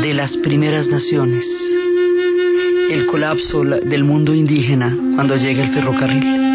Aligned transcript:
de 0.00 0.14
las 0.14 0.36
primeras 0.38 0.88
naciones, 0.88 1.44
el 2.90 3.06
colapso 3.06 3.62
del 3.64 4.04
mundo 4.04 4.34
indígena 4.34 4.96
cuando 5.14 5.36
llega 5.36 5.64
el 5.64 5.72
ferrocarril. 5.72 6.51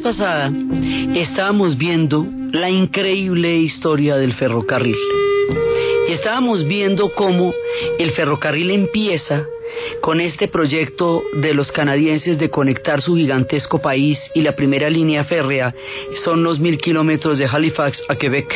Pasada 0.00 0.52
estábamos 1.16 1.76
viendo 1.76 2.24
la 2.52 2.70
increíble 2.70 3.56
historia 3.56 4.16
del 4.16 4.32
ferrocarril. 4.32 4.94
Y 6.08 6.12
estábamos 6.12 6.64
viendo 6.68 7.12
cómo 7.12 7.52
el 7.98 8.12
ferrocarril 8.12 8.70
empieza 8.70 9.44
con 10.00 10.20
este 10.20 10.48
proyecto 10.48 11.22
de 11.34 11.54
los 11.54 11.72
canadienses 11.72 12.38
de 12.38 12.50
conectar 12.50 13.00
su 13.00 13.16
gigantesco 13.16 13.80
país 13.80 14.18
y 14.34 14.42
la 14.42 14.52
primera 14.52 14.88
línea 14.88 15.24
férrea 15.24 15.74
son 16.24 16.42
los 16.42 16.60
mil 16.60 16.78
kilómetros 16.78 17.38
de 17.38 17.46
Halifax 17.46 18.02
a 18.08 18.16
Quebec. 18.16 18.52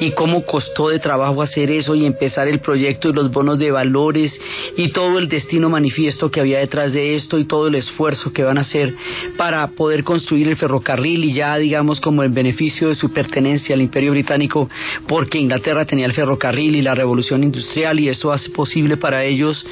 Y 0.00 0.12
cómo 0.12 0.44
costó 0.44 0.88
de 0.88 0.98
trabajo 0.98 1.42
hacer 1.42 1.70
eso 1.70 1.94
y 1.94 2.06
empezar 2.06 2.48
el 2.48 2.60
proyecto 2.60 3.08
y 3.08 3.12
los 3.12 3.30
bonos 3.30 3.58
de 3.58 3.70
valores 3.70 4.38
y 4.76 4.88
todo 4.90 5.18
el 5.18 5.28
destino 5.28 5.68
manifiesto 5.68 6.30
que 6.30 6.40
había 6.40 6.58
detrás 6.58 6.92
de 6.92 7.14
esto 7.14 7.38
y 7.38 7.44
todo 7.44 7.68
el 7.68 7.74
esfuerzo 7.74 8.32
que 8.32 8.42
van 8.42 8.58
a 8.58 8.62
hacer 8.62 8.94
para 9.36 9.66
poder 9.68 10.04
construir 10.04 10.48
el 10.48 10.56
ferrocarril 10.56 11.24
y 11.24 11.32
ya 11.34 11.56
digamos 11.56 12.00
como 12.00 12.22
el 12.22 12.30
beneficio 12.30 12.88
de 12.88 12.94
su 12.94 13.12
pertenencia 13.12 13.74
al 13.74 13.82
imperio 13.82 14.12
británico 14.12 14.68
porque 15.06 15.38
Inglaterra 15.38 15.84
tenía 15.84 16.06
el 16.06 16.12
ferrocarril 16.12 16.76
y 16.76 16.82
la 16.82 16.94
revolución 16.94 17.42
industrial 17.42 18.00
y 18.00 18.08
eso 18.08 18.32
hace 18.32 18.50
posible 18.50 18.96
para 18.96 19.24
ellos 19.24 19.64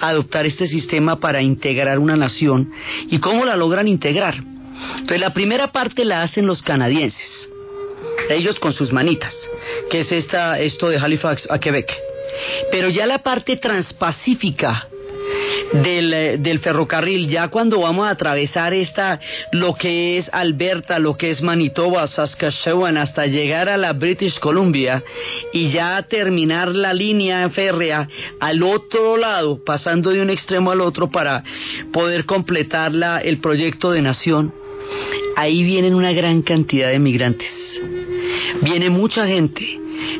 adoptar 0.00 0.46
este 0.46 0.57
sistema 0.66 1.20
para 1.20 1.42
integrar 1.42 1.98
una 1.98 2.16
nación 2.16 2.70
y 3.08 3.18
cómo 3.18 3.44
la 3.44 3.56
logran 3.56 3.88
integrar. 3.88 4.34
Entonces 4.36 5.20
la 5.20 5.32
primera 5.32 5.72
parte 5.72 6.04
la 6.04 6.22
hacen 6.22 6.46
los 6.46 6.62
canadienses, 6.62 7.50
ellos 8.30 8.58
con 8.58 8.72
sus 8.72 8.92
manitas, 8.92 9.34
que 9.90 10.00
es 10.00 10.12
esta, 10.12 10.58
esto 10.58 10.88
de 10.88 10.98
Halifax 10.98 11.50
a 11.50 11.58
Quebec. 11.58 11.92
Pero 12.70 12.88
ya 12.88 13.06
la 13.06 13.18
parte 13.18 13.56
transpacífica 13.56 14.88
del, 15.72 16.14
eh, 16.14 16.36
del, 16.38 16.60
ferrocarril, 16.60 17.28
ya 17.28 17.48
cuando 17.48 17.80
vamos 17.80 18.06
a 18.06 18.10
atravesar 18.10 18.74
esta, 18.74 19.20
lo 19.52 19.74
que 19.74 20.18
es 20.18 20.30
Alberta, 20.32 20.98
lo 20.98 21.16
que 21.16 21.30
es 21.30 21.42
Manitoba, 21.42 22.06
Saskatchewan, 22.06 22.96
hasta 22.96 23.26
llegar 23.26 23.68
a 23.68 23.76
la 23.76 23.92
British 23.92 24.38
Columbia 24.38 25.02
y 25.52 25.70
ya 25.70 26.02
terminar 26.08 26.68
la 26.74 26.92
línea 26.92 27.48
férrea 27.50 28.08
al 28.40 28.62
otro 28.62 29.16
lado, 29.16 29.62
pasando 29.64 30.10
de 30.10 30.22
un 30.22 30.30
extremo 30.30 30.70
al 30.70 30.80
otro 30.80 31.10
para 31.10 31.42
poder 31.92 32.24
completar 32.24 32.92
la, 32.92 33.18
el 33.18 33.38
proyecto 33.38 33.90
de 33.90 34.02
nación, 34.02 34.52
ahí 35.36 35.62
vienen 35.62 35.94
una 35.94 36.12
gran 36.12 36.42
cantidad 36.42 36.90
de 36.90 36.98
migrantes. 36.98 37.80
Viene 38.62 38.90
mucha 38.90 39.26
gente 39.26 39.78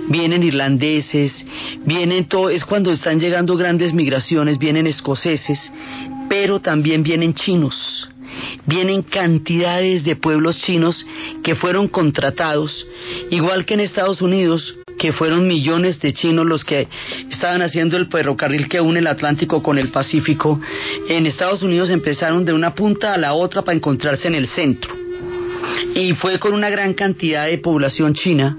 vienen 0.08 0.42
irlandeses, 0.42 1.46
vienen 1.84 2.28
todo, 2.28 2.50
es 2.50 2.64
cuando 2.64 2.90
están 2.92 3.20
llegando 3.20 3.56
grandes 3.56 3.92
migraciones, 3.92 4.58
vienen 4.58 4.86
escoceses, 4.86 5.72
pero 6.28 6.60
también 6.60 7.02
vienen 7.02 7.34
chinos. 7.34 8.08
Vienen 8.66 9.02
cantidades 9.02 10.04
de 10.04 10.14
pueblos 10.14 10.58
chinos 10.58 11.04
que 11.42 11.54
fueron 11.54 11.88
contratados, 11.88 12.86
igual 13.30 13.64
que 13.64 13.74
en 13.74 13.80
Estados 13.80 14.20
Unidos, 14.20 14.76
que 14.98 15.12
fueron 15.12 15.46
millones 15.46 15.98
de 16.00 16.12
chinos 16.12 16.44
los 16.44 16.64
que 16.64 16.88
estaban 17.30 17.62
haciendo 17.62 17.96
el 17.96 18.08
ferrocarril 18.08 18.68
que 18.68 18.80
une 18.80 18.98
el 18.98 19.06
Atlántico 19.06 19.62
con 19.62 19.78
el 19.78 19.88
Pacífico. 19.90 20.60
En 21.08 21.24
Estados 21.24 21.62
Unidos 21.62 21.90
empezaron 21.90 22.44
de 22.44 22.52
una 22.52 22.74
punta 22.74 23.14
a 23.14 23.18
la 23.18 23.32
otra 23.32 23.62
para 23.62 23.76
encontrarse 23.76 24.28
en 24.28 24.34
el 24.34 24.48
centro. 24.48 24.97
Y 26.00 26.12
fue 26.12 26.38
con 26.38 26.54
una 26.54 26.70
gran 26.70 26.94
cantidad 26.94 27.46
de 27.46 27.58
población 27.58 28.14
china 28.14 28.56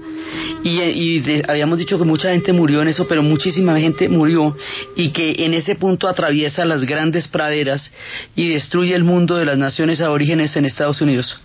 y, 0.62 1.22
habíamos 1.48 1.78
dicho 1.78 1.98
que 1.98 2.04
mucha 2.04 2.32
gente 2.32 2.52
murió 2.52 2.82
en 2.82 2.88
eso, 2.88 3.08
pero 3.08 3.22
muchísima 3.22 3.78
gente 3.80 4.08
murió 4.08 4.54
y 4.94 5.08
que 5.08 5.36
en 5.38 5.54
ese 5.54 5.74
punto 5.74 6.06
atraviesa 6.06 6.66
las 6.66 6.84
grandes 6.84 7.28
praderas 7.28 7.90
y 8.36 8.48
destruye 8.50 8.94
el 8.94 9.04
mundo 9.04 9.36
de 9.36 9.46
las 9.46 9.56
naciones 9.56 10.02
aborígenes 10.02 10.54
en 10.56 10.66
Estados 10.66 11.00
Unidos. 11.00 11.40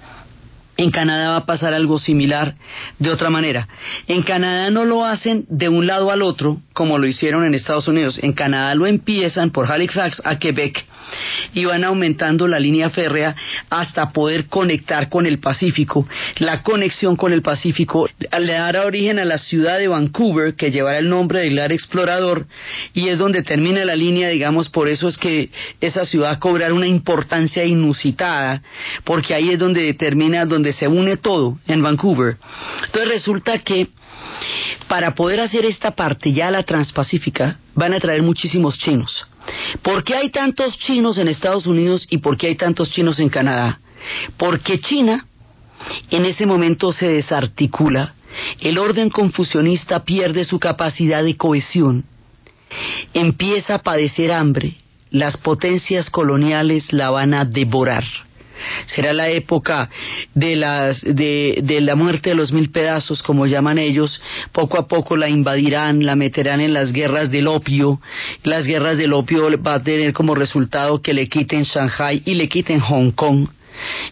En 0.78 0.91
Canadá 0.91 1.31
va 1.31 1.38
a 1.38 1.46
pasar 1.46 1.74
algo 1.74 2.00
similar 2.00 2.56
de 3.00 3.09
otra 3.09 3.30
manera. 3.30 3.68
En 4.08 4.24
Canadá 4.24 4.69
no 4.72 4.86
lo 4.86 5.06
hacen 5.06 5.46
de 5.47 5.69
un 5.69 5.88
lado 5.88 6.12
al 6.12 6.22
otro 6.22 6.62
como 6.74 6.97
lo 6.97 7.08
hicieron 7.08 7.46
en 7.46 7.56
Estados 7.56 7.88
Unidos. 7.88 8.19
En 8.22 8.34
Canadá 8.34 8.75
lo 8.75 8.85
empiezan 8.85 9.52
por 9.52 9.72
Halifax 9.72 10.22
a 10.25 10.38
Quebec 10.38 10.85
y 11.53 11.66
van 11.66 11.84
aumentando 11.84 12.47
la 12.47 12.59
línea 12.59 12.90
férrea 12.90 13.35
hasta 13.69 14.12
poder 14.12 14.47
conectar 14.47 15.09
con 15.09 15.25
el 15.25 15.40
Pacífico. 15.40 16.08
La 16.40 16.64
conexión 16.64 17.16
con 17.16 17.31
el 17.31 17.41
Pacífico 17.41 18.09
le 18.38 18.53
dará 18.53 18.85
origen 18.85 19.19
a 19.19 19.25
la 19.25 19.38
ciudad 19.38 19.78
de 19.78 19.88
Vancouver, 19.88 20.56
que 20.56 20.72
llevará 20.72 21.00
el 21.00 21.09
nombre 21.09 21.41
del 21.41 21.56
gran 21.56 21.72
explorador, 21.72 22.47
y 22.94 23.09
es 23.09 23.19
donde 23.19 23.44
termina 23.44 23.85
la 23.85 23.96
línea, 23.96 24.30
digamos, 24.30 24.69
por 24.69 24.90
eso 24.90 25.08
es 25.08 25.18
que 25.18 25.50
esa 25.80 26.06
ciudad 26.06 26.40
cobrar 26.40 26.74
una 26.74 26.88
importancia 26.88 27.64
inusitada, 27.64 28.62
porque 29.03 29.34
ahí 29.34 29.52
es 29.52 29.59
donde 29.59 29.94
termina, 29.94 30.46
donde 30.46 30.65
se 30.74 30.88
une 30.88 31.18
todo, 31.18 31.58
en 31.68 31.81
Vancouver. 31.81 32.38
Entonces 32.86 33.09
resulta 33.09 33.59
que 33.59 33.90
para 34.88 35.16
poder 35.16 35.40
hacer 35.40 35.66
esta 35.66 35.92
parte 35.92 36.31
ya 36.31 36.52
la 36.52 36.64
transpacífica, 36.64 37.58
van 37.73 37.94
a 37.94 38.00
traer 38.00 38.22
muchísimos 38.22 38.78
chinos. 38.78 39.28
¿Por 39.82 40.03
qué 40.03 40.16
hay 40.16 40.29
tantos 40.29 40.78
chinos 40.78 41.17
en 41.17 41.28
Estados 41.28 41.66
Unidos 41.66 42.06
y 42.09 42.20
por 42.20 42.38
qué 42.38 42.47
hay 42.47 42.56
tantos 42.56 42.91
chinos 42.91 43.20
en 43.20 43.29
Canadá? 43.29 43.79
Porque 44.38 44.79
China 44.79 45.26
en 46.09 46.26
ese 46.26 46.46
momento 46.46 46.91
se 46.91 47.08
desarticula, 47.08 48.14
el 48.59 48.78
orden 48.78 49.09
confucionista 49.09 50.03
pierde 50.03 50.46
su 50.46 50.59
capacidad 50.59 51.23
de 51.23 51.38
cohesión, 51.38 52.06
empieza 53.14 53.76
a 53.76 53.82
padecer 53.82 54.32
hambre, 54.32 54.76
las 55.12 55.38
potencias 55.38 56.09
coloniales 56.09 56.91
la 56.91 57.09
van 57.09 57.34
a 57.34 57.46
devorar. 57.46 58.03
Será 58.85 59.13
la 59.13 59.29
época 59.29 59.90
de, 60.34 60.55
las, 60.55 61.02
de, 61.02 61.79
la 61.81 61.96
muerte 61.96 62.29
de 62.29 62.35
los 62.35 62.52
mil 62.52 62.72
pedazos, 62.72 63.22
como 63.22 63.46
llaman 63.46 63.78
ellos. 63.78 64.22
Poco 64.52 64.78
a 64.78 64.87
poco 64.87 65.17
la 65.17 65.29
invadirán, 65.29 66.05
la 66.05 66.16
meterán 66.16 66.61
en 66.61 66.73
las 66.73 66.91
guerras 66.91 67.31
del 67.31 67.47
opio. 67.47 67.99
Las 68.43 68.66
guerras 68.66 68.97
del 68.97 69.13
opio 69.13 69.49
va 69.61 69.75
a 69.75 69.79
tener 69.79 70.13
como 70.13 70.35
resultado 70.35 71.02
que 71.02 71.13
le 71.13 71.28
quiten 71.28 71.63
Shanghai 71.63 72.22
y 72.25 72.35
le 72.35 72.47
quiten 72.47 72.79
Hong 72.79 73.11
Kong 73.11 73.47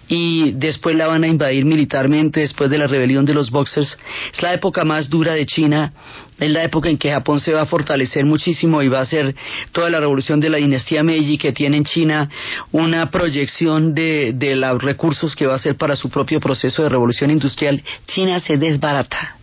y 0.08 0.52
después 0.52 0.96
la 0.96 1.08
van 1.08 1.24
a 1.24 1.28
invadir 1.28 1.66
militarmente 1.66 2.42
después 2.42 2.70
de 2.70 2.78
la 2.78 2.88
rebelión 2.88 3.26
de 3.26 3.34
los 3.34 3.50
Boxers. 3.52 3.98
Es 4.34 4.42
la 4.42 4.54
época 4.54 4.84
más 4.84 5.10
dura 5.10 5.34
de 5.34 5.46
China, 5.46 5.94
es 6.40 6.50
la 6.50 6.64
época 6.64 6.90
en 6.90 6.98
que 6.98 7.12
Japón 7.12 7.40
se 7.40 7.54
va 7.54 7.62
a 7.62 7.66
fortalecer 7.66 8.26
muchísimo 8.26 8.82
y 8.82 8.88
va 8.88 9.00
a 9.00 9.06
ser 9.06 9.36
toda 9.72 9.90
la 9.90 10.00
revolución 10.00 10.40
de 10.40 10.50
la 10.50 10.58
dinastía 10.58 11.04
Meiji 11.04 11.38
que 11.38 11.54
tiene 11.54 11.78
en 11.78 11.86
China 11.86 12.30
una 12.72 13.10
proyección 13.10 13.94
de, 13.94 14.34
de 14.34 14.56
los 14.56 14.82
recursos 14.82 15.36
que 15.36 15.46
va 15.46 15.54
a 15.54 15.58
hacer 15.58 15.76
para 15.76 15.96
su 15.96 16.10
propio 16.10 16.40
proceso 16.40 16.84
de 16.84 16.90
revolución 16.90 17.32
industrial. 17.32 17.82
China 18.08 18.40
se 18.40 18.58
desbarata. 18.58 19.38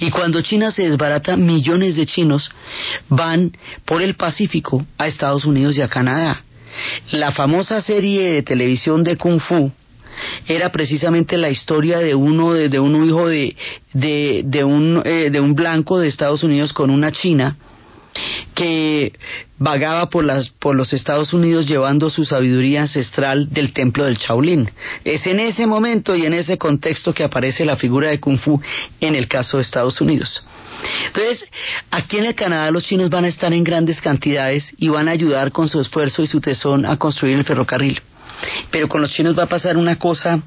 Y 0.00 0.10
cuando 0.10 0.42
China 0.42 0.70
se 0.70 0.82
desbarata, 0.82 1.36
millones 1.36 1.96
de 1.96 2.06
chinos 2.06 2.50
van 3.08 3.52
por 3.84 4.02
el 4.02 4.14
Pacífico 4.14 4.84
a 4.98 5.06
Estados 5.06 5.44
Unidos 5.44 5.76
y 5.76 5.82
a 5.82 5.88
Canadá. 5.88 6.42
La 7.12 7.32
famosa 7.32 7.80
serie 7.80 8.32
de 8.32 8.42
televisión 8.42 9.04
de 9.04 9.16
Kung 9.16 9.40
Fu 9.40 9.72
era 10.46 10.70
precisamente 10.70 11.36
la 11.36 11.50
historia 11.50 11.98
de 11.98 12.14
uno 12.14 12.52
de, 12.52 12.78
un 12.78 13.04
hijo 13.04 13.28
de, 13.28 13.56
de, 13.92 14.64
un, 14.64 15.02
eh, 15.04 15.30
de 15.30 15.40
un 15.40 15.54
blanco 15.54 15.98
de 15.98 16.08
Estados 16.08 16.42
Unidos 16.42 16.72
con 16.72 16.90
una 16.90 17.12
china 17.12 17.56
que 18.54 19.12
vagaba 19.58 20.10
por, 20.10 20.24
las, 20.24 20.48
por 20.48 20.74
los 20.74 20.92
Estados 20.92 21.32
Unidos 21.32 21.66
llevando 21.66 22.10
su 22.10 22.24
sabiduría 22.24 22.82
ancestral 22.82 23.50
del 23.50 23.72
templo 23.72 24.04
del 24.04 24.16
Shaolin. 24.16 24.70
Es 25.04 25.26
en 25.26 25.40
ese 25.40 25.66
momento 25.66 26.14
y 26.14 26.26
en 26.26 26.34
ese 26.34 26.58
contexto 26.58 27.14
que 27.14 27.24
aparece 27.24 27.64
la 27.64 27.76
figura 27.76 28.10
de 28.10 28.20
Kung 28.20 28.38
Fu 28.38 28.60
en 29.00 29.14
el 29.14 29.28
caso 29.28 29.56
de 29.56 29.62
Estados 29.62 30.00
Unidos. 30.00 30.44
Entonces, 31.06 31.44
aquí 31.90 32.18
en 32.18 32.26
el 32.26 32.34
Canadá 32.34 32.70
los 32.70 32.84
chinos 32.84 33.10
van 33.10 33.24
a 33.24 33.28
estar 33.28 33.52
en 33.52 33.64
grandes 33.64 34.00
cantidades 34.00 34.72
y 34.78 34.88
van 34.88 35.08
a 35.08 35.12
ayudar 35.12 35.52
con 35.52 35.68
su 35.68 35.80
esfuerzo 35.80 36.22
y 36.22 36.26
su 36.26 36.40
tesón 36.40 36.86
a 36.86 36.96
construir 36.96 37.36
el 37.36 37.44
ferrocarril. 37.44 38.00
Pero 38.70 38.88
con 38.88 39.00
los 39.00 39.10
chinos 39.10 39.38
va 39.38 39.44
a 39.44 39.48
pasar 39.48 39.76
una 39.76 39.96
cosa 39.96 40.40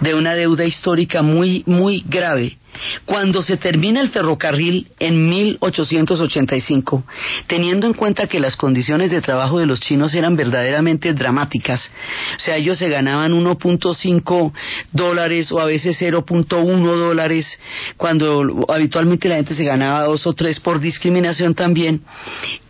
de 0.00 0.14
una 0.14 0.34
deuda 0.34 0.64
histórica 0.64 1.22
muy, 1.22 1.62
muy 1.66 2.04
grave. 2.06 2.56
Cuando 3.04 3.42
se 3.42 3.56
termina 3.56 4.00
el 4.00 4.10
ferrocarril 4.10 4.88
en 4.98 5.28
1885, 5.28 7.04
teniendo 7.46 7.86
en 7.86 7.94
cuenta 7.94 8.26
que 8.26 8.40
las 8.40 8.56
condiciones 8.56 9.10
de 9.10 9.20
trabajo 9.20 9.58
de 9.58 9.66
los 9.66 9.80
chinos 9.80 10.14
eran 10.14 10.36
verdaderamente 10.36 11.12
dramáticas, 11.12 11.90
o 12.36 12.40
sea, 12.40 12.56
ellos 12.56 12.78
se 12.78 12.88
ganaban 12.88 13.32
1.5 13.32 14.52
dólares 14.92 15.50
o 15.52 15.60
a 15.60 15.66
veces 15.66 16.00
0.1 16.00 16.96
dólares, 16.96 17.60
cuando 17.96 18.64
habitualmente 18.68 19.28
la 19.28 19.36
gente 19.36 19.54
se 19.54 19.64
ganaba 19.64 20.04
2 20.04 20.26
o 20.26 20.32
3 20.32 20.60
por 20.60 20.80
discriminación 20.80 21.54
también, 21.54 22.02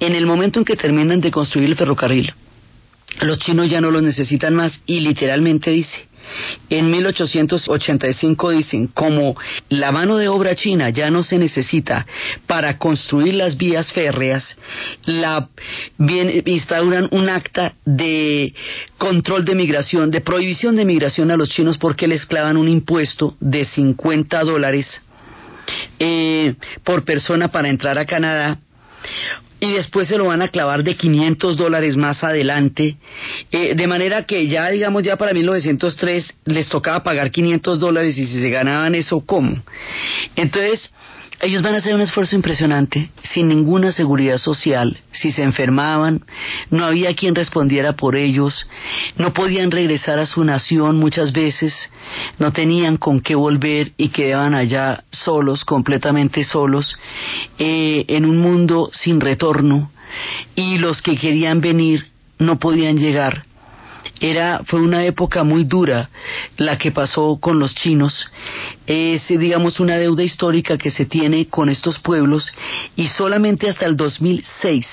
en 0.00 0.14
el 0.14 0.26
momento 0.26 0.58
en 0.58 0.64
que 0.64 0.76
terminan 0.76 1.20
de 1.20 1.30
construir 1.30 1.68
el 1.68 1.76
ferrocarril, 1.76 2.32
los 3.20 3.38
chinos 3.38 3.68
ya 3.68 3.80
no 3.80 3.90
los 3.90 4.02
necesitan 4.02 4.54
más 4.54 4.80
y 4.86 5.00
literalmente 5.00 5.70
dice, 5.70 6.08
en 6.68 6.90
1885 6.90 8.50
dicen, 8.50 8.86
como 8.88 9.36
la 9.68 9.92
mano 9.92 10.16
de 10.16 10.28
obra 10.28 10.54
china 10.54 10.90
ya 10.90 11.10
no 11.10 11.22
se 11.22 11.38
necesita 11.38 12.06
para 12.46 12.78
construir 12.78 13.34
las 13.34 13.56
vías 13.56 13.92
férreas, 13.92 14.56
la, 15.04 15.48
instauran 15.98 17.08
un 17.10 17.28
acta 17.28 17.74
de 17.84 18.54
control 18.98 19.44
de 19.44 19.54
migración, 19.54 20.10
de 20.10 20.20
prohibición 20.20 20.76
de 20.76 20.84
migración 20.84 21.30
a 21.30 21.36
los 21.36 21.50
chinos 21.50 21.78
porque 21.78 22.06
les 22.06 22.26
clavan 22.26 22.56
un 22.56 22.68
impuesto 22.68 23.36
de 23.40 23.64
50 23.64 24.44
dólares 24.44 25.02
eh, 25.98 26.54
por 26.84 27.04
persona 27.04 27.48
para 27.48 27.68
entrar 27.68 27.98
a 27.98 28.06
Canadá 28.06 28.58
y 29.60 29.72
después 29.72 30.08
se 30.08 30.16
lo 30.16 30.24
van 30.24 30.42
a 30.42 30.48
clavar 30.48 30.82
de 30.82 30.96
500 30.96 31.56
dólares 31.56 31.96
más 31.96 32.24
adelante, 32.24 32.96
eh, 33.52 33.74
de 33.74 33.86
manera 33.86 34.24
que 34.24 34.48
ya, 34.48 34.68
digamos, 34.70 35.02
ya 35.02 35.16
para 35.16 35.32
1903 35.32 36.34
les 36.46 36.68
tocaba 36.68 37.02
pagar 37.02 37.30
500 37.30 37.78
dólares 37.78 38.16
y 38.16 38.26
si 38.26 38.40
se 38.40 38.50
ganaban 38.50 38.94
eso, 38.94 39.24
¿cómo? 39.24 39.54
Entonces, 40.34 40.92
ellos 41.42 41.62
van 41.62 41.74
a 41.74 41.78
hacer 41.78 41.94
un 41.94 42.00
esfuerzo 42.00 42.36
impresionante, 42.36 43.10
sin 43.22 43.48
ninguna 43.48 43.92
seguridad 43.92 44.36
social. 44.36 44.98
Si 45.10 45.32
se 45.32 45.42
enfermaban, 45.42 46.22
no 46.70 46.84
había 46.84 47.14
quien 47.14 47.34
respondiera 47.34 47.94
por 47.94 48.16
ellos, 48.16 48.68
no 49.16 49.32
podían 49.32 49.70
regresar 49.70 50.18
a 50.18 50.26
su 50.26 50.44
nación 50.44 50.98
muchas 50.98 51.32
veces, 51.32 51.90
no 52.38 52.52
tenían 52.52 52.98
con 52.98 53.20
qué 53.20 53.34
volver 53.34 53.92
y 53.96 54.08
quedaban 54.08 54.54
allá 54.54 55.04
solos, 55.10 55.64
completamente 55.64 56.44
solos, 56.44 56.96
eh, 57.58 58.04
en 58.08 58.26
un 58.26 58.38
mundo 58.38 58.90
sin 58.92 59.20
retorno. 59.20 59.90
Y 60.54 60.78
los 60.78 61.00
que 61.00 61.16
querían 61.16 61.60
venir 61.60 62.06
no 62.38 62.58
podían 62.58 62.96
llegar 62.96 63.44
era 64.20 64.60
fue 64.66 64.80
una 64.80 65.04
época 65.04 65.44
muy 65.44 65.64
dura 65.64 66.10
la 66.58 66.76
que 66.76 66.92
pasó 66.92 67.38
con 67.40 67.58
los 67.58 67.74
chinos. 67.74 68.26
Es 68.86 69.26
digamos 69.28 69.80
una 69.80 69.96
deuda 69.96 70.22
histórica 70.22 70.76
que 70.76 70.90
se 70.90 71.06
tiene 71.06 71.46
con 71.46 71.70
estos 71.70 71.98
pueblos 71.98 72.52
y 72.96 73.08
solamente 73.08 73.68
hasta 73.68 73.86
el 73.86 73.96
2006 73.96 74.86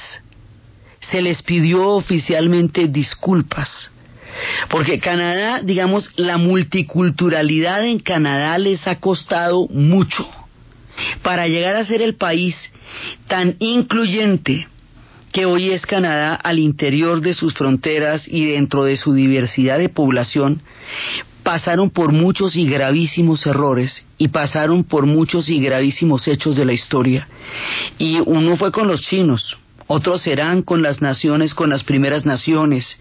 se 1.12 1.22
les 1.22 1.42
pidió 1.42 1.90
oficialmente 1.90 2.88
disculpas. 2.88 3.92
Porque 4.70 5.00
Canadá 5.00 5.62
digamos 5.62 6.12
la 6.16 6.38
multiculturalidad 6.38 7.86
en 7.86 8.00
Canadá 8.00 8.58
les 8.58 8.88
ha 8.88 9.00
costado 9.00 9.68
mucho 9.68 10.28
para 11.22 11.48
llegar 11.48 11.76
a 11.76 11.86
ser 11.86 12.02
el 12.02 12.16
país 12.16 12.56
tan 13.28 13.56
incluyente 13.60 14.68
que 15.32 15.46
hoy 15.46 15.72
es 15.72 15.86
Canadá 15.86 16.36
al 16.36 16.60
interior 16.60 17.22
de 17.22 17.34
sus 17.34 17.54
fronteras 17.54 18.28
y 18.28 18.46
dentro 18.46 18.84
de 18.84 18.98
su 18.98 19.14
diversidad 19.14 19.78
de 19.78 19.90
población, 19.90 20.62
pasaron 21.44 21.90
por 21.90 22.12
muchos 22.12 22.56
y 22.56 22.68
gravísimos 22.68 23.46
errores 23.46 24.06
y 24.18 24.28
pasaron 24.30 24.84
por 24.84 25.06
muchos 25.06 25.50
y 25.50 25.62
gravísimos 25.62 26.28
hechos 26.28 26.56
de 26.56 26.66
la 26.66 26.74
historia. 26.74 27.28
Y 27.98 28.20
uno 28.26 28.58
fue 28.58 28.72
con 28.72 28.88
los 28.88 29.02
chinos, 29.02 29.58
otros 29.88 30.22
serán 30.22 30.62
con 30.62 30.82
las 30.82 31.02
naciones, 31.02 31.54
con 31.54 31.70
las 31.70 31.84
primeras 31.84 32.26
naciones. 32.26 33.00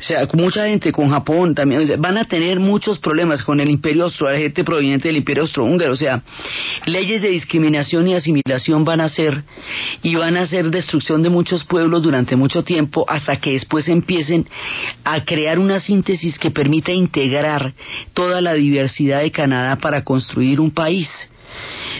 O 0.00 0.02
sea, 0.02 0.28
mucha 0.32 0.66
gente 0.66 0.92
con 0.92 1.08
Japón 1.10 1.54
también, 1.54 2.00
van 2.00 2.18
a 2.18 2.24
tener 2.24 2.58
muchos 2.58 2.98
problemas 2.98 3.42
con 3.42 3.60
el 3.60 3.70
imperio 3.70 4.04
austro, 4.04 4.30
la 4.30 4.38
gente 4.38 4.64
proveniente 4.64 5.08
del 5.08 5.18
imperio 5.18 5.42
austrohúngaro. 5.42 5.92
O 5.92 5.96
sea, 5.96 6.22
leyes 6.86 7.22
de 7.22 7.28
discriminación 7.28 8.08
y 8.08 8.14
asimilación 8.14 8.84
van 8.84 9.00
a 9.00 9.08
ser 9.08 9.44
y 10.02 10.16
van 10.16 10.36
a 10.36 10.46
ser 10.46 10.70
destrucción 10.70 11.22
de 11.22 11.30
muchos 11.30 11.64
pueblos 11.64 12.02
durante 12.02 12.36
mucho 12.36 12.64
tiempo 12.64 13.04
hasta 13.08 13.36
que 13.36 13.52
después 13.52 13.88
empiecen 13.88 14.46
a 15.04 15.24
crear 15.24 15.58
una 15.58 15.78
síntesis 15.78 16.38
que 16.38 16.50
permita 16.50 16.92
integrar 16.92 17.74
toda 18.12 18.40
la 18.40 18.54
diversidad 18.54 19.20
de 19.20 19.30
Canadá 19.30 19.76
para 19.76 20.02
construir 20.02 20.60
un 20.60 20.72
país. 20.72 21.08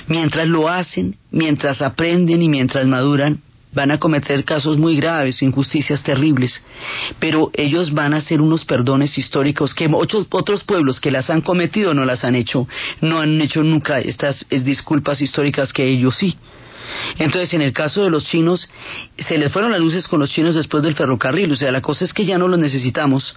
Mientras 0.08 0.46
lo 0.48 0.68
hacen, 0.68 1.16
mientras 1.30 1.80
aprenden 1.80 2.42
y 2.42 2.48
mientras 2.48 2.86
maduran, 2.86 3.40
van 3.74 3.90
a 3.90 3.98
cometer 3.98 4.44
casos 4.44 4.78
muy 4.78 4.96
graves, 4.96 5.42
injusticias 5.42 6.02
terribles, 6.02 6.64
pero 7.18 7.50
ellos 7.52 7.92
van 7.92 8.14
a 8.14 8.18
hacer 8.18 8.40
unos 8.40 8.64
perdones 8.64 9.18
históricos 9.18 9.74
que 9.74 9.88
otros, 9.92 10.26
otros 10.30 10.64
pueblos 10.64 11.00
que 11.00 11.10
las 11.10 11.28
han 11.30 11.40
cometido 11.40 11.92
no 11.92 12.04
las 12.04 12.24
han 12.24 12.34
hecho, 12.34 12.68
no 13.00 13.20
han 13.20 13.40
hecho 13.40 13.62
nunca 13.62 13.98
estas 13.98 14.46
disculpas 14.48 15.20
históricas 15.20 15.72
que 15.72 15.86
ellos 15.86 16.14
sí. 16.16 16.36
Entonces, 17.18 17.52
en 17.54 17.62
el 17.62 17.72
caso 17.72 18.04
de 18.04 18.10
los 18.10 18.24
chinos, 18.24 18.68
se 19.18 19.38
les 19.38 19.50
fueron 19.52 19.72
las 19.72 19.80
luces 19.80 20.06
con 20.06 20.20
los 20.20 20.30
chinos 20.30 20.54
después 20.54 20.82
del 20.82 20.94
ferrocarril, 20.94 21.52
o 21.52 21.56
sea, 21.56 21.72
la 21.72 21.80
cosa 21.80 22.04
es 22.04 22.12
que 22.12 22.24
ya 22.24 22.38
no 22.38 22.46
los 22.46 22.58
necesitamos, 22.58 23.36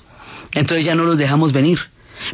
entonces 0.54 0.86
ya 0.86 0.96
no 0.96 1.06
los 1.06 1.18
dejamos 1.18 1.54
venir, 1.54 1.80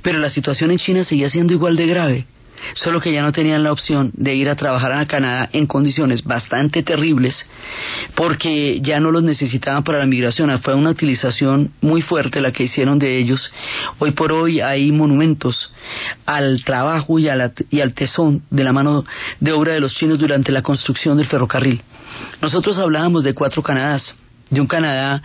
pero 0.01 0.19
la 0.19 0.29
situación 0.29 0.71
en 0.71 0.79
China 0.79 1.03
seguía 1.03 1.29
siendo 1.29 1.53
igual 1.53 1.75
de 1.75 1.87
grave 1.87 2.25
solo 2.73 2.99
que 2.99 3.11
ya 3.11 3.21
no 3.21 3.31
tenían 3.31 3.63
la 3.63 3.71
opción 3.71 4.11
de 4.13 4.35
ir 4.35 4.49
a 4.49 4.55
trabajar 4.55 4.91
a 4.93 5.05
Canadá 5.07 5.49
en 5.51 5.67
condiciones 5.67 6.23
bastante 6.23 6.83
terribles 6.83 7.49
porque 8.15 8.79
ya 8.81 8.99
no 8.99 9.11
los 9.11 9.23
necesitaban 9.23 9.83
para 9.83 9.99
la 9.99 10.05
migración. 10.05 10.57
Fue 10.59 10.75
una 10.75 10.91
utilización 10.91 11.71
muy 11.81 12.01
fuerte 12.01 12.41
la 12.41 12.51
que 12.51 12.63
hicieron 12.63 12.99
de 12.99 13.17
ellos. 13.17 13.51
Hoy 13.99 14.11
por 14.11 14.31
hoy 14.31 14.61
hay 14.61 14.91
monumentos 14.91 15.71
al 16.25 16.63
trabajo 16.63 17.19
y, 17.19 17.27
y 17.69 17.81
al 17.81 17.93
tesón 17.93 18.43
de 18.49 18.63
la 18.63 18.73
mano 18.73 19.05
de 19.39 19.51
obra 19.51 19.73
de 19.73 19.79
los 19.79 19.93
chinos 19.95 20.19
durante 20.19 20.51
la 20.51 20.61
construcción 20.61 21.17
del 21.17 21.27
ferrocarril. 21.27 21.81
Nosotros 22.41 22.77
hablábamos 22.77 23.23
de 23.23 23.33
cuatro 23.33 23.61
Canadás 23.63 24.15
de 24.53 24.61
un 24.61 24.67
Canadá 24.67 25.21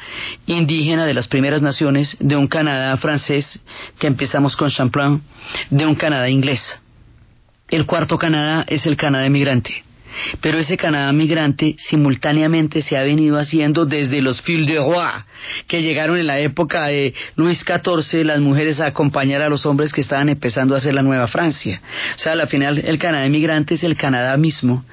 indígena 0.47 1.04
de 1.04 1.12
las 1.12 1.28
primeras 1.28 1.61
naciones, 1.61 2.16
de 2.18 2.35
un 2.35 2.49
Canadá 2.49 2.97
francés, 2.97 3.62
que 3.99 4.07
empezamos 4.07 4.57
con 4.57 4.71
Champlain, 4.71 5.21
de 5.68 5.87
un 5.87 5.95
Canadá 5.95 6.30
inglés. 6.30 6.80
El 7.68 7.84
cuarto 7.84 8.16
Canadá 8.18 8.64
es 8.66 8.87
el 8.87 8.96
Canadá 8.96 9.26
emigrante. 9.26 9.84
Pero 10.40 10.58
ese 10.58 10.76
Canadá 10.76 11.12
migrante 11.12 11.76
simultáneamente 11.78 12.82
se 12.82 12.96
ha 12.96 13.02
venido 13.02 13.38
haciendo 13.38 13.86
desde 13.86 14.20
los 14.20 14.40
fils 14.42 14.66
de 14.66 14.76
roi, 14.76 15.22
que 15.66 15.82
llegaron 15.82 16.18
en 16.18 16.26
la 16.26 16.38
época 16.38 16.86
de 16.86 17.14
Luis 17.36 17.64
XIV, 17.64 18.24
las 18.24 18.40
mujeres 18.40 18.80
a 18.80 18.86
acompañar 18.86 19.42
a 19.42 19.48
los 19.48 19.66
hombres 19.66 19.92
que 19.92 20.00
estaban 20.00 20.28
empezando 20.28 20.74
a 20.74 20.78
hacer 20.78 20.94
la 20.94 21.02
Nueva 21.02 21.26
Francia. 21.26 21.80
O 22.16 22.18
sea, 22.18 22.32
al 22.32 22.48
final 22.48 22.78
el 22.78 22.98
Canadá 22.98 23.28
migrante 23.28 23.74
es 23.74 23.82
el 23.82 23.96
Canadá 23.96 24.36
mismo, 24.36 24.84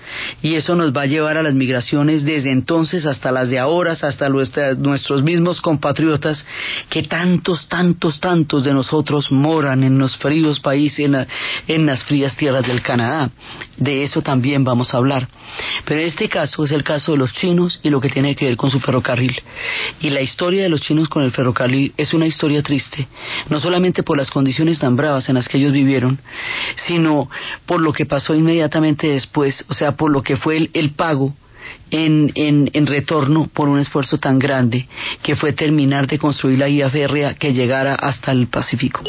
y 0.41 0.55
eso 0.55 0.75
nos 0.75 0.95
va 0.95 1.03
a 1.03 1.07
llevar 1.07 1.38
a 1.38 1.43
las 1.43 1.53
migraciones 1.53 2.24
desde 2.24 2.51
entonces 2.51 3.05
hasta 3.05 3.31
las 3.31 3.50
de 3.50 3.60
ahora, 3.60 3.93
hasta 3.93 4.29
nuestros 4.29 5.24
mismos 5.24 5.62
compatriotas, 5.62 6.45
que 6.89 7.03
tantos, 7.03 7.67
tantos, 7.67 8.19
tantos 8.19 8.63
de 8.63 8.74
nosotros 8.74 9.31
moran 9.31 9.84
en 9.84 9.98
los 9.98 10.17
fríos 10.17 10.60
países, 10.60 11.05
en, 11.05 11.15
en 11.67 11.86
las 11.86 12.03
frías 12.03 12.36
tierras 12.36 12.67
del 12.67 12.81
Canadá. 12.81 13.29
De 13.77 14.03
eso 14.03 14.22
también 14.22 14.63
vamos 14.63 14.93
a 14.93 14.98
hablar. 14.98 15.05
Pero 15.86 16.02
este 16.02 16.30
caso 16.30 16.64
es 16.64 16.72
el 16.72 16.84
caso 16.84 17.14
de 17.14 17.18
los 17.18 17.34
chinos 17.34 17.80
y 17.84 17.90
lo 17.90 18.02
que 18.02 18.10
tiene 18.10 18.36
que 18.36 18.46
ver 18.46 18.58
con 18.58 18.72
su 18.72 18.80
ferrocarril. 18.80 19.40
Y 20.02 20.10
la 20.10 20.22
historia 20.22 20.64
de 20.64 20.70
los 20.70 20.82
chinos 20.82 21.10
con 21.10 21.24
el 21.24 21.32
ferrocarril 21.32 21.94
es 21.98 22.14
una 22.14 22.26
historia 22.26 22.62
triste, 22.64 23.08
no 23.50 23.60
solamente 23.60 24.04
por 24.04 24.18
las 24.18 24.32
condiciones 24.32 24.80
tan 24.80 24.96
bravas 24.96 25.30
en 25.30 25.36
las 25.36 25.48
que 25.48 25.58
ellos 25.58 25.72
vivieron, 25.72 26.20
sino 26.76 27.30
por 27.66 27.82
lo 27.82 27.94
que 27.94 28.06
pasó 28.06 28.36
inmediatamente 28.36 29.08
después, 29.08 29.66
o 29.70 29.74
sea, 29.74 29.94
por 29.94 30.12
lo 30.12 30.22
que 30.22 30.36
fue 30.36 30.70
el, 30.74 30.90
pago 30.92 31.34
en, 31.92 32.32
en, 32.36 32.70
en, 32.74 32.88
retorno 32.88 33.50
por 33.54 33.70
un 33.70 33.80
esfuerzo 33.80 34.18
tan 34.18 34.40
grande 34.40 34.88
que 35.22 35.36
fue 35.36 35.54
terminar 35.54 36.08
de 36.08 36.18
construir 36.18 36.60
la 36.60 36.68
vía 36.68 36.90
férrea 36.90 37.36
que 37.36 37.54
llegara 37.54 37.96
hasta 37.96 38.32
el 38.32 38.48
Pacífico. 38.48 39.04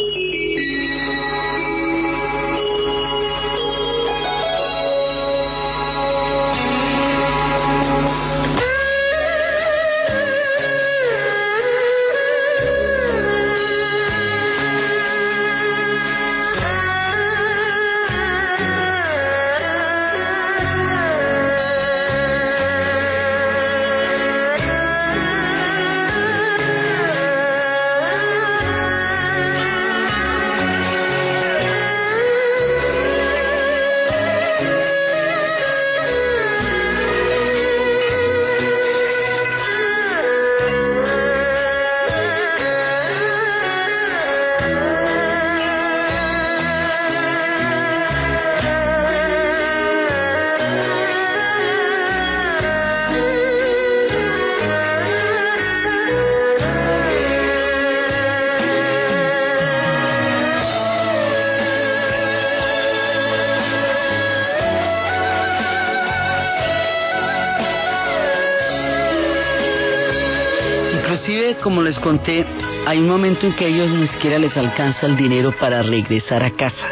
Como 71.54 71.82
les 71.82 71.98
conté, 71.98 72.44
hay 72.86 72.98
un 72.98 73.08
momento 73.08 73.46
en 73.46 73.54
que 73.54 73.68
ellos 73.68 73.90
ni 73.90 74.08
siquiera 74.08 74.38
les 74.38 74.56
alcanza 74.56 75.06
el 75.06 75.16
dinero 75.16 75.52
para 75.52 75.82
regresar 75.82 76.42
a 76.42 76.50
casa. 76.50 76.88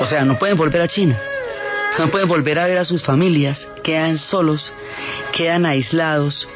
O 0.00 0.06
sea, 0.06 0.24
no 0.24 0.38
pueden 0.38 0.56
volver 0.56 0.80
a 0.80 0.88
China. 0.88 1.18
No 1.98 2.08
pueden 2.08 2.28
volver 2.28 2.58
a 2.58 2.66
ver 2.66 2.78
a 2.78 2.84
sus 2.84 3.02
familias. 3.02 3.68
Quedan 3.82 4.18
solos, 4.18 4.72
quedan 5.32 5.66
aislados, 5.66 6.48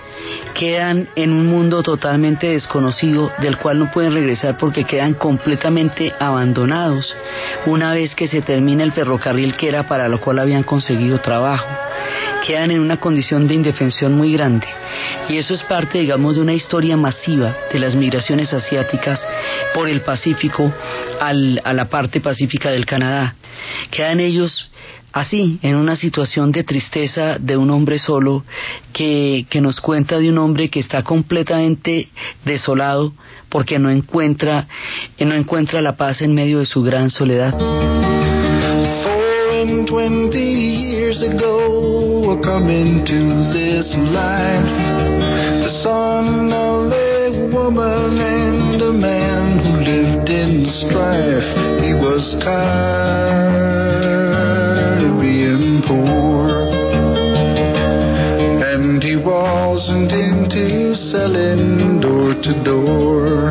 quedan 0.55 1.09
en 1.15 1.33
un 1.33 1.47
mundo 1.47 1.83
totalmente 1.83 2.49
desconocido 2.49 3.31
del 3.39 3.59
cual 3.59 3.79
no 3.79 3.91
pueden 3.91 4.13
regresar 4.13 4.57
porque 4.57 4.85
quedan 4.85 5.15
completamente 5.15 6.13
abandonados 6.19 7.15
una 7.67 7.93
vez 7.95 8.15
que 8.15 8.27
se 8.27 8.43
termina 8.43 8.83
el 8.83 8.93
ferrocarril 8.93 9.55
que 9.55 9.69
era 9.69 9.85
para 9.85 10.09
lo 10.09 10.21
cual 10.21 10.41
habían 10.41 10.65
conseguido 10.65 11.21
trabajo 11.21 11.69
quedan 12.49 12.71
en 12.71 12.81
una 12.81 12.97
condición 12.97 13.47
de 13.47 13.55
indefensión 13.55 14.14
muy 14.14 14.33
grande. 14.33 14.67
Y 15.28 15.37
eso 15.37 15.52
es 15.52 15.62
parte, 15.64 15.99
digamos, 15.99 16.37
de 16.37 16.40
una 16.40 16.55
historia 16.55 16.97
masiva 16.97 17.55
de 17.71 17.78
las 17.78 17.95
migraciones 17.95 18.55
asiáticas 18.55 19.21
por 19.75 19.87
el 19.87 20.00
Pacífico 20.00 20.73
a 21.21 21.35
la 21.35 21.85
parte 21.90 22.23
pacífica 22.23 22.71
del 22.71 22.87
Canadá. 22.87 23.35
Quedan 23.90 24.21
ellos 24.21 24.71
así, 25.12 25.59
en 25.61 25.76
una 25.76 25.95
situación 25.95 26.50
de 26.50 26.64
tristeza 26.64 27.38
de 27.38 27.59
un 27.59 27.69
hombre 27.69 27.99
solo, 27.99 28.45
que, 28.95 29.45
que, 29.50 29.61
nos 29.61 29.78
cuenta 29.83 30.19
de 30.19 30.31
un 30.31 30.38
hombre 30.38 30.71
que 30.71 30.81
está 30.81 31.02
completamente 31.02 32.09
desolado 32.47 33.12
porque 33.50 33.78
no 33.78 33.90
encuentra, 33.90 34.67
no 35.19 35.35
encuentra 35.35 35.83
la 35.83 35.99
paz 35.99 36.23
en 36.23 36.35
medio 36.35 36.61
de 36.61 36.67
su 36.67 36.83
gran 36.83 37.11
soledad. 37.11 37.55
I 42.29 42.37
come 42.43 42.69
into 42.69 43.41
this 43.57 43.89
life. 44.13 44.69
The 45.65 45.71
son 45.81 46.53
of 46.53 46.93
a 46.93 47.31
woman 47.55 48.21
and 48.21 48.83
a 48.83 48.93
man 48.93 49.59
who 49.65 49.73
lived 49.81 50.29
in 50.29 50.67
strife. 50.67 51.49
He 51.81 51.95
was 51.95 52.37
tired 52.45 54.05
of 55.09 55.21
being 55.23 55.81
poor. 55.89 56.69
And 58.61 59.03
he 59.03 59.17
wasn't 59.17 60.13
into 60.13 60.95
selling 61.09 61.99
door 62.03 62.35
to 62.35 62.53
door. 62.63 63.49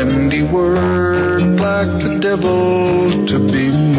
And 0.00 0.32
he 0.32 0.42
worked 0.50 1.60
like 1.60 1.92
the 2.00 2.16
devil 2.22 3.26
to 3.28 3.38
be 3.52 3.89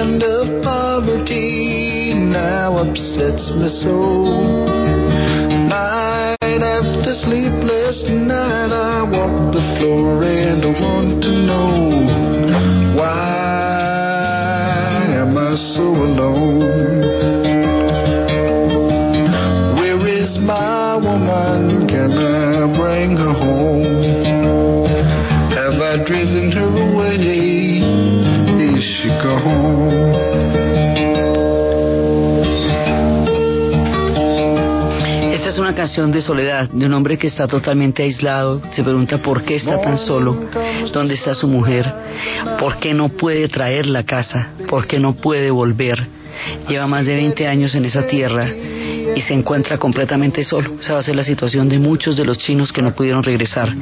kind 0.00 0.22
of 0.22 0.62
poverty 0.64 2.14
now 2.14 2.78
upsets 2.78 3.50
me 3.52 3.68
so. 3.68 3.96
Night 5.68 6.38
after 6.40 7.12
sleepless 7.12 8.06
night, 8.08 8.72
I 8.72 9.02
walk 9.02 9.52
the 9.52 9.60
floor 9.76 10.24
and 10.24 10.64
I 10.64 10.68
want 10.80 11.22
to 11.22 11.28
know 11.48 11.72
why 12.96 14.00
am 15.20 15.36
I 15.36 15.54
so 15.54 15.82
alone? 15.82 16.99
Canción 35.80 36.12
de 36.12 36.20
soledad, 36.20 36.68
de 36.68 36.84
un 36.84 36.92
hombre 36.92 37.16
que 37.16 37.26
está 37.26 37.46
totalmente 37.46 38.02
aislado, 38.02 38.60
se 38.70 38.84
pregunta 38.84 39.16
por 39.16 39.44
qué 39.44 39.56
está 39.56 39.80
tan 39.80 39.96
solo, 39.96 40.38
dónde 40.92 41.14
está 41.14 41.34
su 41.34 41.48
mujer, 41.48 41.90
por 42.58 42.78
qué 42.78 42.92
no 42.92 43.08
puede 43.08 43.48
traerla 43.48 44.00
a 44.00 44.02
casa, 44.04 44.50
por 44.68 44.86
qué 44.86 45.00
no 45.00 45.14
puede 45.14 45.50
volver. 45.50 46.06
Lleva 46.68 46.86
más 46.86 47.06
de 47.06 47.14
20 47.14 47.48
años 47.48 47.74
en 47.74 47.86
esa 47.86 48.06
tierra 48.06 48.46
y 49.16 49.22
se 49.22 49.32
encuentra 49.32 49.78
completamente 49.78 50.44
solo. 50.44 50.74
Esa 50.78 50.92
va 50.92 50.98
a 50.98 51.02
ser 51.02 51.16
la 51.16 51.24
situación 51.24 51.66
de 51.70 51.78
muchos 51.78 52.14
de 52.14 52.26
los 52.26 52.36
chinos 52.36 52.74
que 52.74 52.82
no 52.82 52.94
pudieron 52.94 53.22
regresar 53.22 53.74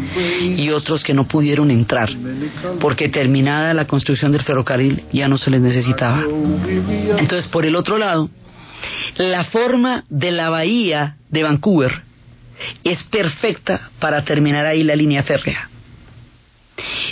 y 0.57 0.71
otros 0.71 1.03
que 1.03 1.15
no 1.15 1.27
pudieron 1.27 1.69
entrar, 1.73 2.11
porque 2.79 3.09
terminada 3.09 3.75
la 3.75 3.89
construcción 3.89 4.31
del 4.31 4.43
ferrocarril 4.43 5.03
ya 5.13 5.27
no 5.27 5.37
se 5.37 5.51
les 5.51 5.61
necesitaba. 5.61 6.23
Entonces, 7.19 7.51
por 7.51 7.67
el 7.67 7.75
otro 7.75 7.99
lado, 7.99 8.31
la 9.17 9.43
forma 9.43 10.05
de 10.09 10.31
la 10.31 10.49
bahía 10.49 11.18
de 11.31 11.43
Vancouver 11.43 12.03
es 12.85 13.03
perfecta 13.05 13.91
para 13.99 14.25
terminar 14.25 14.67
ahí 14.67 14.83
la 14.83 14.97
línea 14.97 15.23
férrea. 15.23 15.69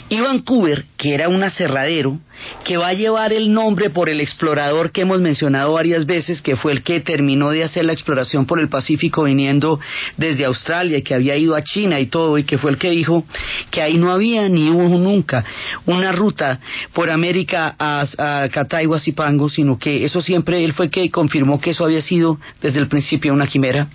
Y 0.09 0.21
Vancouver, 0.21 0.85
que 0.97 1.15
era 1.15 1.29
un 1.29 1.43
aserradero, 1.43 2.19
que 2.65 2.77
va 2.77 2.89
a 2.89 2.93
llevar 2.93 3.33
el 3.33 3.53
nombre 3.53 3.91
por 3.91 4.09
el 4.09 4.21
explorador 4.21 4.91
que 4.91 5.03
hemos 5.03 5.21
mencionado 5.21 5.73
varias 5.73 6.07
veces, 6.07 6.43
que 6.43 6.57
fue 6.57 6.73
el 6.73 6.83
que 6.83 7.01
terminó 7.01 7.51
de 7.51 7.65
hacer 7.65 7.85
la 7.85 7.93
exploración 7.93 8.47
por 8.47 8.61
el 8.61 8.69
Pacífico 8.69 9.25
viniendo 9.25 9.79
desde 10.17 10.45
Australia, 10.45 11.03
que 11.03 11.15
había 11.15 11.37
ido 11.37 11.55
a 11.55 11.63
China 11.63 12.01
y 12.01 12.07
todo, 12.07 12.39
y 12.39 12.45
que 12.45 12.59
fue 12.59 12.71
el 12.71 12.79
que 12.79 12.91
dijo 12.91 13.25
que 13.71 13.83
ahí 13.83 13.99
no 13.99 14.11
había 14.11 14.49
ni 14.49 14.71
hubo 14.71 14.99
nunca 14.99 15.45
una 15.87 16.13
ruta 16.13 16.61
por 16.93 17.11
América 17.11 17.75
a, 17.79 18.05
a 18.19 18.49
Cataiba, 18.49 18.99
Zipango, 18.99 19.49
sino 19.49 19.79
que 19.79 20.05
eso 20.05 20.21
siempre 20.21 20.65
él 20.65 20.73
fue 20.73 20.87
el 20.87 20.91
que 20.91 21.11
confirmó 21.11 21.61
que 21.61 21.71
eso 21.71 21.85
había 21.85 22.01
sido 22.01 22.39
desde 22.61 22.79
el 22.79 22.89
principio 22.89 23.33
una 23.33 23.47
quimera. 23.47 23.89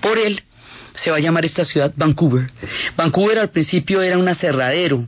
Por 0.00 0.18
él 0.18 0.42
se 0.94 1.10
va 1.10 1.16
a 1.16 1.20
llamar 1.20 1.44
esta 1.44 1.64
ciudad 1.64 1.92
Vancouver. 1.96 2.46
Vancouver 2.96 3.38
al 3.38 3.50
principio 3.50 4.02
era 4.02 4.18
un 4.18 4.28
aserradero, 4.28 5.06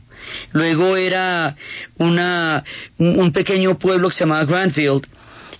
luego 0.51 0.97
era 0.97 1.55
una, 1.97 2.63
un 2.97 3.31
pequeño 3.31 3.77
pueblo 3.77 4.09
que 4.09 4.15
se 4.15 4.19
llamaba 4.21 4.45
Granville, 4.45 5.01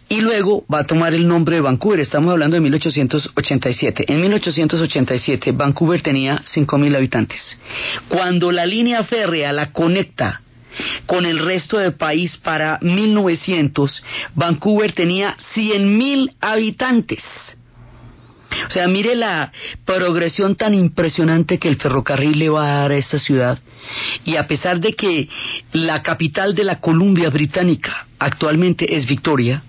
y 0.10 0.22
luego 0.22 0.64
va 0.72 0.82
a 0.82 0.84
tomar 0.84 1.14
el 1.14 1.28
nombre 1.28 1.56
de 1.56 1.62
Vancouver. 1.62 2.00
Estamos 2.00 2.32
hablando 2.32 2.56
de 2.56 2.62
1887. 2.62 4.06
En 4.08 4.22
1887 4.22 5.52
Vancouver 5.54 6.02
tenía 6.04 6.40
5.000 6.40 6.96
habitantes. 6.96 7.58
Cuando 8.10 8.52
la 8.52 8.66
línea 8.66 9.04
férrea 9.04 9.52
la 9.52 9.72
conecta 9.72 10.42
con 11.06 11.26
el 11.26 11.40
resto 11.40 11.78
del 11.78 11.94
país 11.94 12.38
para 12.38 12.78
1900, 12.82 14.04
Vancouver 14.36 14.92
tenía 14.92 15.36
100.000 15.56 16.36
habitantes. 16.42 17.24
O 18.68 18.72
sea, 18.72 18.88
mire 18.88 19.16
la 19.16 19.52
progresión 19.86 20.56
tan 20.56 20.74
impresionante 20.74 21.60
que 21.60 21.68
el 21.68 21.78
ferrocarril 21.78 22.40
le 22.40 22.50
va 22.50 22.66
a 22.66 22.80
dar 22.82 22.92
a 22.92 22.98
esta 22.98 23.20
ciudad. 23.20 23.60
Y 24.26 24.38
a 24.38 24.48
pesar 24.48 24.80
de 24.80 24.94
que 24.94 25.30
la 25.74 26.02
capital 26.02 26.56
de 26.56 26.64
la 26.64 26.80
Columbia 26.80 27.30
Británica 27.30 28.08
actualmente 28.20 28.96
es 28.96 29.06
Victoria, 29.06 29.64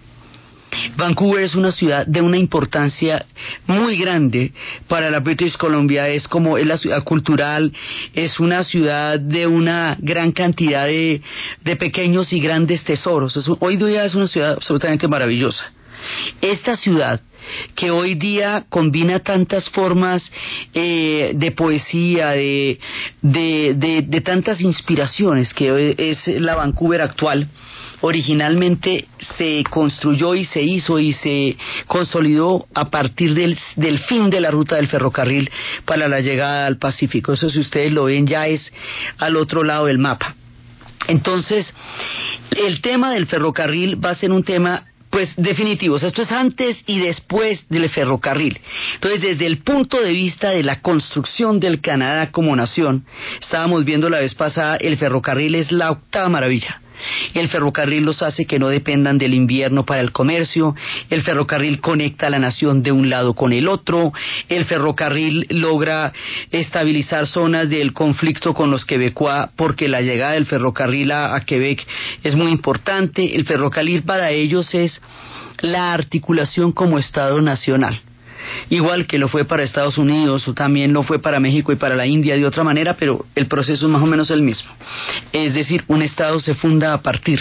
Vancouver 0.97 1.43
es 1.43 1.55
una 1.55 1.73
ciudad 1.73 2.07
de 2.07 2.21
una 2.21 2.39
importancia 2.39 3.25
muy 3.67 3.97
grande 3.97 4.53
para 4.89 5.11
la 5.11 5.21
British 5.21 5.57
Columbia, 5.57 6.09
es 6.09 6.29
como 6.29 6.59
es 6.59 6.67
la 6.67 6.77
ciudad 6.77 7.03
cultural, 7.05 7.73
es 8.13 8.39
una 8.41 8.65
ciudad 8.65 9.19
de 9.19 9.47
una 9.47 9.97
gran 10.01 10.33
cantidad 10.33 10.87
de, 10.87 11.23
pequeños 11.79 12.33
y 12.33 12.41
grandes 12.41 12.85
tesoros. 12.85 13.39
hoy 13.61 13.77
día 13.77 14.05
es 14.05 14.15
una 14.15 14.27
ciudad 14.27 14.53
absolutamente 14.53 15.09
maravillosa. 15.09 15.73
Esta 16.41 16.77
ciudad 16.77 17.21
que 17.75 17.91
hoy 17.91 18.15
día 18.15 18.65
combina 18.69 19.21
tantas 19.21 19.69
formas 19.71 20.31
eh, 20.73 21.33
de 21.35 21.51
poesía, 21.53 22.31
de, 22.31 22.79
de, 23.23 24.21
tantas 24.25 24.61
inspiraciones 24.61 25.53
que 25.55 25.95
es 25.99 26.27
la 26.41 26.57
Vancouver 26.57 27.03
actual, 27.03 27.49
originalmente 28.01 29.07
se 29.39 29.65
construyó 29.71 30.35
y 30.35 30.45
se 30.45 30.63
hizo 30.63 30.99
y 30.99 31.13
se 31.13 31.57
consolidó 31.87 32.67
a 32.75 32.91
partir 32.91 33.35
del, 33.35 33.59
del, 33.77 33.99
fin 34.01 34.31
de 34.31 34.41
la 34.41 34.51
ruta 34.51 34.77
del 34.77 34.89
ferrocarril 34.89 35.51
para 35.85 36.09
la 36.09 36.21
llegada 36.21 36.67
al 36.67 36.79
Pacífico. 36.79 37.33
Eso 37.33 37.49
si 37.49 37.61
ustedes 37.61 37.93
lo 37.93 38.05
ven 38.05 38.27
ya 38.27 38.47
es 38.47 38.73
al 39.19 39.37
otro 39.37 39.65
lado 39.65 39.87
del 39.87 39.99
mapa. 39.99 40.35
Entonces, 41.09 41.75
el 42.51 42.81
tema 42.81 43.13
del 43.13 43.27
ferrocarril 43.27 44.03
va 44.03 44.11
a 44.11 44.15
ser 44.15 44.33
un 44.33 44.43
tema 44.43 44.85
pues 45.15 45.33
definitivos. 45.37 46.03
Esto 46.03 46.23
es 46.23 46.33
antes 46.33 46.83
y 46.87 46.99
después 46.99 47.69
del 47.69 47.89
ferrocarril. 47.89 48.59
Entonces, 48.95 49.21
desde 49.21 49.47
el 49.47 49.59
punto 49.59 50.01
de 50.01 50.11
vista 50.11 50.51
de 50.51 50.65
la 50.65 50.81
construcción 50.81 51.61
del 51.61 51.81
Canadá 51.81 52.33
como 52.33 52.57
nación, 52.57 53.07
estábamos 53.41 53.85
viendo 53.85 54.11
la 54.11 54.19
vez 54.19 54.35
pasada, 54.35 54.75
el 54.75 54.97
ferrocarril 54.97 55.55
es 55.55 55.71
la 55.71 55.93
octava 55.93 56.29
maravilla. 56.29 56.81
El 57.35 57.49
ferrocarril 57.49 58.05
los 58.05 58.23
hace 58.23 58.47
que 58.47 58.59
no 58.59 58.69
dependan 58.69 59.19
del 59.19 59.35
invierno 59.35 59.85
para 59.85 60.01
el 60.01 60.13
comercio, 60.13 60.75
el 61.11 61.23
ferrocarril 61.23 61.81
conecta 61.81 62.27
a 62.27 62.31
la 62.31 62.39
nación 62.39 62.83
de 62.83 62.93
un 62.93 63.11
lado 63.11 63.35
con 63.35 63.53
el 63.53 63.69
otro, 63.69 64.13
el 64.49 64.65
ferrocarril 64.65 65.47
logra 65.51 66.13
estabilizar 66.51 67.27
zonas 67.27 67.71
del 67.71 67.93
conflicto 67.93 68.55
con 68.55 68.71
los 68.71 68.85
quebecois 68.85 69.49
porque 69.57 69.89
la 69.89 70.01
llegada 70.01 70.33
del 70.33 70.47
ferrocarril 70.47 71.13
a, 71.13 71.35
a 71.35 71.41
Quebec 71.41 71.87
es 72.23 72.35
muy 72.35 72.51
importante, 72.51 73.35
el 73.35 73.45
ferrocarril 73.45 74.03
para 74.03 74.31
ellos 74.31 74.75
es 74.75 75.01
la 75.61 75.93
articulación 75.93 76.73
como 76.73 76.99
Estado 76.99 77.41
nacional 77.41 78.01
igual 78.71 79.07
que 79.07 79.19
lo 79.19 79.29
fue 79.29 79.45
para 79.45 79.63
Estados 79.63 79.99
Unidos 79.99 80.47
o 80.49 80.55
también 80.55 80.93
lo 80.93 81.03
fue 81.03 81.21
para 81.21 81.41
México 81.41 81.73
y 81.73 81.77
para 81.77 81.97
la 81.97 82.07
India 82.07 82.37
de 82.37 82.47
otra 82.47 82.65
manera, 82.65 82.95
pero 82.95 83.25
el 83.35 83.47
proceso 83.47 83.87
es 83.87 83.93
más 83.93 84.03
o 84.03 84.07
menos 84.07 84.31
el 84.31 84.43
mismo. 84.43 84.71
Es 85.33 85.55
decir, 85.55 85.85
un 85.89 86.03
Estado 86.03 86.39
se 86.41 86.55
funda 86.55 86.93
a 86.93 87.03
partir 87.03 87.41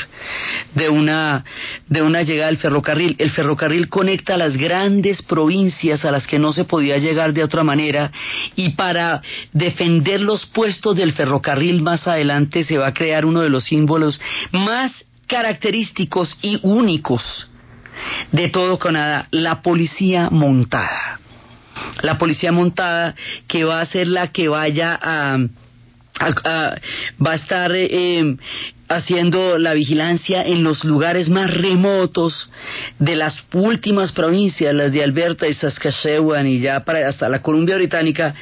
de 0.76 0.90
una, 0.90 1.44
de 1.88 2.02
una 2.02 2.22
llegada 2.24 2.48
del 2.48 2.58
ferrocarril. 2.58 3.16
El 3.20 3.32
ferrocarril 3.32 3.90
conecta 3.90 4.38
las 4.38 4.58
grandes 4.58 5.22
provincias 5.22 6.06
a 6.06 6.12
las 6.12 6.28
que 6.28 6.40
no 6.40 6.54
se 6.54 6.66
podía 6.66 6.98
llegar 6.98 7.34
de 7.34 7.44
otra 7.44 7.64
manera 7.64 8.12
y 8.56 8.70
para 8.70 9.22
defender 9.52 10.22
los 10.22 10.46
puestos 10.46 10.96
del 10.96 11.14
ferrocarril 11.14 11.82
más 11.82 12.08
adelante 12.08 12.64
se 12.64 12.78
va 12.78 12.88
a 12.88 12.94
crear 12.94 13.26
uno 13.26 13.42
de 13.42 13.50
los 13.50 13.66
símbolos 13.66 14.20
más 14.52 14.92
característicos 15.28 16.38
y 16.42 16.60
únicos 16.62 17.48
de 18.32 18.50
todo 18.50 18.80
Canadá, 18.80 19.28
la 19.32 19.62
policía 19.62 20.30
montada. 20.30 21.20
La 22.02 22.18
policía 22.18 22.52
montada 22.52 23.16
que 23.48 23.64
va 23.64 23.82
a 23.82 23.86
ser 23.86 24.08
la 24.08 24.28
que 24.32 24.48
vaya 24.48 24.98
a, 25.02 25.38
va 27.26 27.32
a 27.32 27.36
estar 27.36 27.72
eh, 27.74 28.38
haciendo 28.90 29.58
la 29.58 29.74
vigilancia 29.74 30.44
en 30.44 30.64
los 30.64 30.84
lugares 30.84 31.30
más 31.30 31.54
remotos 31.54 32.50
de 33.00 33.16
las 33.16 33.44
últimas 33.54 34.12
provincias, 34.12 34.74
las 34.74 34.92
de 34.92 35.04
Alberta 35.04 35.48
y 35.48 35.54
Saskatchewan 35.54 36.46
y 36.48 36.60
ya 36.60 36.82
para 36.82 37.08
hasta 37.08 37.30
la 37.30 37.42
Columbia 37.42 37.76
Británica, 37.76 38.36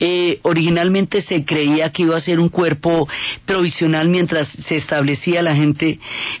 eh, 0.00 0.40
originalmente 0.42 1.20
se 1.20 1.44
creía 1.44 1.90
que 1.90 2.02
iba 2.02 2.16
a 2.16 2.20
ser 2.20 2.40
un 2.40 2.48
cuerpo 2.48 3.08
provisional 3.46 4.08
mientras 4.08 4.48
se 4.48 4.76
establecía 4.76 5.42
la 5.42 5.54
gente 5.54 5.98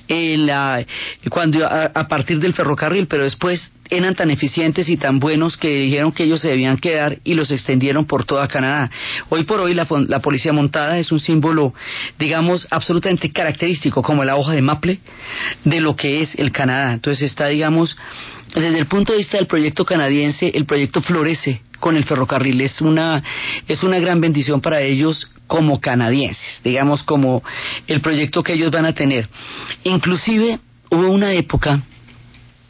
en 0.08 0.46
la, 0.46 0.84
cuando 1.30 1.66
a 1.66 2.08
partir 2.08 2.40
del 2.40 2.54
ferrocarril, 2.54 3.06
pero 3.06 3.24
después 3.24 3.70
eran 3.90 4.14
tan 4.14 4.30
eficientes 4.30 4.88
y 4.88 4.96
tan 4.96 5.18
buenos 5.18 5.56
que 5.56 5.68
dijeron 5.68 6.12
que 6.12 6.24
ellos 6.24 6.40
se 6.40 6.48
debían 6.48 6.78
quedar 6.78 7.18
y 7.24 7.34
los 7.34 7.50
extendieron 7.50 8.06
por 8.06 8.24
toda 8.24 8.48
Canadá. 8.48 8.90
Hoy 9.28 9.44
por 9.44 9.60
hoy 9.60 9.74
la, 9.74 9.84
policía 9.84 10.52
montada 10.52 10.98
es 10.98 11.12
un 11.12 11.20
símbolo, 11.20 11.74
digamos, 12.18 12.66
absolutamente 12.70 13.30
característico, 13.44 14.02
como 14.02 14.24
la 14.24 14.36
hoja 14.36 14.52
de 14.52 14.62
maple, 14.62 15.00
de 15.64 15.80
lo 15.80 15.94
que 15.94 16.22
es 16.22 16.34
el 16.36 16.50
Canadá. 16.50 16.94
Entonces 16.94 17.30
está, 17.30 17.48
digamos, 17.48 17.94
desde 18.54 18.78
el 18.78 18.86
punto 18.86 19.12
de 19.12 19.18
vista 19.18 19.36
del 19.36 19.46
proyecto 19.46 19.84
canadiense, 19.84 20.50
el 20.54 20.64
proyecto 20.64 21.02
florece 21.02 21.60
con 21.78 21.94
el 21.96 22.04
ferrocarril. 22.04 22.62
Es 22.62 22.80
una, 22.80 23.22
es 23.68 23.82
una 23.82 23.98
gran 23.98 24.18
bendición 24.22 24.62
para 24.62 24.80
ellos 24.80 25.30
como 25.46 25.78
canadienses, 25.78 26.62
digamos, 26.64 27.02
como 27.02 27.42
el 27.86 28.00
proyecto 28.00 28.42
que 28.42 28.54
ellos 28.54 28.70
van 28.70 28.86
a 28.86 28.94
tener. 28.94 29.28
Inclusive 29.82 30.58
hubo 30.90 31.10
una 31.10 31.34
época 31.34 31.82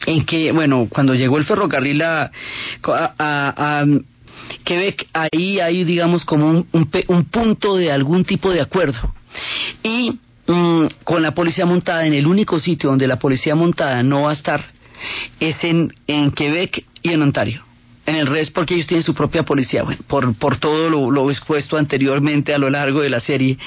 en 0.05 0.25
que, 0.25 0.51
bueno, 0.51 0.87
cuando 0.89 1.13
llegó 1.13 1.37
el 1.37 1.45
ferrocarril 1.45 2.01
a, 2.01 2.31
Quebec, 4.65 5.07
ahí 5.13 5.61
hay, 5.61 5.85
digamos, 5.85 6.25
como 6.25 6.49
un, 6.49 6.67
un, 7.07 7.23
punto 7.25 7.77
de 7.77 7.91
algún 7.91 8.25
tipo 8.25 8.51
de 8.51 8.61
acuerdo. 8.61 9.15
Y 9.81 10.19
mm, 10.47 10.85
con 11.03 11.21
la 11.21 11.33
policía 11.33 11.65
montada, 11.65 12.05
en 12.05 12.13
el 12.13 12.27
único 12.27 12.59
sitio 12.59 12.89
donde 12.89 13.07
la 13.07 13.17
policía 13.17 13.55
montada 13.55 14.03
no 14.03 14.23
va 14.23 14.31
a 14.31 14.33
estar, 14.33 14.65
es 15.39 15.63
en, 15.63 15.93
en 16.07 16.31
Quebec 16.31 16.85
y 17.01 17.13
en 17.13 17.21
Ontario. 17.21 17.63
En 18.05 18.15
el 18.15 18.27
resto, 18.27 18.53
porque 18.53 18.75
ellos 18.75 18.85
tienen 18.85 19.03
su 19.03 19.15
propia 19.15 19.43
policía, 19.43 19.81
bueno, 19.81 20.01
por, 20.07 20.35
por 20.35 20.57
todo 20.57 20.89
lo, 20.89 21.31
expuesto 21.31 21.75
anteriormente 21.75 22.53
a 22.53 22.59
lo 22.59 22.69
largo 22.69 23.01
de 23.01 23.09
la 23.09 23.19
serie, 23.19 23.57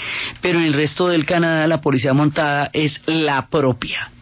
pero 0.41 0.61
en 0.61 0.67
el 0.67 0.75
resto 0.75 1.09
del 1.09 1.27
Canadá 1.27 1.67
la 1.67 1.81
policía 1.81 2.15
montada 2.15 2.71
es 2.73 3.01
la 3.07 3.49
propia. 3.49 4.13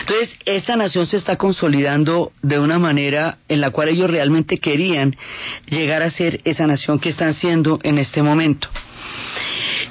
Entonces, 0.00 0.38
esta 0.46 0.76
nación 0.76 1.06
se 1.06 1.18
está 1.18 1.36
consolidando 1.36 2.32
de 2.40 2.58
una 2.58 2.78
manera 2.78 3.38
en 3.48 3.60
la 3.60 3.72
cual 3.72 3.88
ellos 3.88 4.08
realmente 4.08 4.56
querían 4.56 5.14
llegar 5.68 6.02
a 6.02 6.10
ser 6.10 6.40
esa 6.44 6.66
nación 6.66 6.98
que 6.98 7.10
están 7.10 7.34
siendo 7.34 7.78
en 7.82 7.98
este 7.98 8.22
momento. 8.22 8.68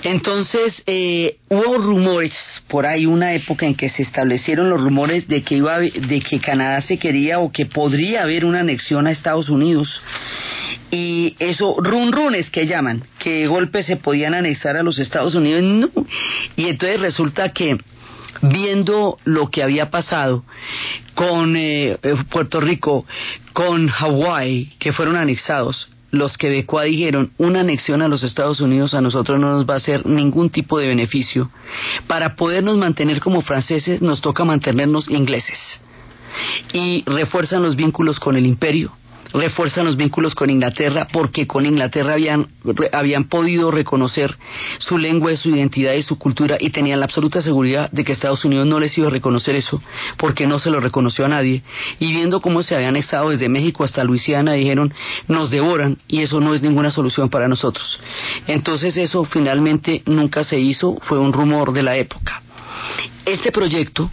Entonces, 0.05 0.83
eh, 0.85 1.37
hubo 1.49 1.79
rumores, 1.79 2.31
por 2.67 2.85
ahí 2.85 3.07
una 3.07 3.33
época 3.33 3.65
en 3.65 3.73
que 3.73 3.89
se 3.89 4.03
establecieron 4.03 4.69
los 4.69 4.79
rumores 4.79 5.27
de 5.27 5.41
que, 5.41 5.55
iba 5.55 5.79
de 5.79 6.21
que 6.21 6.39
Canadá 6.39 6.79
se 6.81 6.99
quería 6.99 7.39
o 7.39 7.51
que 7.51 7.65
podría 7.65 8.21
haber 8.21 8.45
una 8.45 8.59
anexión 8.59 9.07
a 9.07 9.11
Estados 9.11 9.49
Unidos. 9.49 10.03
Y 10.91 11.35
eso, 11.39 11.77
run 11.79 12.11
runes 12.11 12.51
que 12.51 12.67
llaman, 12.67 13.03
que 13.17 13.47
golpes 13.47 13.87
se 13.87 13.97
podían 13.97 14.35
anexar 14.35 14.77
a 14.77 14.83
los 14.83 14.99
Estados 14.99 15.33
Unidos. 15.33 15.89
Y 16.55 16.67
entonces 16.67 17.01
resulta 17.01 17.51
que 17.51 17.75
viendo 18.43 19.17
lo 19.23 19.49
que 19.49 19.63
había 19.63 19.89
pasado 19.89 20.45
con 21.15 21.57
eh, 21.57 21.97
eh, 22.03 22.13
Puerto 22.29 22.59
Rico, 22.59 23.07
con 23.53 23.87
Hawái, 23.87 24.73
que 24.77 24.93
fueron 24.93 25.15
anexados, 25.15 25.89
los 26.15 26.37
quebecuá 26.37 26.83
dijeron, 26.83 27.31
una 27.37 27.61
anexión 27.61 28.01
a 28.01 28.07
los 28.07 28.23
Estados 28.23 28.61
Unidos 28.61 28.93
a 28.93 29.01
nosotros 29.01 29.39
no 29.39 29.51
nos 29.51 29.69
va 29.69 29.75
a 29.75 29.77
hacer 29.77 30.05
ningún 30.05 30.49
tipo 30.49 30.79
de 30.79 30.87
beneficio. 30.87 31.49
Para 32.07 32.35
podernos 32.35 32.77
mantener 32.77 33.19
como 33.19 33.41
franceses 33.41 34.01
nos 34.01 34.21
toca 34.21 34.43
mantenernos 34.43 35.09
ingleses. 35.09 35.81
Y 36.73 37.03
refuerzan 37.05 37.63
los 37.63 37.75
vínculos 37.75 38.19
con 38.19 38.35
el 38.35 38.45
imperio 38.45 38.91
refuerzan 39.35 39.85
los 39.85 39.97
vínculos 39.97 40.35
con 40.35 40.49
Inglaterra 40.49 41.07
porque 41.11 41.47
con 41.47 41.65
Inglaterra 41.65 42.13
habían, 42.13 42.47
habían 42.91 43.25
podido 43.25 43.71
reconocer 43.71 44.35
su 44.79 44.97
lengua, 44.97 45.35
su 45.35 45.49
identidad 45.49 45.93
y 45.93 46.01
su 46.01 46.17
cultura 46.17 46.57
y 46.59 46.69
tenían 46.69 46.99
la 46.99 47.05
absoluta 47.05 47.41
seguridad 47.41 47.91
de 47.91 48.03
que 48.03 48.13
Estados 48.13 48.45
Unidos 48.45 48.65
no 48.65 48.79
les 48.79 48.97
iba 48.97 49.07
a 49.07 49.11
reconocer 49.11 49.55
eso 49.55 49.81
porque 50.17 50.47
no 50.47 50.59
se 50.59 50.69
lo 50.69 50.79
reconoció 50.79 51.25
a 51.25 51.29
nadie. 51.29 51.63
Y 51.99 52.13
viendo 52.13 52.41
cómo 52.41 52.63
se 52.63 52.75
habían 52.75 52.95
estado 52.95 53.29
desde 53.29 53.49
México 53.49 53.83
hasta 53.83 54.03
Luisiana, 54.03 54.53
dijeron, 54.53 54.93
nos 55.27 55.51
devoran 55.51 55.97
y 56.07 56.21
eso 56.21 56.39
no 56.39 56.53
es 56.53 56.61
ninguna 56.61 56.91
solución 56.91 57.29
para 57.29 57.47
nosotros. 57.47 57.99
Entonces 58.47 58.97
eso 58.97 59.23
finalmente 59.25 60.03
nunca 60.05 60.43
se 60.43 60.59
hizo, 60.59 60.97
fue 61.01 61.19
un 61.19 61.33
rumor 61.33 61.73
de 61.73 61.83
la 61.83 61.97
época. 61.97 62.41
Este 63.25 63.51
proyecto 63.51 64.09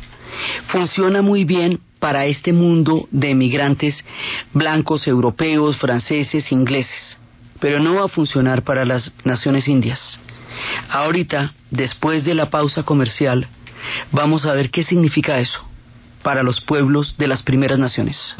funciona 0.67 1.23
muy 1.23 1.45
bien 1.45 1.81
para 1.99 2.25
este 2.27 2.53
mundo 2.53 3.09
de 3.11 3.31
emigrantes 3.31 4.05
blancos, 4.53 5.07
europeos, 5.07 5.77
franceses, 5.77 6.51
ingleses, 6.51 7.19
pero 7.61 7.79
no 7.79 7.95
va 7.95 8.05
a 8.05 8.09
funcionar 8.09 8.63
para 8.63 8.85
las 8.85 9.13
naciones 9.25 9.69
indias. 9.69 10.19
Ahorita, 10.89 11.53
después 11.71 12.25
de 12.25 12.35
la 12.35 12.51
pausa 12.51 12.83
comercial, 12.83 13.47
vamos 14.11 14.47
a 14.47 14.53
ver 14.53 14.71
qué 14.71 14.83
significa 14.83 15.39
eso 15.39 15.65
para 16.23 16.43
los 16.43 16.61
pueblos 16.61 17.17
de 17.19 17.29
las 17.29 17.43
primeras 17.43 17.79
naciones. 17.79 18.35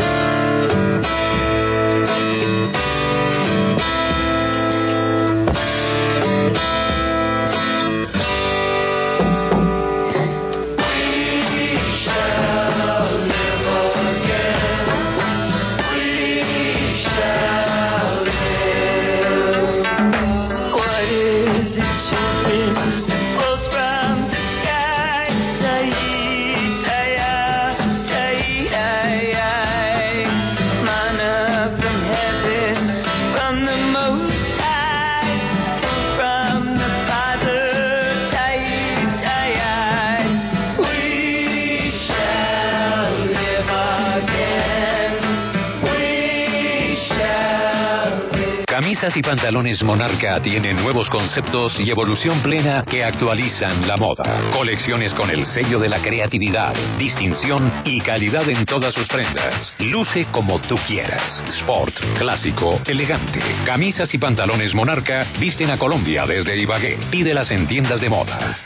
Camisas 49.03 49.19
y 49.19 49.23
pantalones 49.23 49.83
Monarca 49.83 50.41
tienen 50.41 50.77
nuevos 50.77 51.11
conceptos 51.11 51.75
y 51.81 51.91
evolución 51.91 52.41
plena 52.41 52.85
que 52.85 53.03
actualizan 53.03 53.89
la 53.89 53.97
moda. 53.97 54.23
Colecciones 54.53 55.13
con 55.13 55.29
el 55.29 55.45
sello 55.45 55.81
de 55.81 55.89
la 55.89 56.01
creatividad, 56.01 56.73
distinción 56.99 57.83
y 57.85 58.01
calidad 58.01 58.49
en 58.49 58.65
todas 58.65 58.95
sus 58.95 59.09
prendas. 59.09 59.75
Luce 59.81 60.27
como 60.31 60.61
tú 60.61 60.77
quieras. 60.87 61.43
Sport, 61.49 61.97
clásico, 62.17 62.81
elegante. 62.87 63.41
Camisas 63.67 64.15
y 64.15 64.19
pantalones 64.19 64.73
Monarca 64.73 65.27
visten 65.41 65.71
a 65.71 65.79
Colombia 65.79 66.25
desde 66.25 66.57
Ibagué. 66.57 66.97
Pídelas 67.11 67.51
en 67.51 67.67
tiendas 67.67 68.01
de 68.01 68.09
moda. 68.09 68.57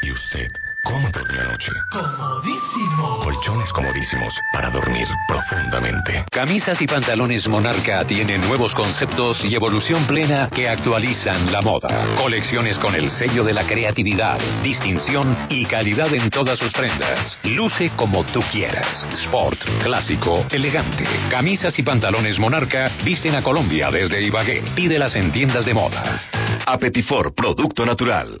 ¿Y 0.00 0.10
usted? 0.10 0.59
¿Cómo 0.90 1.08
durmió 1.12 1.40
anoche? 1.40 1.72
Comodísimo. 1.92 3.18
Colchones 3.22 3.72
comodísimos 3.72 4.34
para 4.52 4.70
dormir 4.70 5.06
profundamente. 5.28 6.24
Camisas 6.30 6.82
y 6.82 6.86
pantalones 6.86 7.46
Monarca 7.46 8.04
tienen 8.04 8.40
nuevos 8.40 8.74
conceptos 8.74 9.44
y 9.44 9.54
evolución 9.54 10.06
plena 10.08 10.48
que 10.48 10.68
actualizan 10.68 11.52
la 11.52 11.60
moda. 11.60 12.16
Colecciones 12.16 12.76
con 12.78 12.94
el 12.96 13.08
sello 13.10 13.44
de 13.44 13.52
la 13.52 13.66
creatividad, 13.66 14.40
distinción 14.62 15.46
y 15.48 15.64
calidad 15.64 16.12
en 16.12 16.28
todas 16.28 16.58
sus 16.58 16.72
prendas. 16.72 17.38
Luce 17.44 17.92
como 17.94 18.24
tú 18.24 18.40
quieras. 18.50 19.06
Sport, 19.24 19.60
clásico, 19.84 20.44
elegante. 20.50 21.04
Camisas 21.30 21.78
y 21.78 21.82
pantalones 21.82 22.38
Monarca 22.40 22.90
visten 23.04 23.36
a 23.36 23.42
Colombia 23.42 23.90
desde 23.92 24.22
Ibagué. 24.22 24.62
Pídelas 24.74 25.14
en 25.14 25.30
tiendas 25.30 25.64
de 25.64 25.74
moda. 25.74 26.20
Apetifor, 26.66 27.32
producto 27.32 27.86
natural. 27.86 28.40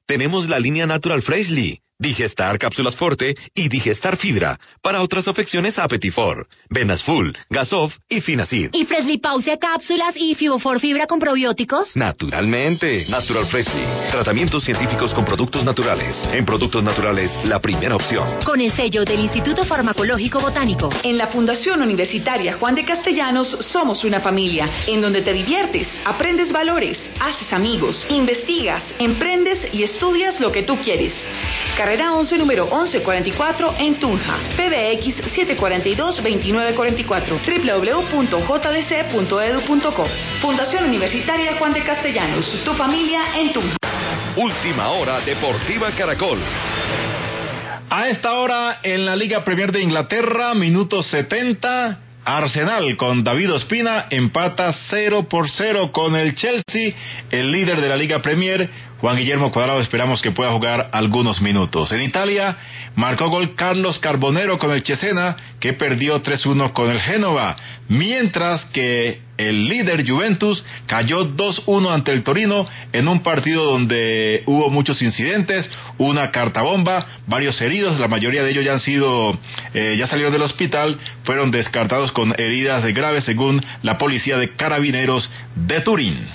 Tenemos 0.11 0.49
la 0.49 0.59
línea 0.59 0.85
Natural 0.85 1.21
Freshly. 1.21 1.83
Digestar 2.01 2.57
Cápsulas 2.57 2.95
Forte 2.95 3.35
y 3.53 3.69
Digestar 3.69 4.17
Fibra. 4.17 4.59
Para 4.81 5.01
otras 5.01 5.27
afecciones, 5.27 5.77
Apetifor, 5.77 6.47
Venas 6.69 7.03
Full, 7.03 7.29
Gasof 7.49 7.95
y 8.09 8.21
Finacid. 8.21 8.71
¿Y 8.73 8.85
Freshly 8.85 9.19
Pause 9.19 9.57
Cápsulas 9.59 10.15
y 10.15 10.33
Fibofor 10.33 10.79
Fibra 10.79 11.05
con 11.05 11.19
probióticos? 11.19 11.95
Naturalmente. 11.95 13.05
Natural 13.09 13.45
Freshly. 13.45 13.83
Tratamientos 14.11 14.63
científicos 14.63 15.13
con 15.13 15.25
productos 15.25 15.63
naturales. 15.63 16.17
En 16.33 16.43
productos 16.43 16.83
naturales, 16.83 17.31
la 17.45 17.59
primera 17.59 17.95
opción. 17.95 18.27
Con 18.43 18.59
el 18.61 18.71
sello 18.73 19.05
del 19.05 19.19
Instituto 19.19 19.63
Farmacológico 19.63 20.39
Botánico. 20.39 20.89
En 21.03 21.17
la 21.17 21.27
Fundación 21.27 21.81
Universitaria 21.81 22.57
Juan 22.57 22.73
de 22.73 22.83
Castellanos 22.83 23.49
somos 23.59 24.03
una 24.03 24.19
familia 24.19 24.67
en 24.87 25.01
donde 25.01 25.21
te 25.21 25.33
diviertes, 25.33 25.87
aprendes 26.03 26.51
valores, 26.51 26.97
haces 27.19 27.53
amigos, 27.53 28.07
investigas, 28.09 28.83
emprendes 28.97 29.67
y 29.71 29.83
estudias 29.83 30.39
lo 30.39 30.51
que 30.51 30.63
tú 30.63 30.77
quieres. 30.77 31.13
Carrera 31.77 32.13
11, 32.13 32.37
número 32.37 32.65
1144 32.65 33.75
en 33.79 33.99
Tunja. 33.99 34.37
PBX 34.55 35.17
742-2944. 35.33 38.21
www.jdc.edu.co. 38.21 40.05
Fundación 40.41 40.83
Universitaria 40.85 41.57
Juan 41.57 41.73
de 41.73 41.83
Castellanos. 41.83 42.45
Tu 42.63 42.73
familia 42.73 43.39
en 43.39 43.51
Tunja. 43.53 43.75
Última 44.35 44.89
hora 44.91 45.21
Deportiva 45.21 45.89
Caracol. 45.91 46.39
A 47.89 48.07
esta 48.07 48.33
hora 48.33 48.79
en 48.83 49.05
la 49.05 49.15
Liga 49.15 49.43
Premier 49.43 49.71
de 49.71 49.81
Inglaterra, 49.81 50.53
minuto 50.53 51.01
70. 51.03 51.97
Arsenal 52.23 52.97
con 52.97 53.23
David 53.23 53.53
Ospina 53.53 54.05
empata 54.11 54.71
0 54.89 55.27
por 55.27 55.49
0 55.49 55.91
con 55.91 56.15
el 56.15 56.35
Chelsea, 56.35 56.93
el 57.31 57.51
líder 57.51 57.81
de 57.81 57.89
la 57.89 57.97
Liga 57.97 58.21
Premier. 58.21 58.69
Juan 59.01 59.17
Guillermo 59.17 59.51
Cuadrado 59.51 59.81
esperamos 59.81 60.21
que 60.21 60.29
pueda 60.29 60.51
jugar 60.51 60.89
algunos 60.91 61.41
minutos. 61.41 61.91
En 61.91 62.03
Italia 62.03 62.55
marcó 62.95 63.29
gol 63.29 63.55
Carlos 63.55 63.97
Carbonero 63.97 64.59
con 64.59 64.69
el 64.71 64.83
Cesena 64.83 65.35
que 65.59 65.73
perdió 65.73 66.21
3-1 66.21 66.71
con 66.73 66.91
el 66.91 67.01
Génova, 67.01 67.55
mientras 67.89 68.63
que 68.65 69.21
el 69.37 69.67
líder 69.67 70.07
Juventus 70.07 70.63
cayó 70.85 71.35
2-1 71.35 71.91
ante 71.91 72.11
el 72.11 72.21
Torino 72.21 72.67
en 72.93 73.07
un 73.07 73.23
partido 73.23 73.65
donde 73.65 74.43
hubo 74.45 74.69
muchos 74.69 75.01
incidentes, 75.01 75.67
una 75.97 76.29
carta 76.29 76.61
bomba, 76.61 77.07
varios 77.25 77.59
heridos, 77.59 77.99
la 77.99 78.07
mayoría 78.07 78.43
de 78.43 78.51
ellos 78.51 78.65
ya 78.65 78.73
han 78.73 78.81
sido, 78.81 79.35
eh, 79.73 79.95
ya 79.97 80.05
salieron 80.05 80.31
del 80.31 80.43
hospital, 80.43 80.99
fueron 81.23 81.49
descartados 81.49 82.11
con 82.11 82.39
heridas 82.39 82.85
graves 82.93 83.23
según 83.23 83.65
la 83.81 83.97
policía 83.97 84.37
de 84.37 84.51
carabineros 84.55 85.27
de 85.55 85.81
Turín. 85.81 86.27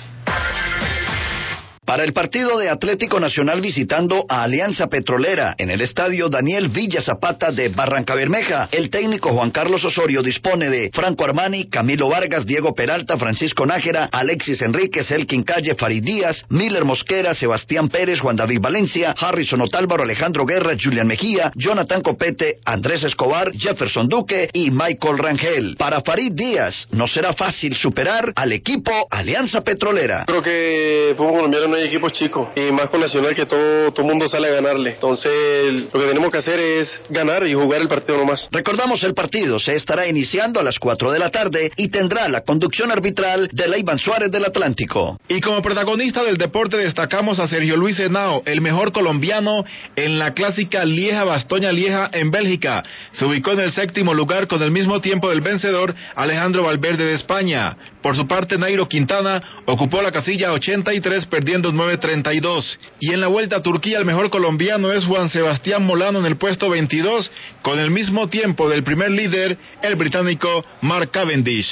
Para 1.87 2.03
el 2.03 2.11
partido 2.11 2.57
de 2.57 2.69
Atlético 2.69 3.17
Nacional 3.17 3.61
visitando 3.61 4.25
a 4.27 4.43
Alianza 4.43 4.87
Petrolera 4.87 5.55
en 5.57 5.71
el 5.71 5.79
estadio 5.79 6.27
Daniel 6.27 6.67
Villa 6.67 7.01
Zapata 7.01 7.49
de 7.53 7.69
Barranca 7.69 8.13
Bermeja, 8.13 8.67
el 8.73 8.89
técnico 8.89 9.29
Juan 9.29 9.51
Carlos 9.51 9.85
Osorio 9.85 10.21
dispone 10.21 10.69
de 10.69 10.91
Franco 10.93 11.23
Armani, 11.23 11.69
Camilo 11.69 12.09
Vargas, 12.09 12.45
Diego 12.45 12.75
Peralta, 12.75 13.17
Francisco 13.17 13.65
Nájera, 13.65 14.09
Alexis 14.11 14.61
Enríquez, 14.63 15.09
Elkin 15.11 15.43
Calle, 15.43 15.75
Farid 15.75 16.03
Díaz, 16.03 16.43
Miller 16.49 16.83
Mosquera, 16.83 17.33
Sebastián 17.33 17.87
Pérez, 17.87 18.19
Juan 18.19 18.35
David 18.35 18.59
Valencia, 18.59 19.15
Harrison 19.17 19.61
Otálvaro, 19.61 20.03
Alejandro 20.03 20.45
Guerra, 20.45 20.75
Julián 20.77 21.07
Mejía, 21.07 21.53
Jonathan 21.55 22.01
Copete, 22.01 22.57
Andrés 22.65 23.05
Escobar, 23.05 23.53
Jefferson 23.53 24.09
Duque 24.09 24.49
y 24.51 24.71
Michael 24.71 25.19
Rangel. 25.19 25.77
Para 25.77 26.01
Farid 26.01 26.33
Díaz, 26.33 26.85
no 26.91 27.07
será 27.07 27.31
fácil 27.31 27.77
superar 27.77 28.33
al 28.35 28.51
equipo 28.51 28.91
Alianza 29.09 29.61
Petrolera. 29.61 30.25
Creo 30.27 30.43
que 30.43 31.13
colombiano 31.15 31.69
no 31.69 31.76
hay 31.77 31.87
equipos 31.87 32.11
chicos 32.13 32.49
y 32.55 32.71
más 32.71 32.89
con 32.89 33.01
Nacional 33.01 33.35
que 33.35 33.45
todo 33.45 33.91
todo 33.91 34.05
mundo 34.05 34.27
sale 34.27 34.49
a 34.49 34.53
ganarle. 34.53 34.91
Entonces, 34.91 35.93
lo 35.93 35.99
que 35.99 36.07
tenemos 36.07 36.31
que 36.31 36.39
hacer 36.39 36.59
es 36.59 37.01
ganar 37.09 37.45
y 37.45 37.53
jugar 37.53 37.81
el 37.81 37.87
partido 37.87 38.17
nomás. 38.17 38.47
Recordamos 38.51 39.03
el 39.03 39.13
partido 39.13 39.59
se 39.59 39.75
estará 39.75 40.07
iniciando 40.07 40.59
a 40.59 40.63
las 40.63 40.79
4 40.79 41.11
de 41.11 41.19
la 41.19 41.29
tarde 41.29 41.71
y 41.75 41.89
tendrá 41.89 42.27
la 42.27 42.41
conducción 42.41 42.91
arbitral 42.91 43.49
de 43.51 43.67
Leivan 43.67 43.99
Suárez 43.99 44.31
del 44.31 44.45
Atlántico. 44.45 45.19
Y 45.27 45.41
como 45.41 45.61
protagonista 45.61 46.23
del 46.23 46.37
deporte 46.37 46.77
destacamos 46.77 47.39
a 47.39 47.47
Sergio 47.47 47.77
Luis 47.77 47.99
Henao, 47.99 48.41
el 48.45 48.61
mejor 48.61 48.91
colombiano 48.91 49.63
en 49.95 50.19
la 50.19 50.33
clásica 50.33 50.85
Lieja 50.85 51.23
Bastoña 51.23 51.71
Lieja 51.71 52.09
en 52.13 52.31
Bélgica. 52.31 52.83
Se 53.11 53.25
ubicó 53.25 53.51
en 53.51 53.59
el 53.59 53.71
séptimo 53.71 54.13
lugar 54.13 54.47
con 54.47 54.61
el 54.61 54.71
mismo 54.71 55.01
tiempo 55.01 55.29
del 55.29 55.41
vencedor 55.41 55.93
Alejandro 56.15 56.63
Valverde 56.63 57.05
de 57.05 57.13
España. 57.15 57.77
Por 58.07 58.15
su 58.15 58.25
parte, 58.25 58.57
Nairo 58.57 58.87
Quintana 58.87 59.43
ocupó 59.65 60.01
la 60.01 60.13
casilla 60.13 60.53
83 60.53 61.25
perdiendo 61.25 61.73
9.32. 61.73 62.77
Y 63.01 63.11
en 63.11 63.19
la 63.19 63.27
vuelta 63.27 63.57
a 63.57 63.61
Turquía 63.61 63.99
el 63.99 64.05
mejor 64.05 64.29
colombiano 64.29 64.93
es 64.93 65.03
Juan 65.03 65.27
Sebastián 65.27 65.85
Molano 65.85 66.19
en 66.19 66.25
el 66.25 66.37
puesto 66.37 66.69
22 66.69 67.29
con 67.61 67.79
el 67.79 67.91
mismo 67.91 68.29
tiempo 68.29 68.69
del 68.69 68.83
primer 68.83 69.11
líder, 69.11 69.57
el 69.81 69.97
británico 69.97 70.65
Mark 70.79 71.11
Cavendish. 71.11 71.67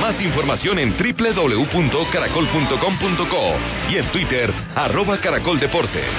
Más 0.00 0.20
información 0.20 0.80
en 0.80 0.96
www.caracol.com.co 0.96 3.92
y 3.92 3.98
en 3.98 4.10
Twitter, 4.10 4.52
arroba 4.74 5.20
caracoldeportes. 5.20 6.10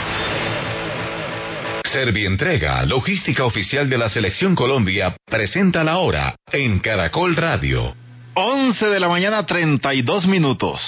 Servientrega, 1.91 2.85
logística 2.85 3.43
oficial 3.43 3.89
de 3.89 3.97
la 3.97 4.07
Selección 4.07 4.55
Colombia, 4.55 5.17
presenta 5.25 5.83
la 5.83 5.97
hora 5.97 6.37
en 6.53 6.79
Caracol 6.79 7.35
Radio. 7.35 7.93
11 8.37 8.87
de 8.87 8.99
la 8.99 9.07
mañana, 9.07 9.45
32 9.45 10.27
minutos. 10.27 10.81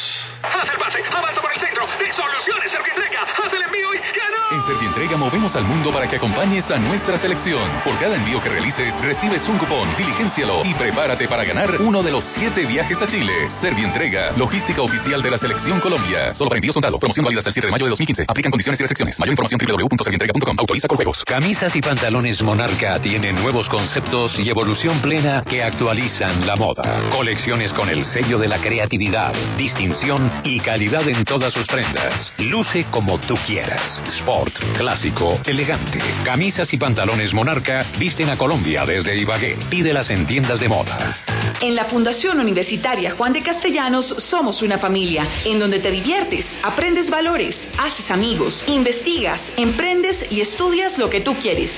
Haz 0.43 0.69
el 0.69 0.77
pase, 0.77 0.99
avanza 1.15 1.41
por 1.41 1.53
el 1.53 1.60
centro, 1.60 1.88
de 1.88 2.12
Soluciones 2.12 2.69
Servientrega, 2.69 3.21
haz 3.23 3.53
el 3.53 3.62
envío 3.62 3.93
y 3.93 3.97
ganó. 3.99 4.37
En 4.49 4.63
Servientrega 4.63 5.17
movemos 5.17 5.53
al 5.57 5.65
mundo 5.65 5.91
para 5.91 6.07
que 6.07 6.15
acompañes 6.15 6.71
a 6.71 6.77
nuestra 6.77 7.17
selección. 7.17 7.69
Por 7.83 7.99
cada 7.99 8.15
envío 8.15 8.39
que 8.39 8.47
realices, 8.47 8.93
recibes 9.01 9.45
un 9.49 9.57
cupón, 9.57 9.89
diligencialo 9.97 10.63
y 10.63 10.73
prepárate 10.73 11.27
para 11.27 11.43
ganar 11.43 11.81
uno 11.81 12.01
de 12.01 12.12
los 12.12 12.23
siete 12.33 12.65
viajes 12.65 12.97
a 13.01 13.07
Chile. 13.07 13.49
Servientrega, 13.60 14.31
logística 14.38 14.81
oficial 14.81 15.21
de 15.21 15.31
la 15.31 15.38
Selección 15.38 15.81
Colombia. 15.81 16.33
Solo 16.33 16.49
para 16.49 16.60
envíos 16.60 16.73
contado. 16.73 16.97
Promoción 16.97 17.25
válida 17.25 17.39
hasta 17.39 17.49
el 17.49 17.55
7 17.55 17.67
de 17.67 17.71
mayo 17.71 17.86
de 17.86 17.89
2015. 17.89 18.25
Aplican 18.25 18.49
condiciones 18.49 18.79
y 18.79 18.83
restricciones. 18.83 19.19
Mayor 19.19 19.33
información 19.33 19.60
www.servientrega.com. 19.60 20.55
Autoriza 20.60 20.88
con 20.88 20.95
juegos. 20.95 21.23
Camisas 21.25 21.75
y 21.75 21.81
pantalones 21.81 22.41
Monarca 22.41 23.01
tienen 23.01 23.36
nuevos 23.36 23.67
conceptos 23.67 24.39
y 24.39 24.49
evolución 24.49 25.01
plena 25.01 25.43
que 25.43 25.62
actualizan 25.62 26.47
la 26.47 26.55
moda. 26.55 27.10
Colecciones 27.12 27.73
con 27.73 27.89
el 27.89 28.05
sello 28.05 28.39
de 28.39 28.47
la 28.47 28.62
creatividad, 28.62 29.33
distinción 29.57 30.31
y 30.45 30.62
calidad 30.62 31.05
en 31.10 31.25
todas 31.25 31.51
sus 31.51 31.67
prendas. 31.67 32.31
Luce 32.38 32.86
como 32.91 33.19
tú 33.19 33.36
quieras. 33.45 34.01
Sport, 34.19 34.37
clásico, 34.78 35.39
elegante. 35.45 36.00
Camisas 36.23 36.71
y 36.73 36.78
pantalones 36.78 37.34
Monarca 37.34 37.86
visten 37.97 38.30
a 38.30 38.38
Colombia 38.38 38.86
desde 38.86 39.17
Ibagué. 39.17 39.58
Pídelas 39.69 40.10
en 40.12 40.26
tiendas 40.26 40.60
de 40.60 40.69
moda. 40.69 41.17
En 41.62 41.76
la 41.76 41.86
Fundación 41.86 42.39
Universitaria 42.39 43.12
Juan 43.12 43.34
de 43.34 43.41
Castellanos 43.41 44.13
somos 44.19 44.62
una 44.62 44.78
familia 44.78 45.28
en 45.45 45.60
donde 45.60 45.80
te 45.80 45.89
diviertes, 45.89 46.45
aprendes 46.62 47.10
valores, 47.10 47.56
haces 47.78 48.12
amigos, 48.12 48.63
investigas, 48.67 49.41
emprendes 49.58 50.26
y 50.30 50.41
estudias 50.41 50.97
lo 50.97 51.10
que 51.10 51.21
tú 51.21 51.36
quieres. 51.36 51.71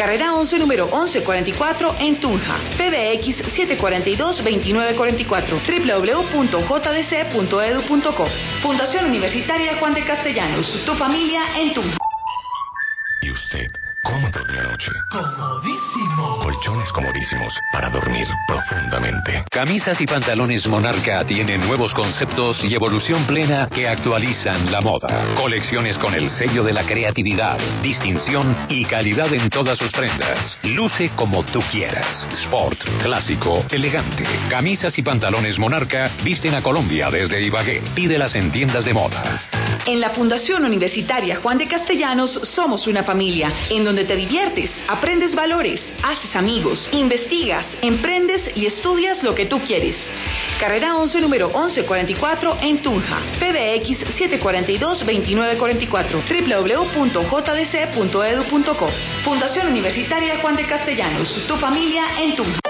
Carrera 0.00 0.32
11, 0.32 0.58
número 0.58 0.86
1144 0.86 1.96
en 1.98 2.18
Tunja. 2.20 2.56
PBX 2.78 3.42
742-2944. 3.52 5.60
www.jdc.edu.co. 6.40 8.24
Fundación 8.62 9.04
Universitaria 9.04 9.76
Juan 9.76 9.92
de 9.92 10.02
Castellanos. 10.06 10.82
Tu 10.86 10.94
familia 10.94 11.42
en 11.58 11.74
Tunja. 11.74 11.98
¿Y 14.02 14.08
usted 14.08 14.12
cómo 14.12 14.30
durmió 14.30 14.60
anoche? 14.60 14.90
Comodísimo. 15.10 16.38
Colchones 16.42 16.92
comodísimos 16.92 17.52
para 17.72 17.90
dormir 17.90 18.26
profundamente. 18.46 19.44
Camisas 19.50 20.00
y 20.00 20.06
pantalones 20.06 20.66
Monarca 20.66 21.24
tienen 21.24 21.66
nuevos 21.66 21.92
conceptos 21.94 22.62
y 22.64 22.74
evolución 22.74 23.26
plena 23.26 23.68
que 23.68 23.88
actualizan 23.88 24.70
la 24.70 24.80
moda. 24.80 25.34
Colecciones 25.36 25.98
con 25.98 26.14
el 26.14 26.30
sello 26.30 26.62
de 26.62 26.72
la 26.72 26.84
creatividad, 26.84 27.58
distinción 27.82 28.66
y 28.68 28.84
calidad 28.84 29.32
en 29.34 29.50
todas 29.50 29.78
sus 29.78 29.92
prendas. 29.92 30.58
Luce 30.62 31.10
como 31.16 31.44
tú 31.44 31.60
quieras. 31.70 32.28
Sport, 32.44 32.82
clásico, 33.02 33.64
elegante. 33.70 34.24
Camisas 34.48 34.96
y 34.98 35.02
pantalones 35.02 35.58
Monarca 35.58 36.10
visten 36.24 36.54
a 36.54 36.62
Colombia 36.62 37.10
desde 37.10 37.42
Ibagué. 37.42 37.82
Pídelas 37.94 38.34
en 38.36 38.50
tiendas 38.50 38.84
de 38.84 38.94
moda. 38.94 39.42
En 39.86 40.00
la 40.00 40.10
Fundación 40.10 40.64
Universitaria 40.64 41.40
Juan 41.40 41.58
de 41.58 41.66
Castellanos 41.66 42.32
somos 42.44 42.86
una 42.86 43.02
familia 43.02 43.50
en 43.70 43.89
donde 43.90 44.04
te 44.04 44.14
diviertes, 44.14 44.70
aprendes 44.86 45.34
valores, 45.34 45.82
haces 46.04 46.36
amigos, 46.36 46.88
investigas, 46.92 47.66
emprendes 47.82 48.48
y 48.54 48.66
estudias 48.66 49.24
lo 49.24 49.34
que 49.34 49.46
tú 49.46 49.58
quieres. 49.62 49.96
Carrera 50.60 50.94
11, 50.94 51.20
número 51.20 51.48
1144 51.48 52.58
en 52.62 52.82
Tunja. 52.82 53.18
PBX 53.40 54.06
742-2944. 54.14 56.94
www.jdc.edu.co. 56.94 58.88
Fundación 59.24 59.66
Universitaria 59.66 60.38
Juan 60.38 60.54
de 60.54 60.66
Castellanos. 60.66 61.28
Tu 61.48 61.56
familia 61.56 62.04
en 62.20 62.36
Tunja. 62.36 62.60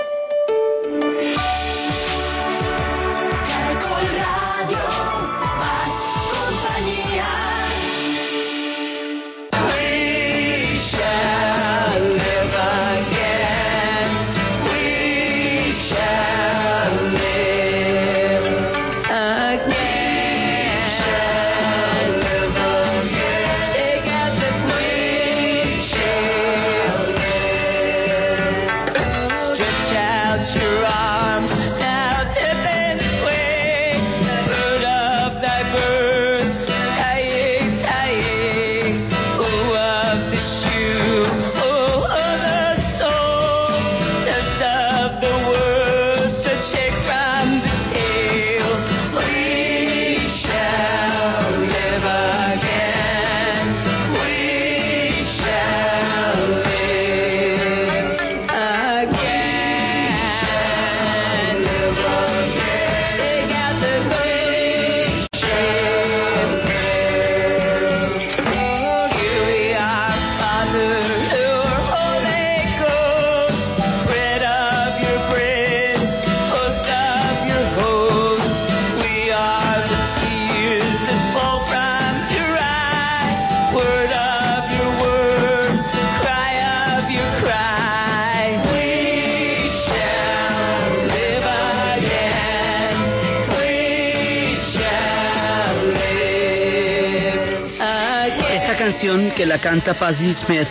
Canta 99.61 99.94
Patti 99.94 100.35
Smith 100.35 100.68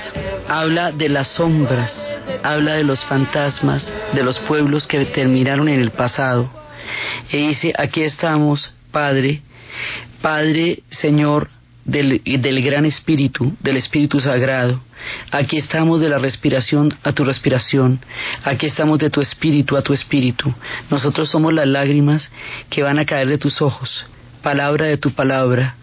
habla 0.48 0.92
de 0.92 1.10
las 1.10 1.28
sombras, 1.30 2.18
habla 2.44 2.76
de 2.76 2.84
los 2.84 3.04
fantasmas, 3.06 3.92
de 4.14 4.24
los 4.24 4.38
pueblos 4.40 4.88
que 4.88 5.06
terminaron 5.06 5.70
en 5.70 5.80
el 5.80 5.92
pasado. 5.92 6.50
Y 7.32 7.38
dice, 7.50 7.74
aquí 7.78 8.02
estamos, 8.02 8.74
Padre, 8.92 9.42
Padre, 10.22 10.80
Señor, 10.90 11.50
del, 11.86 12.22
del 12.24 12.62
gran 12.64 12.86
Espíritu, 12.86 13.56
del 13.62 13.78
Espíritu 13.78 14.20
Sagrado. 14.20 14.82
Aquí 15.32 15.58
estamos 15.58 16.02
de 16.02 16.10
la 16.10 16.18
respiración 16.18 16.94
a 17.04 17.14
tu 17.14 17.24
respiración. 17.24 18.00
Aquí 18.44 18.66
estamos 18.66 19.00
de 19.00 19.10
tu 19.10 19.22
espíritu 19.22 19.78
a 19.78 19.82
tu 19.82 19.94
espíritu. 19.94 20.54
Nosotros 20.90 21.30
somos 21.30 21.54
las 21.54 21.68
lágrimas 21.68 22.32
que 22.70 22.84
van 22.84 23.00
a 23.00 23.06
caer 23.06 23.28
de 23.28 23.38
tus 23.38 23.62
ojos. 23.62 24.06
Palabra 24.42 24.88
de 24.88 24.98
tu 24.98 25.12
palabra. 25.12 25.76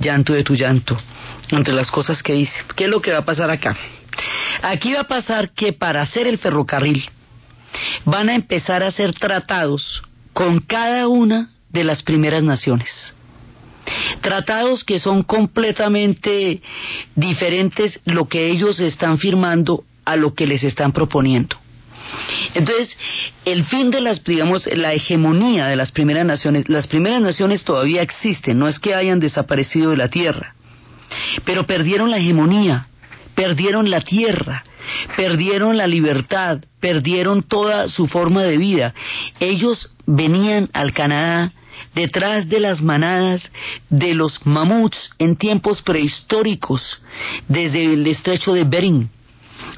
Llanto 0.00 0.32
de 0.32 0.42
tu 0.42 0.54
llanto. 0.54 0.98
Entre 1.52 1.72
las 1.72 1.90
cosas 1.90 2.22
que 2.22 2.32
dice. 2.32 2.52
¿Qué 2.74 2.84
es 2.84 2.90
lo 2.90 3.00
que 3.00 3.12
va 3.12 3.18
a 3.18 3.24
pasar 3.24 3.50
acá? 3.50 3.76
Aquí 4.62 4.92
va 4.92 5.02
a 5.02 5.06
pasar 5.06 5.52
que 5.52 5.72
para 5.72 6.02
hacer 6.02 6.26
el 6.26 6.38
ferrocarril 6.38 7.08
van 8.04 8.28
a 8.28 8.34
empezar 8.34 8.82
a 8.82 8.88
hacer 8.88 9.14
tratados 9.14 10.02
con 10.32 10.58
cada 10.60 11.08
una 11.08 11.50
de 11.70 11.84
las 11.84 12.02
primeras 12.02 12.42
naciones 12.42 13.14
tratados 14.20 14.84
que 14.84 14.98
son 14.98 15.22
completamente 15.22 16.62
diferentes 17.14 18.00
lo 18.04 18.26
que 18.26 18.48
ellos 18.50 18.80
están 18.80 19.18
firmando 19.18 19.84
a 20.04 20.16
lo 20.16 20.34
que 20.34 20.46
les 20.46 20.64
están 20.64 20.92
proponiendo. 20.92 21.56
Entonces, 22.54 22.96
el 23.44 23.64
fin 23.64 23.90
de 23.90 24.00
las, 24.00 24.22
digamos, 24.22 24.68
la 24.74 24.92
hegemonía 24.92 25.66
de 25.66 25.76
las 25.76 25.92
primeras 25.92 26.26
naciones, 26.26 26.68
las 26.68 26.86
primeras 26.86 27.20
naciones 27.20 27.64
todavía 27.64 28.02
existen, 28.02 28.58
no 28.58 28.68
es 28.68 28.78
que 28.78 28.94
hayan 28.94 29.18
desaparecido 29.18 29.90
de 29.90 29.96
la 29.96 30.08
tierra, 30.08 30.54
pero 31.44 31.66
perdieron 31.66 32.10
la 32.10 32.18
hegemonía, 32.18 32.86
perdieron 33.34 33.90
la 33.90 34.00
tierra, 34.00 34.64
perdieron 35.16 35.76
la 35.76 35.86
libertad, 35.86 36.58
perdieron 36.80 37.42
toda 37.42 37.88
su 37.88 38.06
forma 38.06 38.42
de 38.42 38.56
vida. 38.56 38.94
Ellos 39.40 39.94
venían 40.06 40.68
al 40.72 40.92
Canadá 40.92 41.52
detrás 41.94 42.48
de 42.48 42.60
las 42.60 42.82
manadas 42.82 43.50
de 43.88 44.14
los 44.14 44.44
mamuts 44.46 45.10
en 45.18 45.36
tiempos 45.36 45.82
prehistóricos, 45.82 47.02
desde 47.48 47.92
el 47.92 48.06
estrecho 48.06 48.52
de 48.52 48.64
Bering. 48.64 49.10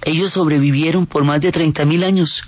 Ellos 0.02 0.32
sobrevivieron 0.32 1.06
por 1.06 1.24
más 1.24 1.40
de 1.40 1.52
treinta 1.52 1.84
mil 1.84 2.04
años. 2.04 2.42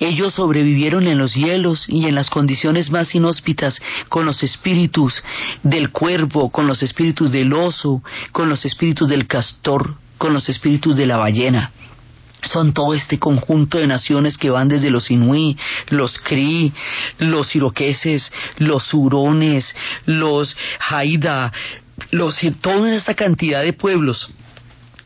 Ellos 0.00 0.34
sobrevivieron 0.34 1.06
en 1.06 1.18
los 1.18 1.34
hielos 1.34 1.84
y 1.88 2.06
en 2.06 2.14
las 2.14 2.30
condiciones 2.30 2.90
más 2.90 3.14
inhóspitas 3.14 3.80
con 4.08 4.24
los 4.24 4.42
espíritus 4.42 5.22
del 5.62 5.90
cuervo, 5.90 6.50
con 6.50 6.66
los 6.66 6.82
espíritus 6.82 7.32
del 7.32 7.52
oso, 7.52 8.02
con 8.32 8.48
los 8.48 8.64
espíritus 8.64 9.08
del 9.08 9.26
castor, 9.26 9.94
con 10.18 10.32
los 10.32 10.48
espíritus 10.48 10.96
de 10.96 11.06
la 11.06 11.16
ballena. 11.16 11.70
Son 12.52 12.72
todo 12.72 12.94
este 12.94 13.18
conjunto 13.18 13.78
de 13.78 13.86
naciones 13.86 14.38
que 14.38 14.50
van 14.50 14.68
desde 14.68 14.90
los 14.90 15.10
inuí, 15.10 15.56
los 15.88 16.18
cri, 16.18 16.72
los 17.18 17.54
iroqueses, 17.56 18.32
los 18.58 18.92
hurones, 18.94 19.74
los 20.04 20.56
haida, 20.88 21.52
los, 22.10 22.38
toda 22.60 22.94
esta 22.94 23.14
cantidad 23.14 23.62
de 23.62 23.72
pueblos 23.72 24.30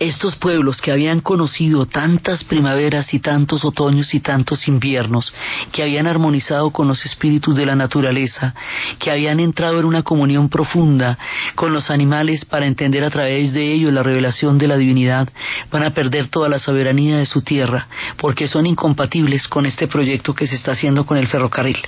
estos 0.00 0.34
pueblos 0.36 0.80
que 0.80 0.90
habían 0.90 1.20
conocido 1.20 1.84
tantas 1.84 2.42
primaveras 2.42 3.12
y 3.12 3.20
tantos 3.20 3.66
otoños 3.66 4.14
y 4.14 4.20
tantos 4.20 4.66
inviernos, 4.66 5.32
que 5.72 5.82
habían 5.82 6.06
armonizado 6.06 6.70
con 6.70 6.88
los 6.88 7.04
espíritus 7.04 7.54
de 7.54 7.66
la 7.66 7.76
naturaleza, 7.76 8.54
que 8.98 9.10
habían 9.10 9.40
entrado 9.40 9.78
en 9.78 9.84
una 9.84 10.02
comunión 10.02 10.48
profunda 10.48 11.18
con 11.54 11.74
los 11.74 11.90
animales 11.90 12.46
para 12.46 12.66
entender 12.66 13.04
a 13.04 13.10
través 13.10 13.52
de 13.52 13.74
ellos 13.74 13.92
la 13.92 14.02
revelación 14.02 14.56
de 14.56 14.68
la 14.68 14.78
divinidad, 14.78 15.28
van 15.70 15.84
a 15.84 15.90
perder 15.90 16.28
toda 16.28 16.48
la 16.48 16.58
soberanía 16.58 17.18
de 17.18 17.26
su 17.26 17.42
tierra, 17.42 17.86
porque 18.16 18.48
son 18.48 18.66
incompatibles 18.66 19.48
con 19.48 19.66
este 19.66 19.86
proyecto 19.86 20.34
que 20.34 20.46
se 20.46 20.56
está 20.56 20.72
haciendo 20.72 21.04
con 21.04 21.18
el 21.18 21.28
ferrocarril. 21.28 21.78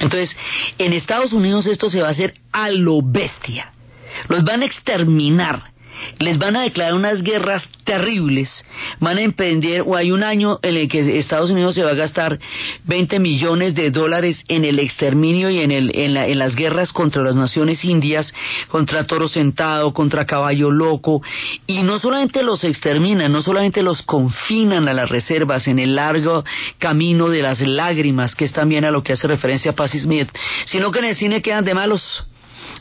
Entonces, 0.00 0.34
en 0.78 0.94
Estados 0.94 1.34
Unidos 1.34 1.66
esto 1.66 1.90
se 1.90 2.00
va 2.00 2.08
a 2.08 2.12
hacer 2.12 2.32
a 2.50 2.70
lo 2.70 3.02
bestia. 3.02 3.72
Los 4.28 4.42
van 4.42 4.62
a 4.62 4.64
exterminar 4.64 5.75
les 6.18 6.38
van 6.38 6.56
a 6.56 6.62
declarar 6.62 6.94
unas 6.94 7.22
guerras 7.22 7.68
terribles, 7.84 8.64
van 9.00 9.18
a 9.18 9.22
emprender, 9.22 9.82
o 9.86 9.96
hay 9.96 10.10
un 10.10 10.22
año 10.22 10.58
en 10.62 10.76
el 10.76 10.88
que 10.88 11.18
Estados 11.18 11.50
Unidos 11.50 11.74
se 11.74 11.84
va 11.84 11.90
a 11.90 11.94
gastar 11.94 12.38
20 12.84 13.18
millones 13.20 13.74
de 13.74 13.90
dólares 13.90 14.44
en 14.48 14.64
el 14.64 14.78
exterminio 14.78 15.50
y 15.50 15.60
en, 15.60 15.70
el, 15.70 15.92
en, 15.94 16.14
la, 16.14 16.26
en 16.26 16.38
las 16.38 16.56
guerras 16.56 16.92
contra 16.92 17.22
las 17.22 17.36
naciones 17.36 17.84
indias, 17.84 18.32
contra 18.68 19.06
toro 19.06 19.28
sentado, 19.28 19.92
contra 19.92 20.26
caballo 20.26 20.70
loco, 20.70 21.22
y 21.66 21.82
no 21.82 21.98
solamente 21.98 22.42
los 22.42 22.64
exterminan, 22.64 23.32
no 23.32 23.42
solamente 23.42 23.82
los 23.82 24.02
confinan 24.02 24.88
a 24.88 24.94
las 24.94 25.08
reservas 25.08 25.68
en 25.68 25.78
el 25.78 25.94
largo 25.94 26.44
camino 26.78 27.28
de 27.28 27.42
las 27.42 27.60
lágrimas, 27.60 28.34
que 28.34 28.44
es 28.44 28.52
también 28.52 28.84
a 28.84 28.90
lo 28.90 29.02
que 29.02 29.12
hace 29.12 29.26
referencia 29.26 29.74
Patti 29.74 29.98
Smith, 30.00 30.28
sino 30.64 30.90
que 30.90 30.98
en 30.98 31.04
el 31.06 31.16
cine 31.16 31.42
quedan 31.42 31.64
de 31.64 31.74
malos 31.74 32.26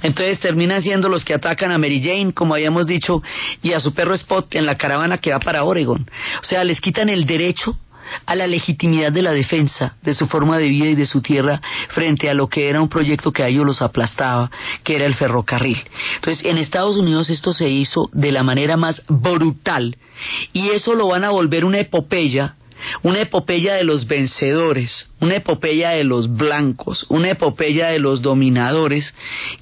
entonces 0.01 0.39
terminan 0.39 0.81
siendo 0.81 1.09
los 1.09 1.23
que 1.23 1.33
atacan 1.33 1.71
a 1.71 1.77
Mary 1.77 2.01
Jane, 2.01 2.33
como 2.33 2.53
habíamos 2.53 2.85
dicho, 2.85 3.21
y 3.61 3.73
a 3.73 3.79
su 3.79 3.93
perro 3.93 4.13
Spot 4.13 4.53
en 4.55 4.65
la 4.65 4.75
caravana 4.75 5.17
que 5.17 5.31
va 5.31 5.39
para 5.39 5.63
Oregon. 5.63 6.09
O 6.41 6.45
sea, 6.45 6.63
les 6.63 6.81
quitan 6.81 7.09
el 7.09 7.25
derecho 7.25 7.77
a 8.25 8.35
la 8.35 8.47
legitimidad 8.47 9.11
de 9.11 9.21
la 9.21 9.31
defensa 9.31 9.95
de 10.03 10.13
su 10.13 10.27
forma 10.27 10.57
de 10.57 10.67
vida 10.67 10.87
y 10.87 10.95
de 10.95 11.05
su 11.05 11.21
tierra 11.21 11.61
frente 11.89 12.29
a 12.29 12.33
lo 12.33 12.47
que 12.47 12.69
era 12.69 12.81
un 12.81 12.89
proyecto 12.89 13.31
que 13.31 13.43
a 13.43 13.47
ellos 13.47 13.65
los 13.65 13.81
aplastaba, 13.81 14.51
que 14.83 14.95
era 14.95 15.05
el 15.05 15.15
ferrocarril. 15.15 15.81
Entonces, 16.15 16.45
en 16.45 16.57
Estados 16.57 16.97
Unidos 16.97 17.29
esto 17.29 17.53
se 17.53 17.67
hizo 17.67 18.09
de 18.13 18.31
la 18.31 18.43
manera 18.43 18.77
más 18.77 19.03
brutal 19.07 19.97
y 20.53 20.69
eso 20.69 20.93
lo 20.93 21.07
van 21.07 21.23
a 21.23 21.31
volver 21.31 21.65
una 21.65 21.79
epopeya 21.79 22.55
una 23.03 23.21
epopeya 23.21 23.75
de 23.75 23.83
los 23.83 24.07
vencedores, 24.07 25.09
una 25.19 25.35
epopeya 25.35 25.91
de 25.91 26.03
los 26.03 26.35
blancos, 26.35 27.05
una 27.09 27.31
epopeya 27.31 27.87
de 27.87 27.99
los 27.99 28.21
dominadores 28.21 29.13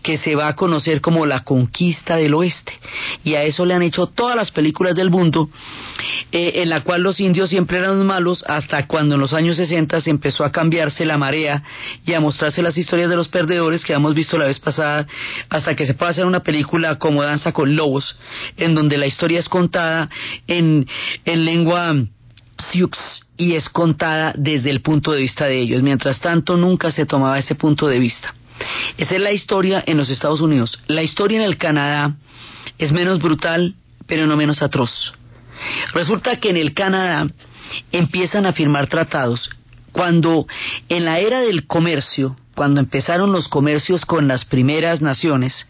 que 0.01 0.17
se 0.17 0.35
va 0.35 0.47
a 0.47 0.55
conocer 0.55 1.01
como 1.01 1.25
la 1.25 1.43
conquista 1.43 2.17
del 2.17 2.33
oeste. 2.33 2.73
Y 3.23 3.35
a 3.35 3.43
eso 3.43 3.65
le 3.65 3.73
han 3.73 3.83
hecho 3.83 4.07
todas 4.07 4.35
las 4.35 4.51
películas 4.51 4.95
del 4.95 5.09
mundo, 5.09 5.49
eh, 6.31 6.53
en 6.55 6.69
la 6.69 6.81
cual 6.81 7.01
los 7.01 7.19
indios 7.19 7.49
siempre 7.49 7.79
eran 7.79 8.05
malos, 8.05 8.43
hasta 8.47 8.87
cuando 8.87 9.15
en 9.15 9.21
los 9.21 9.33
años 9.33 9.57
60 9.57 10.01
se 10.01 10.09
empezó 10.09 10.43
a 10.43 10.51
cambiarse 10.51 11.05
la 11.05 11.17
marea 11.17 11.63
y 12.05 12.13
a 12.13 12.19
mostrarse 12.19 12.61
las 12.61 12.77
historias 12.77 13.09
de 13.09 13.15
los 13.15 13.27
perdedores 13.27 13.83
que 13.83 13.93
hemos 13.93 14.13
visto 14.13 14.37
la 14.37 14.45
vez 14.45 14.59
pasada, 14.59 15.05
hasta 15.49 15.75
que 15.75 15.85
se 15.85 15.93
pueda 15.93 16.11
hacer 16.11 16.25
una 16.25 16.41
película 16.41 16.97
como 16.97 17.23
Danza 17.23 17.51
con 17.51 17.75
Lobos, 17.75 18.17
en 18.57 18.73
donde 18.73 18.97
la 18.97 19.07
historia 19.07 19.39
es 19.39 19.49
contada 19.49 20.09
en, 20.47 20.85
en 21.25 21.45
lengua 21.45 21.95
y 23.37 23.55
es 23.55 23.69
contada 23.69 24.33
desde 24.35 24.69
el 24.69 24.81
punto 24.81 25.11
de 25.11 25.21
vista 25.21 25.45
de 25.45 25.59
ellos. 25.59 25.81
Mientras 25.81 26.19
tanto, 26.19 26.57
nunca 26.57 26.91
se 26.91 27.05
tomaba 27.05 27.37
ese 27.37 27.55
punto 27.55 27.87
de 27.87 27.99
vista. 27.99 28.33
Esa 28.97 29.15
es 29.15 29.21
la 29.21 29.31
historia 29.31 29.83
en 29.85 29.97
los 29.97 30.09
Estados 30.09 30.41
Unidos. 30.41 30.79
La 30.87 31.03
historia 31.03 31.37
en 31.37 31.43
el 31.43 31.57
Canadá 31.57 32.15
es 32.77 32.91
menos 32.91 33.19
brutal, 33.21 33.75
pero 34.07 34.27
no 34.27 34.35
menos 34.35 34.61
atroz. 34.61 35.13
Resulta 35.93 36.37
que 36.37 36.49
en 36.49 36.57
el 36.57 36.73
Canadá 36.73 37.27
empiezan 37.91 38.45
a 38.45 38.53
firmar 38.53 38.87
tratados 38.87 39.49
cuando 39.91 40.47
en 40.89 41.05
la 41.05 41.19
era 41.19 41.39
del 41.41 41.67
comercio, 41.67 42.35
cuando 42.55 42.79
empezaron 42.79 43.31
los 43.31 43.47
comercios 43.47 44.05
con 44.05 44.27
las 44.27 44.45
primeras 44.45 45.01
naciones, 45.01 45.67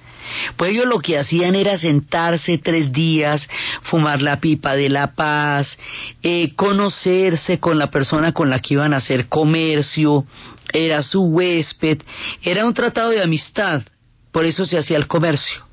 pues 0.56 0.72
ellos 0.72 0.86
lo 0.86 1.00
que 1.00 1.18
hacían 1.18 1.56
era 1.56 1.78
sentarse 1.78 2.58
tres 2.58 2.92
días, 2.92 3.48
fumar 3.84 4.22
la 4.22 4.40
pipa 4.40 4.76
de 4.76 4.90
la 4.90 5.14
paz, 5.16 5.78
eh, 6.22 6.54
conocerse 6.56 7.60
con 7.60 7.78
la 7.78 7.92
persona 7.92 8.32
con 8.32 8.50
la 8.50 8.60
que 8.60 8.76
iban 8.76 8.94
a 8.94 8.98
hacer 8.98 9.28
comercio, 9.28 10.26
era 10.72 11.04
su 11.04 11.24
huésped, 11.24 12.02
era 12.42 12.66
un 12.66 12.74
tratado 12.74 13.10
de 13.10 13.22
amistad, 13.22 13.84
por 14.32 14.46
eso 14.46 14.66
se 14.66 14.78
hacía 14.78 14.98
el 14.98 15.08
comercio. 15.08 15.66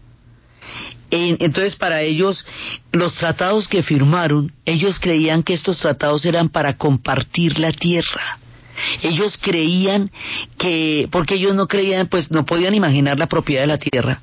Entonces, 1.13 1.75
para 1.75 2.03
ellos, 2.03 2.47
los 2.93 3.17
tratados 3.17 3.67
que 3.67 3.83
firmaron, 3.83 4.53
ellos 4.65 5.01
creían 5.01 5.43
que 5.43 5.55
estos 5.55 5.79
tratados 5.81 6.25
eran 6.25 6.51
para 6.51 6.77
compartir 6.77 7.59
la 7.59 7.73
tierra. 7.73 8.39
Ellos 9.03 9.39
creían 9.41 10.11
que, 10.59 11.09
porque 11.11 11.35
ellos 11.35 11.55
no 11.55 11.67
creían, 11.67 12.09
pues 12.09 12.31
no 12.31 12.45
podían 12.45 12.75
imaginar 12.75 13.19
la 13.19 13.27
propiedad 13.27 13.63
de 13.63 13.67
la 13.67 13.79
tierra. 13.79 14.21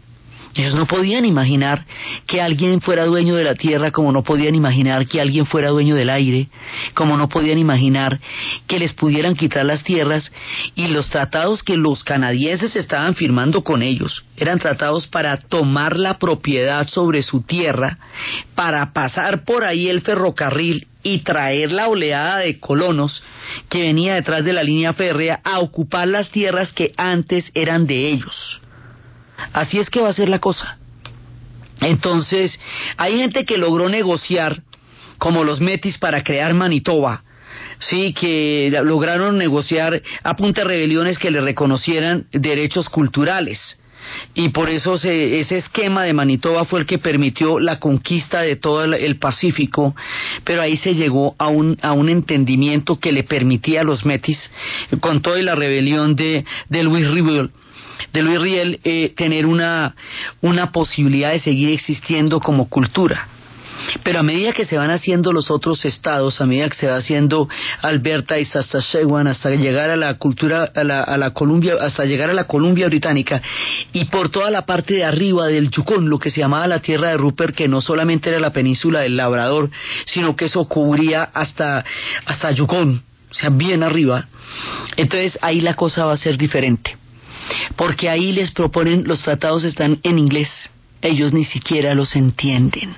Ellos 0.58 0.74
no 0.74 0.88
podían 0.88 1.24
imaginar 1.24 1.86
que 2.26 2.42
alguien 2.42 2.82
fuera 2.82 3.06
dueño 3.06 3.36
de 3.36 3.44
la 3.44 3.56
tierra, 3.56 3.92
como 3.92 4.12
no 4.12 4.24
podían 4.24 4.56
imaginar 4.56 5.06
que 5.06 5.22
alguien 5.22 5.46
fuera 5.46 5.70
dueño 5.70 5.96
del 5.96 6.10
aire, 6.10 6.48
como 6.94 7.16
no 7.16 7.30
podían 7.30 7.60
imaginar 7.60 8.20
que 8.68 8.80
les 8.80 8.94
pudieran 8.94 9.36
quitar 9.36 9.66
las 9.66 9.84
tierras 9.84 10.32
y 10.76 10.88
los 10.88 11.10
tratados 11.10 11.62
que 11.62 11.78
los 11.78 12.04
canadienses 12.04 12.76
estaban 12.76 13.14
firmando 13.14 13.64
con 13.64 13.84
ellos 13.84 14.24
eran 14.38 14.60
tratados 14.60 15.08
para 15.08 15.38
tomar 15.38 15.98
la 15.98 16.20
propiedad 16.20 16.88
sobre 16.88 17.24
su 17.24 17.42
tierra, 17.42 17.98
para 18.56 18.94
pasar 18.94 19.44
por 19.44 19.64
ahí 19.64 19.90
el 19.90 20.02
ferrocarril 20.02 20.88
y 21.02 21.20
traer 21.20 21.72
la 21.72 21.88
oleada 21.88 22.38
de 22.38 22.60
colonos 22.60 23.24
que 23.70 23.82
venía 23.82 24.16
detrás 24.16 24.46
de 24.46 24.54
la 24.54 24.64
línea 24.64 24.94
férrea 24.94 25.42
a 25.44 25.60
ocupar 25.60 26.08
las 26.08 26.30
tierras 26.30 26.72
que 26.72 26.94
antes 26.98 27.50
eran 27.56 27.88
de 27.88 28.12
ellos. 28.12 28.62
Así 29.54 29.80
es 29.80 29.90
que 29.90 30.02
va 30.02 30.10
a 30.10 30.14
ser 30.14 30.30
la 30.30 30.40
cosa. 30.40 30.78
Entonces, 31.82 32.60
hay 32.98 33.18
gente 33.20 33.46
que 33.46 33.58
logró 33.58 33.90
negociar, 33.90 34.62
como 35.18 35.44
los 35.44 35.62
Metis, 35.62 35.98
para 35.98 36.24
crear 36.24 36.54
Manitoba. 36.54 37.24
Sí, 37.80 38.14
que 38.14 38.76
lograron 38.84 39.38
negociar 39.38 40.02
a 40.24 40.36
rebeliones 40.64 41.20
que 41.20 41.30
le 41.32 41.42
reconocieran 41.42 42.26
derechos 42.32 42.90
culturales. 42.90 43.80
Y 44.34 44.50
por 44.50 44.70
eso 44.70 44.98
se- 44.98 45.40
ese 45.40 45.58
esquema 45.58 46.04
de 46.04 46.14
Manitoba 46.14 46.66
fue 46.66 46.80
el 46.80 46.86
que 46.86 46.98
permitió 46.98 47.60
la 47.60 47.78
conquista 47.80 48.42
de 48.42 48.56
todo 48.56 48.84
el, 48.84 49.18
Pacífico, 49.18 49.96
pero 50.44 50.62
ahí 50.62 50.78
se 50.78 50.96
llegó 50.96 51.36
a 51.38 51.50
un, 51.50 51.78
a 51.82 51.92
un 51.92 52.10
entendimiento 52.10 53.00
que 53.00 53.12
le 53.12 53.24
permitía 53.24 53.82
a 53.82 53.84
los 53.84 54.06
Metis, 54.06 54.52
con 55.02 55.22
toda 55.22 55.42
la 55.42 55.56
rebelión 55.56 56.16
de, 56.16 56.46
de 56.70 56.84
Luis 56.84 57.08
Riel, 57.10 57.52
de 58.14 58.22
Luis 58.22 58.42
Riel 58.42 58.80
eh, 58.84 59.14
tener 59.16 59.46
una, 59.46 59.96
una 60.42 60.72
posibilidad 60.72 61.32
de 61.32 61.40
seguir 61.40 61.70
existiendo 61.70 62.40
como 62.40 62.70
cultura. 62.70 63.28
Pero 64.04 64.20
a 64.20 64.24
medida 64.24 64.54
que 64.54 64.66
se 64.66 64.78
van 64.78 64.92
haciendo 64.92 65.32
los 65.32 65.52
otros 65.52 65.86
estados, 65.86 66.42
a 66.42 66.46
medida 66.46 66.70
que 66.70 66.76
se 66.76 66.88
va 66.88 66.98
haciendo 66.98 67.48
Alberta 67.82 68.40
y 68.40 68.46
Saskatchewan 68.46 69.28
hasta 69.28 69.50
llegar 69.52 69.90
a 69.90 69.96
la 69.96 70.16
cultura, 70.16 70.72
a 70.74 70.84
la, 70.84 71.04
a 71.04 71.18
la 71.18 71.32
Columbia, 71.32 71.76
hasta 71.80 72.06
llegar 72.06 72.30
a 72.30 72.34
la 72.34 72.46
Columbia 72.46 72.88
Británica 72.88 73.42
y 73.94 74.06
por 74.06 74.30
toda 74.30 74.50
la 74.50 74.66
parte 74.66 74.96
de 74.96 75.06
arriba 75.06 75.48
del 75.48 75.70
Yukon, 75.70 76.10
lo 76.10 76.20
que 76.20 76.30
se 76.30 76.42
llamaba 76.42 76.68
la 76.68 76.80
tierra 76.80 77.10
de 77.10 77.18
Rupert, 77.18 77.56
que 77.56 77.68
no 77.68 77.82
solamente 77.82 78.30
era 78.30 78.40
la 78.40 78.52
península 78.52 79.02
del 79.02 79.18
Labrador, 79.18 79.70
sino 80.06 80.36
que 80.36 80.46
eso 80.46 80.66
cubría 80.66 81.24
hasta, 81.24 81.84
hasta 82.26 82.52
Yukon, 82.52 83.04
o 83.30 83.34
sea, 83.34 83.50
bien 83.50 83.84
arriba. 83.84 84.28
Entonces 84.96 85.38
ahí 85.42 85.60
la 85.60 85.76
cosa 85.76 86.06
va 86.06 86.14
a 86.14 86.18
ser 86.18 86.38
diferente 86.38 86.96
porque 87.76 88.10
ahí 88.10 88.32
les 88.32 88.52
proponen, 88.52 89.04
los 89.06 89.22
tratados 89.22 89.64
están 89.64 90.00
en 90.04 90.20
inglés, 90.20 90.50
ellos 91.02 91.34
ni 91.34 91.46
siquiera 91.46 91.94
los 91.94 92.16
entienden. 92.16 92.96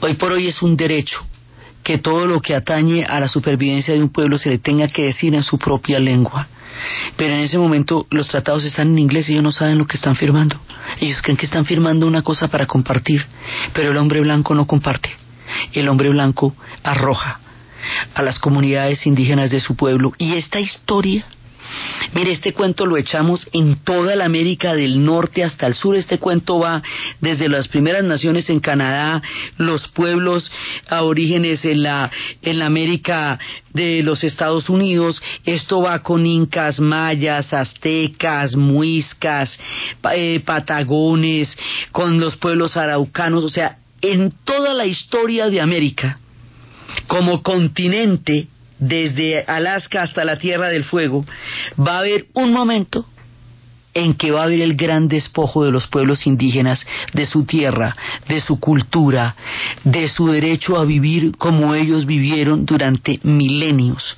Hoy 0.00 0.14
por 0.14 0.32
hoy 0.32 0.48
es 0.48 0.62
un 0.62 0.76
derecho 0.76 1.24
que 1.82 1.98
todo 1.98 2.26
lo 2.26 2.40
que 2.40 2.54
atañe 2.54 3.04
a 3.04 3.20
la 3.20 3.28
supervivencia 3.28 3.94
de 3.94 4.02
un 4.02 4.08
pueblo 4.08 4.38
se 4.38 4.50
le 4.50 4.58
tenga 4.58 4.88
que 4.88 5.04
decir 5.04 5.34
en 5.34 5.42
su 5.42 5.58
propia 5.58 6.00
lengua. 6.00 6.48
Pero 7.16 7.34
en 7.34 7.40
ese 7.40 7.58
momento 7.58 8.06
los 8.10 8.28
tratados 8.28 8.64
están 8.64 8.88
en 8.88 8.98
inglés 8.98 9.28
y 9.28 9.32
ellos 9.32 9.44
no 9.44 9.52
saben 9.52 9.78
lo 9.78 9.86
que 9.86 9.96
están 9.96 10.16
firmando. 10.16 10.58
Ellos 10.98 11.22
creen 11.22 11.36
que 11.36 11.46
están 11.46 11.64
firmando 11.64 12.06
una 12.06 12.22
cosa 12.22 12.48
para 12.48 12.66
compartir, 12.66 13.24
pero 13.72 13.90
el 13.90 13.96
hombre 13.96 14.20
blanco 14.20 14.54
no 14.54 14.66
comparte. 14.66 15.10
El 15.72 15.88
hombre 15.88 16.08
blanco 16.08 16.54
arroja 16.82 17.38
a 18.14 18.22
las 18.22 18.38
comunidades 18.38 19.06
indígenas 19.06 19.50
de 19.50 19.60
su 19.60 19.76
pueblo. 19.76 20.12
Y 20.18 20.34
esta 20.34 20.58
historia 20.58 21.24
Mire, 22.14 22.32
este 22.32 22.52
cuento 22.52 22.86
lo 22.86 22.96
echamos 22.96 23.48
en 23.52 23.76
toda 23.76 24.14
la 24.16 24.24
América 24.24 24.74
del 24.74 25.04
Norte 25.04 25.42
hasta 25.42 25.66
el 25.66 25.74
sur. 25.74 25.96
Este 25.96 26.18
cuento 26.18 26.58
va 26.58 26.82
desde 27.20 27.48
las 27.48 27.68
primeras 27.68 28.04
naciones 28.04 28.48
en 28.50 28.60
Canadá, 28.60 29.22
los 29.56 29.88
pueblos 29.88 30.50
aborígenes 30.88 31.64
en 31.64 31.82
la, 31.82 32.10
en 32.42 32.58
la 32.58 32.66
América 32.66 33.38
de 33.72 34.02
los 34.02 34.22
Estados 34.24 34.68
Unidos. 34.68 35.20
Esto 35.44 35.80
va 35.80 36.02
con 36.02 36.26
incas, 36.26 36.80
mayas, 36.80 37.52
aztecas, 37.52 38.54
muiscas, 38.54 39.58
eh, 40.14 40.40
patagones, 40.44 41.56
con 41.90 42.20
los 42.20 42.36
pueblos 42.36 42.76
araucanos. 42.76 43.44
O 43.44 43.48
sea, 43.48 43.78
en 44.00 44.32
toda 44.44 44.74
la 44.74 44.86
historia 44.86 45.48
de 45.48 45.60
América, 45.60 46.18
como 47.06 47.42
continente, 47.42 48.48
desde 48.78 49.44
Alaska 49.44 50.02
hasta 50.02 50.24
la 50.24 50.36
Tierra 50.36 50.68
del 50.68 50.84
Fuego, 50.84 51.24
va 51.78 51.96
a 51.96 51.98
haber 52.00 52.26
un 52.34 52.52
momento 52.52 53.06
en 53.94 54.14
que 54.14 54.32
va 54.32 54.40
a 54.40 54.44
haber 54.44 54.60
el 54.60 54.74
gran 54.74 55.08
despojo 55.08 55.64
de 55.64 55.70
los 55.70 55.86
pueblos 55.86 56.26
indígenas 56.26 56.84
de 57.12 57.26
su 57.26 57.44
tierra, 57.44 57.96
de 58.28 58.40
su 58.40 58.58
cultura, 58.58 59.36
de 59.84 60.08
su 60.08 60.26
derecho 60.26 60.76
a 60.76 60.84
vivir 60.84 61.36
como 61.38 61.74
ellos 61.74 62.04
vivieron 62.04 62.66
durante 62.66 63.20
milenios. 63.22 64.16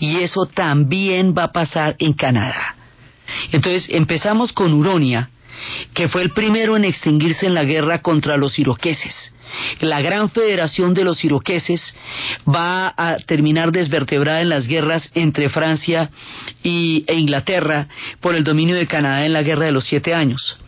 Y 0.00 0.16
eso 0.20 0.46
también 0.46 1.34
va 1.36 1.44
a 1.44 1.52
pasar 1.52 1.94
en 1.98 2.14
Canadá. 2.14 2.74
Entonces 3.52 3.88
empezamos 3.90 4.52
con 4.52 4.72
Uronia, 4.72 5.28
que 5.94 6.08
fue 6.08 6.22
el 6.22 6.30
primero 6.30 6.76
en 6.76 6.84
extinguirse 6.84 7.46
en 7.46 7.54
la 7.54 7.64
guerra 7.64 8.00
contra 8.00 8.36
los 8.36 8.58
iroqueses. 8.58 9.34
La 9.80 10.02
gran 10.02 10.30
federación 10.30 10.94
de 10.94 11.04
los 11.04 11.24
iroqueses 11.24 11.94
va 12.46 12.92
a 12.96 13.16
terminar 13.16 13.72
desvertebrada 13.72 14.42
en 14.42 14.50
las 14.50 14.66
guerras 14.66 15.10
entre 15.14 15.48
Francia 15.48 16.10
y, 16.62 17.04
e 17.06 17.14
Inglaterra 17.14 17.88
por 18.20 18.34
el 18.34 18.44
dominio 18.44 18.76
de 18.76 18.86
Canadá 18.86 19.24
en 19.24 19.32
la 19.32 19.42
guerra 19.42 19.64
de 19.66 19.72
los 19.72 19.86
siete 19.86 20.14
años. 20.14 20.58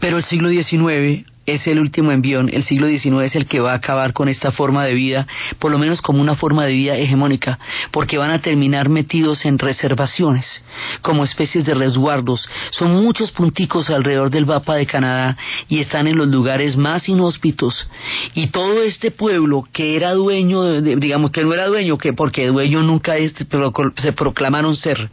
Pero 0.00 0.16
el 0.16 0.24
siglo 0.24 0.48
XIX 0.48 1.29
es 1.46 1.66
el 1.66 1.80
último 1.80 2.12
envión, 2.12 2.48
el 2.52 2.62
siglo 2.64 2.86
XIX 2.86 3.22
es 3.24 3.34
el 3.34 3.46
que 3.46 3.60
va 3.60 3.72
a 3.72 3.76
acabar 3.76 4.12
con 4.12 4.28
esta 4.28 4.52
forma 4.52 4.84
de 4.84 4.94
vida, 4.94 5.26
por 5.58 5.72
lo 5.72 5.78
menos 5.78 6.00
como 6.00 6.20
una 6.20 6.36
forma 6.36 6.64
de 6.66 6.72
vida 6.72 6.96
hegemónica, 6.96 7.58
porque 7.90 8.18
van 8.18 8.30
a 8.30 8.40
terminar 8.40 8.88
metidos 8.88 9.44
en 9.44 9.58
reservaciones, 9.58 10.64
como 11.02 11.24
especies 11.24 11.64
de 11.64 11.74
resguardos. 11.74 12.48
Son 12.70 12.92
muchos 13.02 13.32
punticos 13.32 13.90
alrededor 13.90 14.30
del 14.30 14.46
mapa 14.46 14.76
de 14.76 14.86
Canadá 14.86 15.36
y 15.68 15.80
están 15.80 16.06
en 16.06 16.16
los 16.16 16.28
lugares 16.28 16.76
más 16.76 17.08
inhóspitos. 17.08 17.88
Y 18.34 18.48
todo 18.48 18.82
este 18.82 19.10
pueblo 19.10 19.66
que 19.72 19.96
era 19.96 20.12
dueño, 20.12 20.62
de- 20.62 20.96
digamos 20.96 21.30
que 21.32 21.42
no 21.42 21.52
era 21.54 21.66
dueño, 21.66 21.98
que 21.98 22.12
porque 22.12 22.46
dueño 22.48 22.82
nunca 22.82 23.16
es, 23.16 23.34
pero 23.50 23.72
se 23.96 24.12
proclamaron 24.12 24.76
ser 24.76 25.10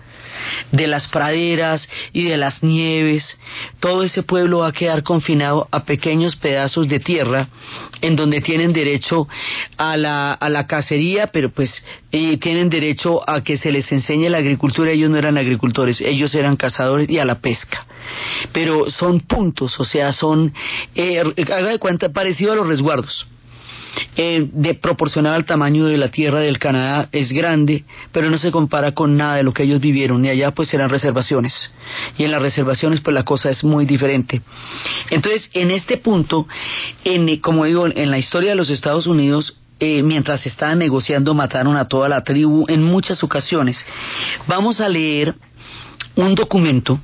de 0.71 0.87
las 0.87 1.07
praderas 1.07 1.87
y 2.13 2.23
de 2.23 2.37
las 2.37 2.63
nieves, 2.63 3.39
todo 3.79 4.03
ese 4.03 4.23
pueblo 4.23 4.59
va 4.59 4.67
a 4.67 4.73
quedar 4.73 5.03
confinado 5.03 5.67
a 5.71 5.83
pequeños 5.83 6.35
pedazos 6.35 6.87
de 6.87 6.99
tierra 6.99 7.47
en 8.01 8.15
donde 8.15 8.41
tienen 8.41 8.73
derecho 8.73 9.27
a 9.77 9.97
la, 9.97 10.33
a 10.33 10.49
la 10.49 10.67
cacería, 10.67 11.27
pero 11.27 11.49
pues 11.49 11.83
tienen 12.09 12.69
derecho 12.69 13.27
a 13.29 13.43
que 13.43 13.57
se 13.57 13.71
les 13.71 13.91
enseñe 13.91 14.29
la 14.29 14.37
agricultura, 14.37 14.91
ellos 14.91 15.09
no 15.09 15.17
eran 15.17 15.37
agricultores, 15.37 16.01
ellos 16.01 16.33
eran 16.35 16.55
cazadores 16.55 17.09
y 17.09 17.19
a 17.19 17.25
la 17.25 17.39
pesca. 17.39 17.85
Pero 18.53 18.89
son 18.89 19.19
puntos, 19.21 19.79
o 19.79 19.83
sea, 19.83 20.13
son, 20.13 20.53
eh, 20.95 21.19
haga 21.19 21.69
de 21.69 21.79
cuenta, 21.79 22.09
parecido 22.09 22.53
a 22.53 22.55
los 22.55 22.67
resguardos 22.67 23.27
eh, 24.15 24.47
de 24.51 24.73
proporcional 24.75 25.33
al 25.33 25.45
tamaño 25.45 25.85
de 25.85 25.97
la 25.97 26.09
tierra 26.09 26.39
del 26.39 26.59
Canadá 26.59 27.09
es 27.11 27.31
grande, 27.31 27.83
pero 28.11 28.29
no 28.29 28.37
se 28.37 28.51
compara 28.51 28.91
con 28.91 29.17
nada 29.17 29.35
de 29.35 29.43
lo 29.43 29.53
que 29.53 29.63
ellos 29.63 29.79
vivieron. 29.79 30.23
Y 30.25 30.29
allá 30.29 30.51
pues 30.51 30.73
eran 30.73 30.89
reservaciones. 30.89 31.71
Y 32.17 32.23
en 32.23 32.31
las 32.31 32.41
reservaciones 32.41 33.01
pues 33.01 33.13
la 33.13 33.23
cosa 33.23 33.49
es 33.49 33.63
muy 33.63 33.85
diferente. 33.85 34.41
Entonces, 35.09 35.49
en 35.53 35.71
este 35.71 35.97
punto, 35.97 36.47
en, 37.03 37.37
como 37.37 37.65
digo, 37.65 37.87
en 37.87 38.11
la 38.11 38.17
historia 38.17 38.51
de 38.51 38.55
los 38.55 38.69
Estados 38.69 39.07
Unidos, 39.07 39.57
eh, 39.79 40.01
mientras 40.01 40.43
estaban 40.47 40.79
negociando 40.79 41.35
mataron 41.35 41.77
a 41.77 41.87
toda 41.87 42.09
la 42.09 42.23
tribu 42.23 42.65
en 42.67 42.81
muchas 42.81 43.23
ocasiones. 43.23 43.85
Vamos 44.47 44.81
a 44.81 44.89
leer 44.89 45.35
un 46.15 46.33
documento 46.33 46.99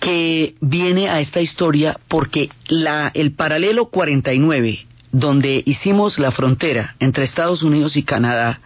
que 0.00 0.54
viene 0.60 1.08
a 1.08 1.20
esta 1.20 1.40
historia 1.40 1.98
porque 2.08 2.50
la, 2.68 3.10
el 3.14 3.32
paralelo 3.32 3.86
49, 3.86 4.86
donde 5.12 5.62
hicimos 5.66 6.18
la 6.18 6.30
frontera 6.30 6.94
entre 7.00 7.24
Estados 7.24 7.62
Unidos 7.62 7.96
y 7.96 8.02
Canadá, 8.02 8.60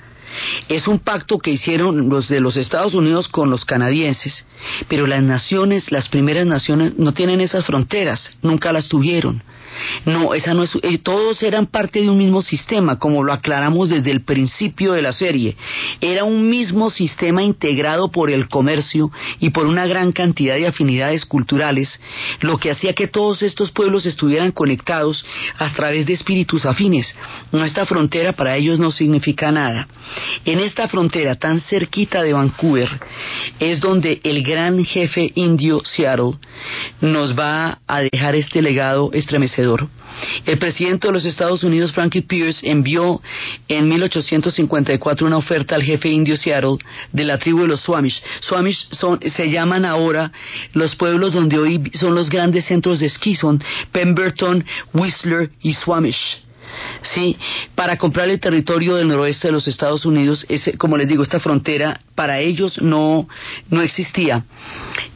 es 0.69 0.89
un 0.89 0.99
pacto 0.99 1.39
que 1.39 1.53
hicieron 1.53 2.09
los 2.09 2.29
de 2.29 2.41
los 2.41 2.57
Estados 2.57 2.95
Unidos 2.95 3.29
con 3.29 3.51
los 3.51 3.65
canadienses, 3.65 4.47
pero 4.89 5.07
las 5.07 5.23
naciones, 5.23 5.93
las 5.93 6.09
primeras 6.09 6.47
naciones, 6.47 6.99
no 6.99 7.13
tienen 7.13 7.41
esas 7.41 7.65
fronteras, 7.65 8.37
nunca 8.43 8.73
las 8.73 8.89
tuvieron. 8.89 9.43
No, 10.05 10.35
esa 10.35 10.55
no 10.55 10.63
es, 10.63 10.77
eh, 10.83 10.99
todos 10.99 11.43
eran 11.43 11.67
parte 11.67 12.01
de 12.01 12.09
un 12.09 12.19
mismo 12.19 12.43
sistema, 12.43 12.99
como 12.99 13.23
lo 13.23 13.33
aclaramos 13.33 13.89
desde 13.89 14.11
el 14.11 14.23
principio 14.23 14.93
de 14.93 15.03
la 15.03 15.13
serie. 15.13 15.57
Era 16.01 16.25
un 16.25 16.49
mismo 16.49 16.91
sistema 16.91 17.43
integrado 17.43 18.11
por 18.11 18.31
el 18.31 18.49
comercio 18.49 19.11
y 19.41 19.51
por 19.51 19.67
una 19.67 19.87
gran 19.87 20.13
cantidad 20.13 20.57
de 20.57 20.67
afinidades 20.67 21.25
culturales, 21.25 22.01
lo 22.41 22.59
que 22.59 22.71
hacía 22.71 22.93
que 22.93 23.09
todos 23.09 23.43
estos 23.43 23.71
pueblos 23.71 24.07
estuvieran 24.07 24.53
conectados 24.53 25.25
a 25.59 25.73
través 25.73 26.07
de 26.07 26.13
espíritus 26.13 26.67
afines. 26.67 27.17
Nuestra 27.53 27.87
frontera 27.87 28.33
para 28.33 28.57
ellos 28.57 28.79
no 28.79 28.91
significa 28.91 29.51
nada. 29.51 29.89
En 30.45 30.61
esta 30.61 30.89
frontera 30.89 31.37
tan 31.37 31.61
cerquita 31.61 32.23
de 32.23 32.33
Vancouver 32.33 32.89
es 33.59 33.81
donde 33.81 34.21
el 34.23 34.43
gran 34.43 34.85
jefe 34.85 35.31
indio 35.35 35.81
Seattle 35.85 36.39
nos 37.01 37.39
va 37.39 37.79
a 37.87 38.01
dejar 38.01 38.35
este 38.35 38.63
legado 38.63 39.11
estremecedor. 39.13 39.64
El 40.47 40.59
presidente 40.59 41.09
de 41.09 41.13
los 41.13 41.25
Estados 41.25 41.65
Unidos, 41.65 41.93
Frankie 41.93 42.23
Pierce, 42.23 42.69
envió 42.69 43.21
en 43.69 43.89
1854 43.89 45.27
una 45.27 45.37
oferta 45.37 45.75
al 45.75 45.83
jefe 45.83 46.09
indio 46.09 46.37
Seattle 46.37 46.79
de 47.13 47.25
la 47.25 47.39
tribu 47.39 47.63
de 47.63 47.69
los 47.69 47.81
Swamish. 47.81 48.23
Swamish 48.41 48.89
son, 48.91 49.21
se 49.21 49.51
llaman 49.51 49.85
ahora 49.85 50.31
los 50.73 50.95
pueblos 50.97 51.33
donde 51.33 51.59
hoy 51.59 51.91
son 51.95 52.15
los 52.15 52.29
grandes 52.29 52.67
centros 52.67 53.01
de 53.01 53.07
esquí, 53.07 53.35
son 53.35 53.63
Pemberton, 53.93 54.65
Whistler 54.93 55.51
y 55.61 55.75
Swamish. 55.75 56.44
Sí, 57.03 57.37
para 57.75 57.97
comprar 57.97 58.29
el 58.29 58.41
territorio 58.41 58.97
del 58.97 59.09
noroeste 59.09 59.49
de 59.49 59.53
los 59.53 59.69
Estados 59.69 60.05
Unidos, 60.05 60.47
ese, 60.49 60.77
como 60.77 60.97
les 60.97 61.09
digo, 61.09 61.23
esta 61.23 61.41
frontera 61.41 62.01
para 62.15 62.41
ellos 62.41 62.81
no, 62.81 63.29
no 63.71 63.83
existía, 63.83 64.45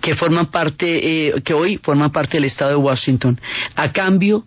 que 0.01 0.15
forman 0.17 0.47
parte, 0.47 1.29
eh, 1.29 1.43
que 1.43 1.55
hoy 1.55 1.79
forman 1.79 2.11
parte 2.11 2.37
del 2.37 2.45
estado 2.45 2.71
de 2.71 2.77
Washington. 2.77 3.41
A 3.75 3.93
cambio, 3.93 4.45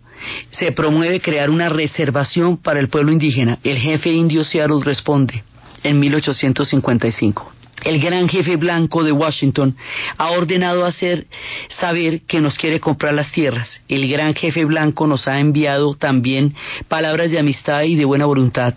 se 0.50 0.72
promueve 0.72 1.20
crear 1.20 1.50
una 1.50 1.68
reservación 1.68 2.56
para 2.56 2.80
el 2.80 2.88
pueblo 2.88 3.12
indígena. 3.12 3.58
El 3.64 3.76
jefe 3.76 4.10
indio 4.10 4.44
Seattle 4.44 4.80
responde 4.84 5.42
en 5.82 5.98
1855 5.98 7.61
el 7.84 8.00
gran 8.00 8.28
jefe 8.28 8.56
blanco 8.56 9.02
de 9.02 9.12
Washington 9.12 9.76
ha 10.18 10.30
ordenado 10.30 10.84
hacer 10.84 11.26
saber 11.80 12.22
que 12.26 12.40
nos 12.40 12.56
quiere 12.56 12.80
comprar 12.80 13.14
las 13.14 13.32
tierras. 13.32 13.82
El 13.88 14.08
gran 14.08 14.34
jefe 14.34 14.64
blanco 14.64 15.06
nos 15.06 15.26
ha 15.28 15.40
enviado 15.40 15.94
también 15.94 16.54
palabras 16.88 17.30
de 17.30 17.38
amistad 17.38 17.82
y 17.82 17.96
de 17.96 18.04
buena 18.04 18.26
voluntad. 18.26 18.74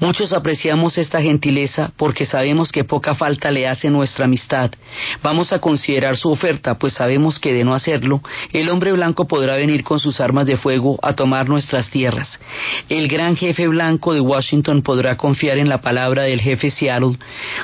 Muchos 0.00 0.32
apreciamos 0.32 0.98
esta 0.98 1.20
gentileza 1.20 1.92
porque 1.96 2.24
sabemos 2.24 2.72
que 2.72 2.84
poca 2.84 3.14
falta 3.14 3.50
le 3.50 3.68
hace 3.68 3.90
nuestra 3.90 4.24
amistad. 4.24 4.70
Vamos 5.22 5.52
a 5.52 5.60
considerar 5.60 6.16
su 6.16 6.30
oferta, 6.30 6.78
pues 6.78 6.94
sabemos 6.94 7.38
que 7.38 7.52
de 7.52 7.64
no 7.64 7.74
hacerlo, 7.74 8.20
el 8.52 8.68
hombre 8.68 8.92
blanco 8.92 9.26
podrá 9.26 9.56
venir 9.56 9.84
con 9.84 9.98
sus 9.98 10.20
armas 10.20 10.46
de 10.46 10.56
fuego 10.56 10.98
a 11.02 11.14
tomar 11.14 11.48
nuestras 11.48 11.90
tierras. 11.90 12.40
El 12.88 13.08
gran 13.08 13.36
jefe 13.36 13.68
blanco 13.68 14.14
de 14.14 14.20
Washington 14.20 14.82
podrá 14.82 15.16
confiar 15.16 15.58
en 15.58 15.68
la 15.68 15.80
palabra 15.80 16.22
del 16.22 16.40
jefe 16.40 16.70
Seattle 16.70 17.18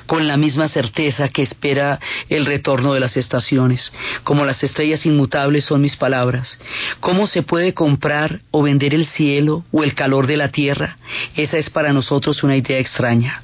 con 0.06 0.28
la 0.28 0.36
misma 0.36 0.68
certeza 0.76 1.30
que 1.30 1.40
espera 1.40 1.98
el 2.28 2.44
retorno 2.44 2.92
de 2.92 3.00
las 3.00 3.16
estaciones. 3.16 3.90
Como 4.24 4.44
las 4.44 4.62
estrellas 4.62 5.06
inmutables 5.06 5.64
son 5.64 5.80
mis 5.80 5.96
palabras. 5.96 6.58
¿Cómo 7.00 7.26
se 7.26 7.42
puede 7.42 7.72
comprar 7.72 8.40
o 8.50 8.62
vender 8.62 8.92
el 8.92 9.06
cielo 9.06 9.64
o 9.72 9.84
el 9.84 9.94
calor 9.94 10.26
de 10.26 10.36
la 10.36 10.48
tierra? 10.48 10.98
Esa 11.34 11.56
es 11.56 11.70
para 11.70 11.94
nosotros 11.94 12.42
una 12.42 12.56
idea 12.56 12.78
extraña. 12.78 13.40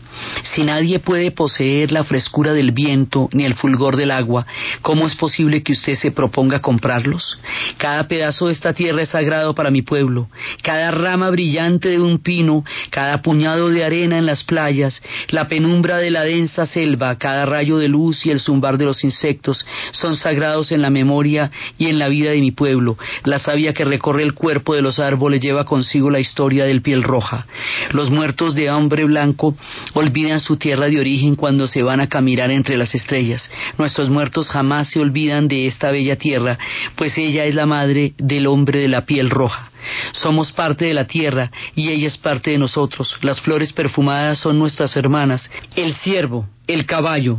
Si 0.55 0.65
nadie 0.65 0.99
puede 0.99 1.31
poseer 1.31 1.93
la 1.93 2.05
frescura 2.05 2.53
del 2.53 2.73
viento 2.73 3.29
ni 3.33 3.45
el 3.45 3.55
fulgor 3.55 3.97
del 3.97 4.11
agua, 4.11 4.47
¿cómo 4.83 5.07
es 5.07 5.15
posible 5.15 5.63
que 5.63 5.73
usted 5.73 5.95
se 5.95 6.13
proponga 6.13 6.61
comprarlos? 6.61 7.39
Cada 7.79 8.07
pedazo 8.09 8.47
de 8.47 8.53
esta 8.53 8.73
tierra 8.73 9.03
es 9.03 9.11
sagrado 9.11 9.55
para 9.55 9.71
mi 9.71 9.83
pueblo. 9.83 10.29
Cada 10.63 10.91
rama 10.91 11.31
brillante 11.31 11.89
de 11.89 12.01
un 12.01 12.19
pino, 12.19 12.65
cada 12.91 13.23
puñado 13.23 13.69
de 13.69 13.85
arena 13.85 14.19
en 14.19 14.27
las 14.27 14.45
playas, 14.45 15.03
la 15.29 15.49
penumbra 15.49 15.99
de 15.99 16.11
la 16.11 16.25
densa 16.25 16.67
selva, 16.67 17.17
cada 17.17 17.47
rayo 17.47 17.79
de 17.79 17.89
luz 17.89 18.27
y 18.27 18.31
el 18.31 18.41
zumbar 18.41 18.79
de 18.79 18.85
los 18.85 19.05
insectos 19.05 19.65
son 19.93 20.17
sagrados 20.17 20.73
en 20.73 20.83
la 20.83 20.91
memoria 20.91 21.51
y 21.79 21.87
en 21.87 21.99
la 21.99 22.09
vida 22.09 22.31
de 22.31 22.41
mi 22.41 22.51
pueblo. 22.51 22.99
La 23.25 23.39
savia 23.39 23.73
que 23.73 23.85
recorre 23.85 24.23
el 24.23 24.35
cuerpo 24.35 24.75
de 24.75 24.83
los 24.83 24.99
árboles 24.99 25.41
lleva 25.41 25.65
consigo 25.65 26.11
la 26.11 26.21
historia 26.21 26.65
del 26.65 26.83
piel 26.83 27.03
roja. 27.03 27.47
Los 27.91 28.11
muertos 28.11 28.55
de 28.55 28.69
hambre 28.69 29.05
blanco 29.05 29.57
olvidan 30.03 30.41
su 30.41 30.57
tierra 30.57 30.87
de 30.87 30.99
origen 30.99 31.37
cuando 31.37 31.67
se 31.67 31.83
van 31.83 32.01
a 32.01 32.09
caminar 32.09 32.51
entre 32.51 32.77
las 32.77 32.95
estrellas. 32.95 33.51
Nuestros 33.79 34.11
muertos 34.11 34.49
jamás 34.49 34.89
se 34.89 35.01
olvidan 35.01 35.49
de 35.49 35.67
esta 35.67 35.91
bella 35.91 36.17
tierra, 36.17 36.59
pues 36.97 37.17
ella 37.17 37.45
es 37.45 37.55
la 37.55 37.67
madre 37.67 38.13
del 38.19 38.47
hombre 38.47 38.81
de 38.81 38.89
la 38.89 39.07
piel 39.07 39.31
roja. 39.31 39.71
Somos 40.13 40.53
parte 40.53 40.85
de 40.85 40.95
la 40.95 41.07
tierra 41.07 41.51
y 41.75 41.89
ella 41.89 42.07
es 42.07 42.19
parte 42.19 42.51
de 42.51 42.59
nosotros. 42.59 43.17
Las 43.23 43.41
flores 43.41 43.73
perfumadas 43.73 44.39
son 44.39 44.59
nuestras 44.59 44.97
hermanas. 44.97 45.51
El 45.75 45.95
ciervo, 45.95 46.47
el 46.67 46.87
caballo, 46.87 47.39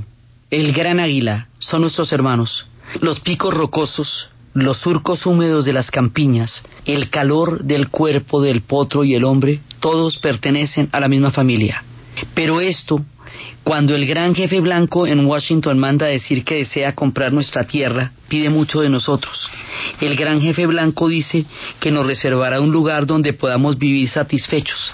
el 0.50 0.74
gran 0.74 1.00
águila 1.00 1.48
son 1.60 1.82
nuestros 1.82 2.12
hermanos. 2.12 2.68
Los 3.02 3.20
picos 3.22 3.54
rocosos, 3.54 4.30
los 4.54 4.78
surcos 4.78 5.26
húmedos 5.26 5.66
de 5.66 5.74
las 5.74 5.90
campiñas, 5.90 6.64
el 6.86 7.10
calor 7.10 7.64
del 7.64 7.90
cuerpo 7.90 8.42
del 8.42 8.62
potro 8.62 9.04
y 9.04 9.16
el 9.16 9.24
hombre, 9.24 9.62
todos 9.80 10.18
pertenecen 10.20 10.90
a 10.92 11.00
la 11.00 11.08
misma 11.08 11.32
familia. 11.32 11.84
Pero 12.34 12.62
esto, 12.62 13.02
cuando 13.64 13.96
el 13.96 14.06
gran 14.06 14.36
jefe 14.36 14.60
blanco 14.60 15.08
en 15.08 15.26
Washington 15.26 15.80
manda 15.80 16.08
decir 16.08 16.44
que 16.44 16.56
desea 16.56 16.94
comprar 16.94 17.32
nuestra 17.32 17.64
tierra, 17.64 18.12
pide 18.28 18.50
mucho 18.50 18.82
de 18.82 18.90
nosotros. 18.90 19.50
El 20.02 20.16
gran 20.16 20.42
jefe 20.42 20.66
blanco 20.66 21.08
dice 21.08 21.46
que 21.80 21.92
nos 21.92 22.06
reservará 22.06 22.60
un 22.60 22.72
lugar 22.72 23.06
donde 23.06 23.34
podamos 23.34 23.78
vivir 23.78 24.10
satisfechos. 24.10 24.92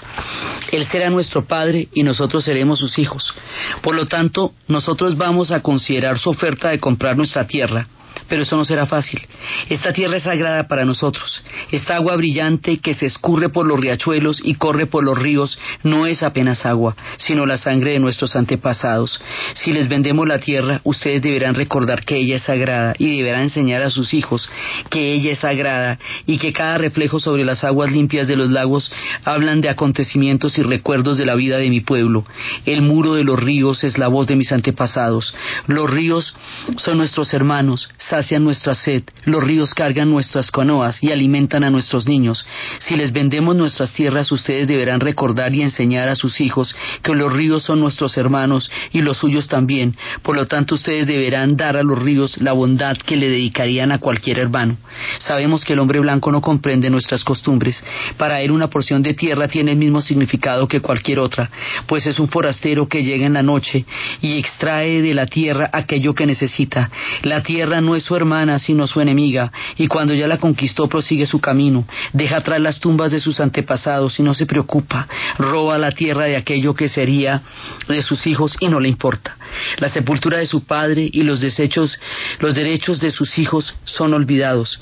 Él 0.72 0.86
será 0.86 1.10
nuestro 1.10 1.44
padre 1.44 1.88
y 1.94 2.02
nosotros 2.02 2.44
seremos 2.44 2.78
sus 2.78 2.98
hijos. 2.98 3.34
Por 3.82 3.94
lo 3.94 4.06
tanto, 4.06 4.52
nosotros 4.68 5.16
vamos 5.16 5.50
a 5.50 5.60
considerar 5.60 6.18
su 6.18 6.30
oferta 6.30 6.70
de 6.70 6.78
comprar 6.78 7.16
nuestra 7.16 7.46
tierra 7.46 7.86
pero 8.30 8.44
eso 8.44 8.56
no 8.56 8.64
será 8.64 8.86
fácil. 8.86 9.20
Esta 9.68 9.92
tierra 9.92 10.16
es 10.16 10.22
sagrada 10.22 10.68
para 10.68 10.84
nosotros. 10.84 11.42
Esta 11.72 11.96
agua 11.96 12.16
brillante 12.16 12.78
que 12.78 12.94
se 12.94 13.06
escurre 13.06 13.48
por 13.48 13.66
los 13.66 13.78
riachuelos 13.78 14.40
y 14.42 14.54
corre 14.54 14.86
por 14.86 15.04
los 15.04 15.18
ríos 15.18 15.58
no 15.82 16.06
es 16.06 16.22
apenas 16.22 16.64
agua, 16.64 16.96
sino 17.16 17.44
la 17.44 17.56
sangre 17.56 17.92
de 17.92 17.98
nuestros 17.98 18.36
antepasados. 18.36 19.20
Si 19.54 19.72
les 19.72 19.88
vendemos 19.88 20.28
la 20.28 20.38
tierra, 20.38 20.80
ustedes 20.84 21.22
deberán 21.22 21.56
recordar 21.56 22.04
que 22.04 22.18
ella 22.18 22.36
es 22.36 22.42
sagrada 22.44 22.94
y 22.98 23.16
deberán 23.16 23.42
enseñar 23.42 23.82
a 23.82 23.90
sus 23.90 24.14
hijos 24.14 24.48
que 24.90 25.12
ella 25.12 25.32
es 25.32 25.40
sagrada 25.40 25.98
y 26.26 26.38
que 26.38 26.52
cada 26.52 26.78
reflejo 26.78 27.18
sobre 27.18 27.44
las 27.44 27.64
aguas 27.64 27.90
limpias 27.90 28.28
de 28.28 28.36
los 28.36 28.50
lagos 28.50 28.92
hablan 29.24 29.60
de 29.60 29.70
acontecimientos 29.70 30.56
y 30.56 30.62
recuerdos 30.62 31.18
de 31.18 31.26
la 31.26 31.34
vida 31.34 31.58
de 31.58 31.68
mi 31.68 31.80
pueblo. 31.80 32.24
El 32.64 32.82
muro 32.82 33.14
de 33.14 33.24
los 33.24 33.42
ríos 33.42 33.82
es 33.82 33.98
la 33.98 34.06
voz 34.06 34.28
de 34.28 34.36
mis 34.36 34.52
antepasados. 34.52 35.34
Los 35.66 35.90
ríos 35.90 36.32
son 36.76 36.98
nuestros 36.98 37.34
hermanos, 37.34 37.88
sacian 38.20 38.44
nuestra 38.44 38.74
sed, 38.74 39.04
los 39.24 39.42
ríos 39.42 39.72
cargan 39.72 40.10
nuestras 40.10 40.50
canoas 40.50 41.02
y 41.02 41.10
alimentan 41.10 41.64
a 41.64 41.70
nuestros 41.70 42.06
niños. 42.06 42.44
Si 42.80 42.94
les 42.96 43.12
vendemos 43.12 43.56
nuestras 43.56 43.94
tierras, 43.94 44.30
ustedes 44.30 44.68
deberán 44.68 45.00
recordar 45.00 45.54
y 45.54 45.62
enseñar 45.62 46.10
a 46.10 46.14
sus 46.14 46.38
hijos 46.42 46.76
que 47.02 47.14
los 47.14 47.32
ríos 47.32 47.62
son 47.62 47.80
nuestros 47.80 48.18
hermanos 48.18 48.70
y 48.92 49.00
los 49.00 49.16
suyos 49.16 49.48
también. 49.48 49.96
Por 50.22 50.36
lo 50.36 50.46
tanto, 50.46 50.74
ustedes 50.74 51.06
deberán 51.06 51.56
dar 51.56 51.78
a 51.78 51.82
los 51.82 51.98
ríos 51.98 52.36
la 52.42 52.52
bondad 52.52 52.96
que 52.98 53.16
le 53.16 53.30
dedicarían 53.30 53.90
a 53.90 53.98
cualquier 53.98 54.38
hermano. 54.38 54.76
Sabemos 55.20 55.64
que 55.64 55.72
el 55.72 55.78
hombre 55.78 56.00
blanco 56.00 56.30
no 56.30 56.42
comprende 56.42 56.90
nuestras 56.90 57.24
costumbres. 57.24 57.82
Para 58.18 58.42
él 58.42 58.50
una 58.50 58.68
porción 58.68 59.02
de 59.02 59.14
tierra 59.14 59.48
tiene 59.48 59.72
el 59.72 59.78
mismo 59.78 60.02
significado 60.02 60.68
que 60.68 60.80
cualquier 60.80 61.20
otra, 61.20 61.50
pues 61.86 62.06
es 62.06 62.18
un 62.18 62.28
forastero 62.28 62.86
que 62.86 63.02
llega 63.02 63.24
en 63.24 63.32
la 63.32 63.42
noche 63.42 63.86
y 64.20 64.38
extrae 64.38 65.00
de 65.00 65.14
la 65.14 65.24
tierra 65.24 65.70
aquello 65.72 66.14
que 66.14 66.26
necesita. 66.26 66.90
La 67.22 67.42
tierra 67.42 67.80
no 67.80 67.96
es 67.96 68.09
su 68.10 68.16
hermana, 68.16 68.58
sino 68.58 68.88
su 68.88 69.00
enemiga, 69.00 69.52
y 69.76 69.86
cuando 69.86 70.14
ya 70.14 70.26
la 70.26 70.38
conquistó 70.38 70.88
prosigue 70.88 71.26
su 71.26 71.40
camino, 71.40 71.84
deja 72.12 72.38
atrás 72.38 72.60
las 72.60 72.80
tumbas 72.80 73.12
de 73.12 73.20
sus 73.20 73.38
antepasados 73.38 74.18
y 74.18 74.24
no 74.24 74.34
se 74.34 74.46
preocupa, 74.46 75.06
roba 75.38 75.78
la 75.78 75.92
tierra 75.92 76.24
de 76.24 76.36
aquello 76.36 76.74
que 76.74 76.88
sería 76.88 77.40
de 77.86 78.02
sus 78.02 78.26
hijos 78.26 78.56
y 78.58 78.66
no 78.66 78.80
le 78.80 78.88
importa. 78.88 79.36
La 79.78 79.88
sepultura 79.88 80.38
de 80.38 80.46
su 80.46 80.64
padre 80.64 81.08
y 81.12 81.22
los 81.22 81.38
desechos, 81.38 82.00
los 82.40 82.56
derechos 82.56 82.98
de 82.98 83.12
sus 83.12 83.38
hijos 83.38 83.76
son 83.84 84.12
olvidados. 84.12 84.80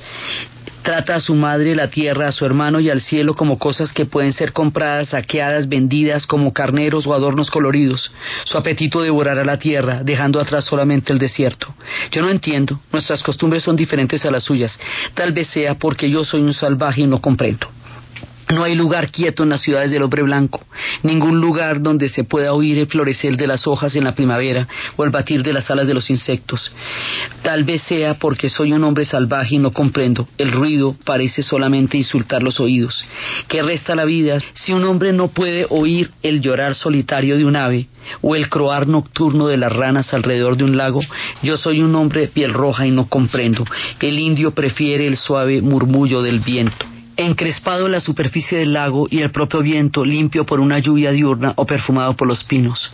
Trata 0.82 1.16
a 1.16 1.20
su 1.20 1.34
madre, 1.34 1.74
la 1.74 1.88
tierra, 1.88 2.28
a 2.28 2.32
su 2.32 2.46
hermano 2.46 2.80
y 2.80 2.88
al 2.88 3.00
cielo 3.00 3.34
como 3.34 3.58
cosas 3.58 3.92
que 3.92 4.06
pueden 4.06 4.32
ser 4.32 4.52
compradas, 4.52 5.08
saqueadas, 5.08 5.68
vendidas 5.68 6.26
como 6.26 6.52
carneros 6.52 7.06
o 7.06 7.14
adornos 7.14 7.50
coloridos. 7.50 8.12
Su 8.44 8.56
apetito 8.56 9.02
devorará 9.02 9.44
la 9.44 9.58
tierra, 9.58 10.02
dejando 10.02 10.40
atrás 10.40 10.64
solamente 10.64 11.12
el 11.12 11.18
desierto. 11.18 11.74
Yo 12.10 12.22
no 12.22 12.30
entiendo, 12.30 12.80
nuestras 12.92 13.22
costumbres 13.22 13.62
son 13.62 13.76
diferentes 13.76 14.24
a 14.24 14.30
las 14.30 14.44
suyas. 14.44 14.78
Tal 15.14 15.32
vez 15.32 15.48
sea 15.48 15.74
porque 15.74 16.08
yo 16.10 16.24
soy 16.24 16.40
un 16.40 16.54
salvaje 16.54 17.02
y 17.02 17.06
no 17.06 17.20
comprendo. 17.20 17.68
No 18.50 18.64
hay 18.64 18.74
lugar 18.74 19.10
quieto 19.10 19.42
en 19.42 19.50
las 19.50 19.60
ciudades 19.60 19.90
del 19.90 20.02
hombre 20.02 20.22
blanco, 20.22 20.64
ningún 21.02 21.38
lugar 21.38 21.82
donde 21.82 22.08
se 22.08 22.24
pueda 22.24 22.54
oír 22.54 22.78
el 22.78 22.86
florecer 22.86 23.36
de 23.36 23.46
las 23.46 23.66
hojas 23.66 23.94
en 23.94 24.04
la 24.04 24.14
primavera 24.14 24.66
o 24.96 25.04
el 25.04 25.10
batir 25.10 25.42
de 25.42 25.52
las 25.52 25.70
alas 25.70 25.86
de 25.86 25.92
los 25.92 26.08
insectos. 26.08 26.72
Tal 27.42 27.64
vez 27.64 27.82
sea 27.82 28.14
porque 28.14 28.48
soy 28.48 28.72
un 28.72 28.84
hombre 28.84 29.04
salvaje 29.04 29.56
y 29.56 29.58
no 29.58 29.70
comprendo. 29.70 30.26
El 30.38 30.50
ruido 30.50 30.96
parece 31.04 31.42
solamente 31.42 31.98
insultar 31.98 32.42
los 32.42 32.58
oídos. 32.58 33.04
¿Qué 33.48 33.62
resta 33.62 33.94
la 33.94 34.06
vida 34.06 34.38
si 34.54 34.72
un 34.72 34.84
hombre 34.84 35.12
no 35.12 35.28
puede 35.28 35.66
oír 35.68 36.10
el 36.22 36.40
llorar 36.40 36.74
solitario 36.74 37.36
de 37.36 37.44
un 37.44 37.56
ave 37.56 37.88
o 38.22 38.34
el 38.34 38.48
croar 38.48 38.88
nocturno 38.88 39.48
de 39.48 39.58
las 39.58 39.72
ranas 39.74 40.14
alrededor 40.14 40.56
de 40.56 40.64
un 40.64 40.78
lago? 40.78 41.00
Yo 41.42 41.58
soy 41.58 41.82
un 41.82 41.94
hombre 41.94 42.22
de 42.22 42.28
piel 42.28 42.54
roja 42.54 42.86
y 42.86 42.92
no 42.92 43.10
comprendo. 43.10 43.66
El 44.00 44.18
indio 44.18 44.52
prefiere 44.52 45.06
el 45.06 45.18
suave 45.18 45.60
murmullo 45.60 46.22
del 46.22 46.40
viento 46.40 46.86
encrespado 47.18 47.86
en 47.86 47.92
la 47.92 48.00
superficie 48.00 48.58
del 48.58 48.72
lago 48.72 49.08
y 49.10 49.20
el 49.20 49.30
propio 49.30 49.60
viento 49.60 50.04
limpio 50.04 50.46
por 50.46 50.60
una 50.60 50.78
lluvia 50.78 51.10
diurna 51.10 51.52
o 51.56 51.66
perfumado 51.66 52.14
por 52.14 52.28
los 52.28 52.44
pinos. 52.44 52.92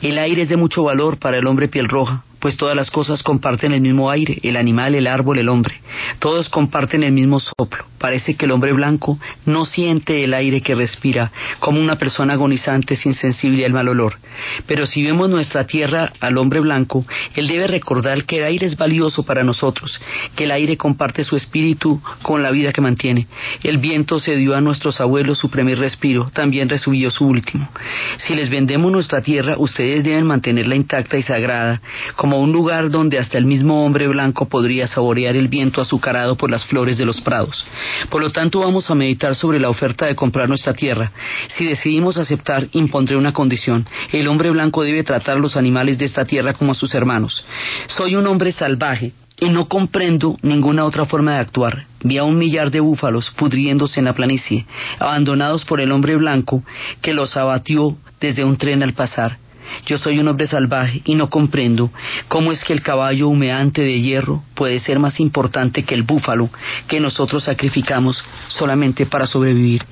El 0.00 0.18
aire 0.18 0.42
es 0.42 0.48
de 0.48 0.56
mucho 0.56 0.84
valor 0.84 1.18
para 1.18 1.38
el 1.38 1.46
hombre 1.46 1.68
piel 1.68 1.88
roja, 1.88 2.22
pues 2.44 2.58
todas 2.58 2.76
las 2.76 2.90
cosas 2.90 3.22
comparten 3.22 3.72
el 3.72 3.80
mismo 3.80 4.10
aire, 4.10 4.38
el 4.42 4.58
animal, 4.58 4.94
el 4.94 5.06
árbol, 5.06 5.38
el 5.38 5.48
hombre. 5.48 5.80
Todos 6.18 6.50
comparten 6.50 7.02
el 7.02 7.10
mismo 7.10 7.40
soplo. 7.40 7.86
Parece 7.96 8.36
que 8.36 8.44
el 8.44 8.50
hombre 8.50 8.74
blanco 8.74 9.18
no 9.46 9.64
siente 9.64 10.22
el 10.22 10.34
aire 10.34 10.60
que 10.60 10.74
respira, 10.74 11.32
como 11.58 11.80
una 11.80 11.96
persona 11.96 12.34
agonizante 12.34 12.96
sin 12.96 13.14
sensible 13.14 13.64
al 13.64 13.72
mal 13.72 13.88
olor. 13.88 14.18
Pero 14.66 14.86
si 14.86 15.02
vemos 15.02 15.30
nuestra 15.30 15.66
tierra 15.66 16.12
al 16.20 16.36
hombre 16.36 16.60
blanco, 16.60 17.06
él 17.34 17.48
debe 17.48 17.66
recordar 17.66 18.24
que 18.24 18.36
el 18.36 18.44
aire 18.44 18.66
es 18.66 18.76
valioso 18.76 19.22
para 19.22 19.42
nosotros, 19.42 19.98
que 20.36 20.44
el 20.44 20.50
aire 20.50 20.76
comparte 20.76 21.24
su 21.24 21.36
espíritu 21.36 22.02
con 22.20 22.42
la 22.42 22.50
vida 22.50 22.72
que 22.72 22.82
mantiene. 22.82 23.26
El 23.62 23.78
viento 23.78 24.18
se 24.18 24.36
dio 24.36 24.54
a 24.54 24.60
nuestros 24.60 25.00
abuelos 25.00 25.38
su 25.38 25.48
primer 25.48 25.78
respiro, 25.78 26.30
también 26.34 26.68
recibió 26.68 27.10
su 27.10 27.26
último. 27.26 27.70
Si 28.18 28.34
les 28.34 28.50
vendemos 28.50 28.92
nuestra 28.92 29.22
tierra, 29.22 29.54
ustedes 29.56 30.04
deben 30.04 30.26
mantenerla 30.26 30.74
intacta 30.74 31.16
y 31.16 31.22
sagrada, 31.22 31.80
como 32.16 32.33
un 32.38 32.52
lugar 32.52 32.90
donde 32.90 33.18
hasta 33.18 33.38
el 33.38 33.44
mismo 33.44 33.84
hombre 33.84 34.08
blanco 34.08 34.46
podría 34.46 34.86
saborear 34.86 35.36
el 35.36 35.48
viento 35.48 35.80
azucarado 35.80 36.36
por 36.36 36.50
las 36.50 36.64
flores 36.64 36.98
de 36.98 37.04
los 37.04 37.20
prados. 37.20 37.66
Por 38.10 38.22
lo 38.22 38.30
tanto, 38.30 38.60
vamos 38.60 38.90
a 38.90 38.94
meditar 38.94 39.34
sobre 39.34 39.60
la 39.60 39.68
oferta 39.68 40.06
de 40.06 40.14
comprar 40.14 40.48
nuestra 40.48 40.72
tierra. 40.72 41.12
Si 41.56 41.64
decidimos 41.64 42.18
aceptar, 42.18 42.66
impondré 42.72 43.16
una 43.16 43.32
condición. 43.32 43.86
El 44.12 44.28
hombre 44.28 44.50
blanco 44.50 44.82
debe 44.82 45.04
tratar 45.04 45.36
a 45.36 45.40
los 45.40 45.56
animales 45.56 45.98
de 45.98 46.06
esta 46.06 46.24
tierra 46.24 46.54
como 46.54 46.72
a 46.72 46.74
sus 46.74 46.94
hermanos. 46.94 47.44
Soy 47.88 48.16
un 48.16 48.26
hombre 48.26 48.52
salvaje, 48.52 49.12
y 49.40 49.48
no 49.48 49.68
comprendo 49.68 50.36
ninguna 50.42 50.84
otra 50.84 51.06
forma 51.06 51.32
de 51.32 51.40
actuar. 51.40 51.86
Vi 52.02 52.18
a 52.18 52.24
un 52.24 52.38
millar 52.38 52.70
de 52.70 52.80
búfalos 52.80 53.30
pudriéndose 53.30 53.98
en 53.98 54.06
la 54.06 54.12
planicie, 54.12 54.66
abandonados 54.98 55.64
por 55.64 55.80
el 55.80 55.92
hombre 55.92 56.16
blanco 56.16 56.62
que 57.02 57.14
los 57.14 57.36
abatió 57.36 57.96
desde 58.20 58.44
un 58.44 58.56
tren 58.56 58.82
al 58.82 58.92
pasar. 58.92 59.38
Yo 59.86 59.98
soy 59.98 60.18
un 60.18 60.28
hombre 60.28 60.46
salvaje 60.46 61.02
y 61.04 61.14
no 61.14 61.28
comprendo 61.28 61.90
cómo 62.28 62.52
es 62.52 62.64
que 62.64 62.72
el 62.72 62.82
caballo 62.82 63.28
humeante 63.28 63.82
de 63.82 64.00
hierro 64.00 64.42
puede 64.54 64.78
ser 64.78 64.98
más 64.98 65.20
importante 65.20 65.82
que 65.82 65.94
el 65.94 66.02
búfalo 66.02 66.50
que 66.88 67.00
nosotros 67.00 67.44
sacrificamos 67.44 68.22
solamente 68.48 69.06
para 69.06 69.26
sobrevivir. 69.26 69.84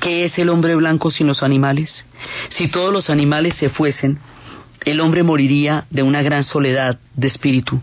¿Qué 0.00 0.24
es 0.24 0.38
el 0.38 0.48
hombre 0.48 0.74
blanco 0.74 1.10
sin 1.10 1.26
los 1.26 1.42
animales? 1.42 2.06
Si 2.48 2.68
todos 2.68 2.92
los 2.92 3.10
animales 3.10 3.54
se 3.56 3.68
fuesen, 3.68 4.18
el 4.84 5.00
hombre 5.00 5.22
moriría 5.22 5.84
de 5.90 6.02
una 6.02 6.22
gran 6.22 6.44
soledad 6.44 6.98
de 7.14 7.26
espíritu, 7.26 7.80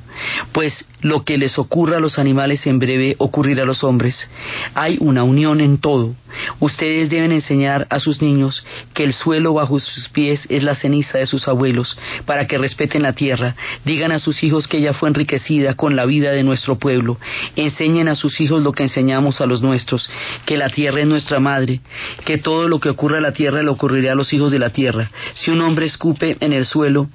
pues 0.52 0.88
lo 1.06 1.24
que 1.24 1.38
les 1.38 1.60
ocurra 1.60 1.97
a 1.97 1.99
los 1.99 2.18
animales 2.18 2.66
en 2.66 2.80
breve 2.80 3.16
ocurrirá 3.20 3.62
a 3.62 3.68
los 3.68 3.84
hombres. 3.84 4.28
Hay 4.74 4.97
una 4.99 5.22
unión 5.22 5.62
en 5.62 5.78
todo. 5.78 6.16
Ustedes 6.60 7.12
deben 7.12 7.32
enseñar 7.32 7.86
a 7.91 7.99
sus 7.99 8.24
niños 8.24 8.66
que 8.95 9.03
el 9.03 9.14
suelo 9.14 9.53
bajo 9.53 9.78
sus 9.78 10.10
pies 10.10 10.47
es 10.49 10.64
la 10.64 10.74
ceniza 10.74 11.20
de 11.20 11.28
sus 11.28 11.47
abuelos, 11.47 11.95
para 12.26 12.47
que 12.47 12.58
respeten 12.58 13.03
la 13.03 13.14
tierra. 13.14 13.56
Digan 13.86 14.12
a 14.12 14.18
sus 14.18 14.43
hijos 14.43 14.68
que 14.68 14.78
ella 14.78 14.93
fue 14.93 15.08
enriquecida 15.10 15.76
con 15.76 15.95
la 15.95 16.08
vida 16.08 16.32
de 16.32 16.41
nuestro 16.41 16.80
pueblo. 16.80 17.20
Enseñen 17.56 18.08
a 18.08 18.16
sus 18.16 18.41
hijos 18.41 18.64
lo 18.64 18.72
que 18.72 18.84
enseñamos 18.84 19.41
a 19.41 19.45
los 19.45 19.62
nuestros, 19.62 20.10
que 20.47 20.58
la 20.58 20.70
tierra 20.70 21.01
es 21.01 21.08
nuestra 21.08 21.39
madre, 21.39 21.82
que 22.26 22.39
todo 22.39 22.68
lo 22.68 22.80
que 22.80 22.89
ocurra 22.89 23.20
a 23.20 23.22
la 23.22 23.32
tierra 23.32 23.62
le 23.62 23.70
ocurrirá 23.70 24.14
a 24.14 24.16
los 24.16 24.34
hijos 24.34 24.51
de 24.51 24.58
la 24.58 24.72
tierra. 24.72 25.12
Si 25.36 25.51
un 25.51 25.62
hombre 25.62 25.86
escupe 25.86 26.36
en 26.39 26.51
el 26.51 26.66
suelo, 26.66 27.10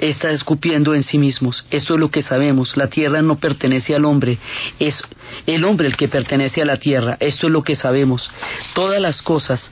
está 0.00 0.30
escupiendo 0.30 0.94
en 0.94 1.02
sí 1.02 1.18
mismos. 1.18 1.64
Esto 1.70 1.94
es 1.94 2.00
lo 2.00 2.10
que 2.10 2.22
sabemos. 2.22 2.76
La 2.76 2.88
tierra 2.88 3.22
no 3.24 3.36
pertenece 3.36 3.94
al 3.94 4.04
hombre, 4.04 4.38
es 4.78 5.02
el 5.46 5.64
hombre 5.64 5.88
el 5.88 5.96
que 5.96 6.08
pertenece 6.08 6.62
a 6.62 6.64
la 6.64 6.76
tierra. 6.76 7.16
Esto 7.20 7.46
es 7.46 7.52
lo 7.52 7.62
que 7.62 7.74
sabemos. 7.74 8.30
Todas 8.74 9.00
las 9.00 9.22
cosas 9.22 9.70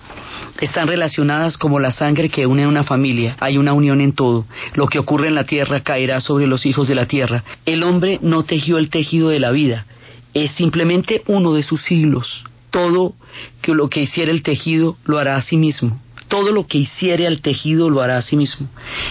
están 0.60 0.88
relacionadas 0.88 1.56
como 1.56 1.80
la 1.80 1.92
sangre 1.92 2.28
que 2.28 2.46
une 2.46 2.64
a 2.64 2.68
una 2.68 2.84
familia. 2.84 3.36
Hay 3.40 3.58
una 3.58 3.72
unión 3.72 4.00
en 4.00 4.12
todo. 4.12 4.44
Lo 4.74 4.86
que 4.86 4.98
ocurre 4.98 5.28
en 5.28 5.34
la 5.34 5.44
tierra 5.44 5.80
caerá 5.80 6.20
sobre 6.20 6.46
los 6.46 6.66
hijos 6.66 6.88
de 6.88 6.94
la 6.94 7.06
tierra. 7.06 7.44
El 7.64 7.82
hombre 7.82 8.18
no 8.22 8.42
tejió 8.42 8.78
el 8.78 8.90
tejido 8.90 9.28
de 9.28 9.40
la 9.40 9.50
vida. 9.50 9.86
Es 10.34 10.52
simplemente 10.52 11.22
uno 11.26 11.52
de 11.54 11.62
sus 11.62 11.82
siglos. 11.82 12.44
Todo 12.70 13.14
que 13.60 13.74
lo 13.74 13.88
que 13.88 14.02
hiciera 14.02 14.32
el 14.32 14.42
tejido 14.42 14.96
lo 15.04 15.18
hará 15.18 15.36
a 15.36 15.42
sí 15.42 15.56
mismo 15.56 16.01
todo 16.32 16.50
lo 16.50 16.66
que 16.66 16.78
hiciere 16.78 17.26
al 17.26 17.42
tejido 17.42 17.90
lo 17.90 18.00
hará 18.00 18.16
a 18.16 18.22
sí 18.22 18.38
mismo. 18.38 18.66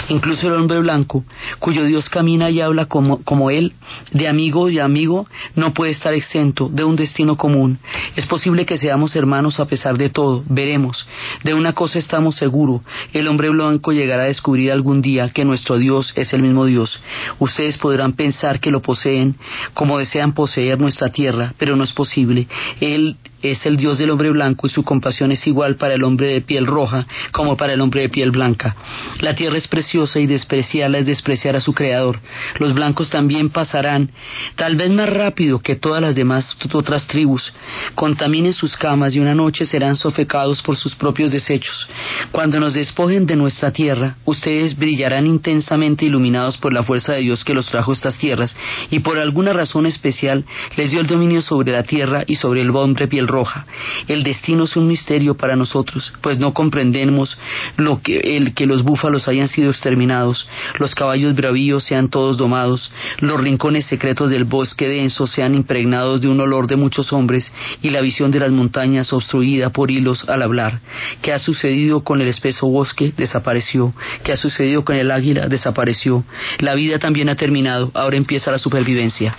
Incluso 0.10 0.48
el 0.48 0.54
hombre 0.54 0.80
blanco, 0.80 1.24
cuyo 1.60 1.84
Dios 1.84 2.10
camina 2.10 2.50
y 2.50 2.62
habla 2.62 2.88
como, 2.88 3.52
él, 3.52 3.74
de 4.12 4.28
amigo 4.28 4.72
y 4.72 4.80
amigo, 4.80 5.28
no 5.54 5.72
puede 5.72 5.92
estar 5.92 6.16
exento 6.16 6.68
de 6.68 6.84
un 6.84 6.96
destino 6.96 7.38
común. 7.38 7.78
Es 8.16 8.26
posible 8.26 8.66
que 8.66 8.76
seamos 8.76 9.16
hermanos 9.16 9.60
a 9.60 9.66
pesar 9.66 10.00
de 10.00 10.10
todo, 10.10 10.44
veremos. 10.50 11.06
De 11.44 11.54
una 11.54 11.74
cosa 11.74 12.00
estamos 12.00 12.38
seguros, 12.38 12.82
el 13.14 13.28
hombre 13.28 13.52
blanco 13.52 13.92
llegará 13.92 14.24
a 14.24 14.26
descubrir 14.26 14.72
algún 14.72 15.04
día 15.04 15.30
que 15.30 15.46
nuestro 15.46 15.78
Dios 15.78 16.14
es 16.16 16.34
el 16.34 16.42
mismo 16.42 16.66
Dios. 16.66 17.04
Ustedes 17.38 17.78
podrán 17.78 18.14
pensar 18.14 18.60
que 18.60 18.72
lo 18.72 18.82
poseen 18.82 19.36
como 19.76 20.00
desean 20.00 20.34
poseer 20.34 20.80
nuestra 20.80 21.10
tierra, 21.10 21.54
pero 21.60 21.76
no 21.76 21.84
es 21.84 21.94
posible. 21.94 22.48
Él 22.80 23.16
es 23.42 23.66
el 23.66 23.78
Dios 23.78 23.98
del 23.98 24.10
hombre 24.10 24.30
blanco 24.30 24.68
y 24.68 24.70
su 24.70 24.84
compasión 24.84 25.32
es 25.32 25.46
igual 25.48 25.76
para 25.76 25.94
el 25.94 26.04
hombre 26.04 26.28
de 26.28 26.42
piel 26.42 26.66
roja 26.66 27.06
como 27.32 27.58
para 27.58 27.74
el 27.74 27.82
hombre 27.82 28.02
de 28.04 28.10
piel 28.10 28.32
blanca. 28.32 28.76
La 29.20 29.36
tierra 29.36 29.58
es 29.58 29.68
preciosa 29.68 30.20
y 30.20 30.28
despreciarla 30.28 31.00
es 31.00 31.06
despreciar 31.06 31.56
a 31.56 31.62
su 31.62 31.74
creador. 31.74 32.20
Los 32.60 32.74
blancos 32.74 33.10
también 33.10 33.50
pasarán, 33.50 34.10
tal 34.56 34.76
vez 34.76 34.92
más 34.92 35.10
rápido 35.10 35.60
que 35.60 35.76
todas 35.76 36.02
las 36.02 36.16
demás 36.16 36.58
otras 36.74 37.08
tribus. 37.08 37.54
Contaminen 37.96 38.54
sus 38.54 38.76
camas 38.78 39.16
y 39.16 39.20
una 39.20 39.36
noche 39.36 39.66
serán 39.66 39.96
sofecados 39.96 40.62
por 40.62 40.78
sus 40.78 40.96
propios 40.96 41.32
desechos. 41.32 41.88
Cuando 42.32 42.60
nos 42.60 42.74
despojen 42.74 43.26
de 43.26 43.36
nuestra 43.36 43.72
tierra, 43.72 44.16
ustedes 44.26 44.78
brillarán 44.78 45.28
intensamente 45.28 46.06
iluminados 46.06 46.58
por 46.58 46.74
la 46.74 46.84
fuerza 46.84 47.14
de 47.14 47.22
Dios 47.22 47.44
que 47.44 47.54
los 47.54 47.68
trajo 47.68 47.92
estas 47.92 48.18
tierras 48.18 48.56
y 48.89 49.00
por 49.00 49.20
alguna 49.20 49.54
razón 49.54 49.86
especial 49.86 50.46
les 50.78 50.92
dio 50.92 51.02
el 51.02 51.08
dominio 51.08 51.42
sobre 51.42 51.72
la 51.72 51.84
tierra 51.84 52.24
y 52.28 52.36
sobre 52.36 52.62
el 52.62 52.70
hombre 52.76 53.08
piel 53.08 53.28
roja. 53.32 53.66
El 54.08 54.24
destino 54.24 54.66
es 54.66 54.76
un 54.76 54.88
misterio 54.88 55.36
para 55.36 55.56
nosotros, 55.56 56.14
pues 56.22 56.38
no 56.40 56.54
comprendemos 56.54 57.38
lo 57.78 58.02
que, 58.02 58.20
el 58.38 58.54
que 58.54 58.66
los 58.66 58.84
búfalos 58.84 59.28
hayan 59.28 59.48
sido 59.48 59.72
exterminados, 59.72 60.48
los 60.80 60.94
caballos 60.94 61.36
bravíos 61.36 61.84
sean 61.84 62.10
todos 62.10 62.38
domados, 62.38 62.92
los 63.20 63.40
rincones 63.40 63.86
secretos 63.86 64.30
del 64.30 64.44
bosque 64.44 64.88
denso 64.88 65.28
sean 65.28 65.56
impregnados 65.56 66.22
de 66.22 66.28
un 66.28 66.40
olor 66.40 66.68
de 66.68 66.76
muchos 66.76 67.14
hombres 67.14 67.52
y 67.82 67.90
la 67.90 68.02
visión 68.02 68.32
de 68.32 68.40
las 68.40 68.52
montañas 68.52 69.14
obstruida 69.14 69.70
por 69.70 69.92
hilos 69.92 70.28
al 70.30 70.42
hablar. 70.42 70.80
¿Qué 71.22 71.34
ha 71.34 71.40
sucedido 71.40 72.04
con 72.04 72.22
el 72.22 72.28
espeso 72.28 72.68
bosque? 72.68 73.14
Desapareció. 73.16 73.94
¿Qué 74.24 74.32
ha 74.34 74.38
sucedido 74.38 74.84
con 74.84 74.96
el 74.96 75.12
águila? 75.12 75.48
Desapareció. 75.48 76.24
La 76.60 76.76
vida 76.76 77.00
también 77.00 77.30
ha 77.30 77.36
terminado. 77.36 77.92
Ahora 77.94 78.18
empieza 78.18 78.52
la 78.52 78.60
supervivencia. 78.60 79.36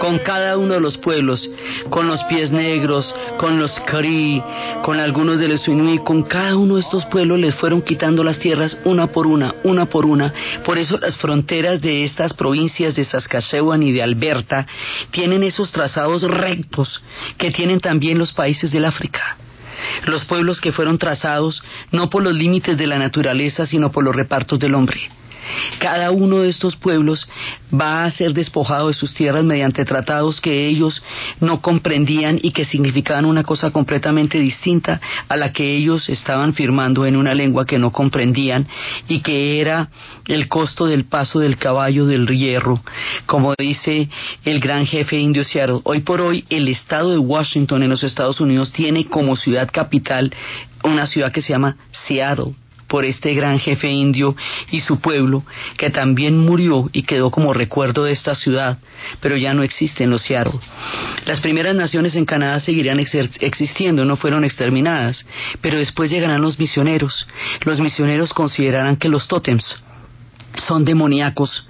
Con 0.00 0.18
cada 0.18 0.56
uno 0.56 0.74
de 0.74 0.80
los 0.80 0.96
pueblos, 0.96 1.48
con 1.90 2.06
los 2.06 2.22
pies 2.24 2.50
negros, 2.50 3.14
con 3.38 3.58
los 3.58 3.72
Cari, 3.80 4.42
con 4.82 4.98
algunos 5.00 5.38
de 5.38 5.48
los 5.48 5.66
Inuit, 5.68 6.02
con 6.02 6.22
cada 6.22 6.56
uno 6.56 6.76
de 6.76 6.80
estos 6.80 7.04
pueblos 7.06 7.38
les 7.38 7.54
fueron 7.54 7.82
quitando 7.82 8.24
las 8.24 8.38
tierras 8.38 8.78
una 8.84 9.08
por 9.08 9.26
una, 9.26 9.54
una 9.64 9.86
por 9.86 10.06
una. 10.06 10.32
Por 10.64 10.78
eso 10.78 10.98
las 10.98 11.16
fronteras 11.16 11.80
de 11.80 12.04
estas 12.04 12.32
provincias 12.32 12.94
de 12.94 13.04
Saskatchewan 13.04 13.82
y 13.82 13.92
de 13.92 14.02
Alberta 14.02 14.66
tienen 15.10 15.42
esos 15.42 15.72
trazados 15.72 16.22
rectos 16.22 17.00
que 17.36 17.50
tienen 17.50 17.80
también 17.80 18.18
los 18.18 18.32
países 18.32 18.70
del 18.70 18.84
África. 18.84 19.36
Los 20.06 20.24
pueblos 20.24 20.60
que 20.60 20.72
fueron 20.72 20.98
trazados 20.98 21.62
no 21.92 22.10
por 22.10 22.22
los 22.22 22.34
límites 22.34 22.76
de 22.76 22.86
la 22.86 22.98
naturaleza, 22.98 23.66
sino 23.66 23.92
por 23.92 24.04
los 24.04 24.14
repartos 24.14 24.58
del 24.58 24.74
hombre. 24.74 25.17
Cada 25.78 26.10
uno 26.10 26.38
de 26.38 26.48
estos 26.48 26.76
pueblos 26.76 27.28
va 27.72 28.04
a 28.04 28.10
ser 28.10 28.32
despojado 28.32 28.88
de 28.88 28.94
sus 28.94 29.14
tierras 29.14 29.44
mediante 29.44 29.84
tratados 29.84 30.40
que 30.40 30.68
ellos 30.68 31.02
no 31.40 31.60
comprendían 31.60 32.38
y 32.42 32.52
que 32.52 32.64
significaban 32.64 33.24
una 33.24 33.44
cosa 33.44 33.70
completamente 33.70 34.38
distinta 34.38 35.00
a 35.28 35.36
la 35.36 35.52
que 35.52 35.76
ellos 35.76 36.08
estaban 36.08 36.54
firmando 36.54 37.06
en 37.06 37.16
una 37.16 37.34
lengua 37.34 37.64
que 37.64 37.78
no 37.78 37.92
comprendían 37.92 38.66
y 39.08 39.20
que 39.20 39.60
era 39.60 39.88
el 40.26 40.48
costo 40.48 40.86
del 40.86 41.04
paso 41.04 41.40
del 41.40 41.56
caballo 41.56 42.06
del 42.06 42.26
hierro, 42.26 42.80
como 43.26 43.54
dice 43.58 44.08
el 44.44 44.60
gran 44.60 44.86
jefe 44.86 45.16
indio 45.16 45.44
Seattle. 45.44 45.80
Hoy 45.84 46.00
por 46.00 46.20
hoy 46.20 46.44
el 46.50 46.68
estado 46.68 47.10
de 47.10 47.18
Washington 47.18 47.82
en 47.82 47.90
los 47.90 48.04
Estados 48.04 48.40
Unidos 48.40 48.72
tiene 48.72 49.06
como 49.06 49.36
ciudad 49.36 49.68
capital 49.72 50.32
una 50.84 51.06
ciudad 51.06 51.32
que 51.32 51.40
se 51.40 51.52
llama 51.52 51.76
Seattle 51.90 52.54
por 52.88 53.04
este 53.04 53.34
gran 53.34 53.60
jefe 53.60 53.88
indio 53.88 54.34
y 54.70 54.80
su 54.80 55.00
pueblo, 55.00 55.44
que 55.76 55.90
también 55.90 56.38
murió 56.38 56.88
y 56.92 57.02
quedó 57.02 57.30
como 57.30 57.52
recuerdo 57.52 58.04
de 58.04 58.12
esta 58.12 58.34
ciudad, 58.34 58.78
pero 59.20 59.36
ya 59.36 59.54
no 59.54 59.62
existe 59.62 60.04
en 60.04 60.10
los 60.10 60.22
Seattle. 60.22 60.58
Las 61.26 61.40
primeras 61.40 61.76
naciones 61.76 62.16
en 62.16 62.24
Canadá 62.24 62.58
seguirán 62.60 62.98
existiendo, 62.98 64.04
no 64.04 64.16
fueron 64.16 64.44
exterminadas, 64.44 65.26
pero 65.60 65.76
después 65.76 66.10
llegarán 66.10 66.42
los 66.42 66.58
misioneros. 66.58 67.26
Los 67.64 67.80
misioneros 67.80 68.32
considerarán 68.32 68.96
que 68.96 69.08
los 69.08 69.28
tótems 69.28 69.82
son 70.66 70.84
demoníacos 70.84 71.67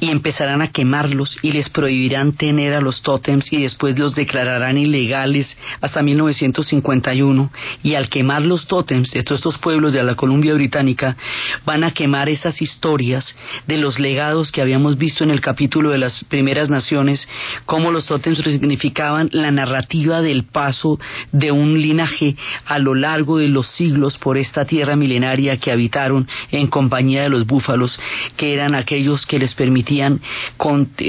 y 0.00 0.10
empezarán 0.10 0.62
a 0.62 0.72
quemarlos 0.72 1.36
y 1.42 1.52
les 1.52 1.68
prohibirán 1.68 2.32
tener 2.32 2.74
a 2.74 2.80
los 2.80 3.02
tótems 3.02 3.52
y 3.52 3.62
después 3.62 3.98
los 3.98 4.14
declararán 4.14 4.78
ilegales 4.78 5.56
hasta 5.80 6.02
1951 6.02 7.50
y 7.82 7.94
al 7.94 8.08
quemar 8.08 8.42
los 8.42 8.66
tótems 8.66 9.10
de 9.10 9.22
todos 9.22 9.40
estos 9.40 9.58
pueblos 9.58 9.92
de 9.92 10.02
la 10.02 10.14
Columbia 10.14 10.54
Británica 10.54 11.16
van 11.64 11.84
a 11.84 11.92
quemar 11.92 12.28
esas 12.28 12.60
historias 12.60 13.34
de 13.66 13.78
los 13.78 13.98
legados 13.98 14.52
que 14.52 14.60
habíamos 14.60 14.98
visto 14.98 15.24
en 15.24 15.30
el 15.30 15.40
capítulo 15.40 15.90
de 15.90 15.98
las 15.98 16.24
primeras 16.24 16.70
naciones 16.70 17.28
cómo 17.64 17.90
los 17.90 18.06
tótems 18.06 18.38
significaban 18.38 19.28
la 19.32 19.50
narrativa 19.50 20.22
del 20.22 20.44
paso 20.44 20.98
de 21.32 21.52
un 21.52 21.80
linaje 21.80 22.36
a 22.66 22.78
lo 22.78 22.94
largo 22.94 23.38
de 23.38 23.48
los 23.48 23.66
siglos 23.68 24.18
por 24.18 24.38
esta 24.38 24.64
tierra 24.64 24.96
milenaria 24.96 25.58
que 25.58 25.72
habitaron 25.72 26.28
en 26.50 26.66
compañía 26.68 27.22
de 27.22 27.28
los 27.28 27.46
búfalos 27.46 27.98
que 28.36 28.54
eran 28.54 28.74
aquellos 28.74 29.26
que 29.26 29.38
les 29.38 29.47
permitían 29.54 30.20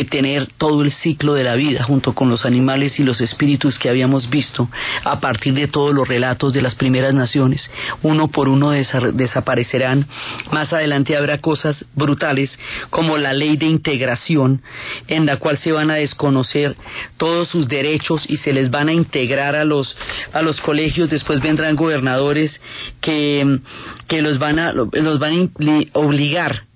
tener 0.09 0.47
todo 0.57 0.83
el 0.83 0.91
ciclo 0.91 1.33
de 1.33 1.43
la 1.43 1.55
vida 1.55 1.83
junto 1.83 2.13
con 2.13 2.29
los 2.29 2.45
animales 2.45 2.99
y 2.99 3.03
los 3.03 3.21
espíritus 3.21 3.79
que 3.79 3.89
habíamos 3.89 4.29
visto 4.29 4.69
a 5.03 5.19
partir 5.19 5.53
de 5.53 5.67
todos 5.67 5.93
los 5.93 6.07
relatos 6.07 6.53
de 6.53 6.61
las 6.61 6.75
primeras 6.75 7.13
naciones. 7.13 7.69
Uno 8.03 8.29
por 8.29 8.49
uno 8.49 8.71
desaparecerán. 8.71 10.07
Más 10.51 10.73
adelante 10.73 11.17
habrá 11.17 11.39
cosas 11.39 11.85
brutales 11.95 12.57
como 12.89 13.17
la 13.17 13.33
ley 13.33 13.57
de 13.57 13.65
integración 13.65 14.61
en 15.07 15.25
la 15.25 15.37
cual 15.37 15.57
se 15.57 15.71
van 15.71 15.91
a 15.91 15.95
desconocer 15.95 16.75
todos 17.17 17.47
sus 17.49 17.67
derechos 17.67 18.25
y 18.27 18.37
se 18.37 18.53
les 18.53 18.69
van 18.69 18.89
a 18.89 18.93
integrar 18.93 19.55
a 19.55 19.63
los, 19.63 19.95
a 20.33 20.41
los 20.41 20.61
colegios. 20.61 21.09
Después 21.09 21.41
vendrán 21.41 21.75
gobernadores 21.75 22.61
que, 23.01 23.59
que 24.07 24.21
los 24.21 24.39
van 24.39 24.59
a, 24.59 24.71
los 24.73 25.19
van 25.19 25.51
a 25.93 25.99
obligar 25.99 26.68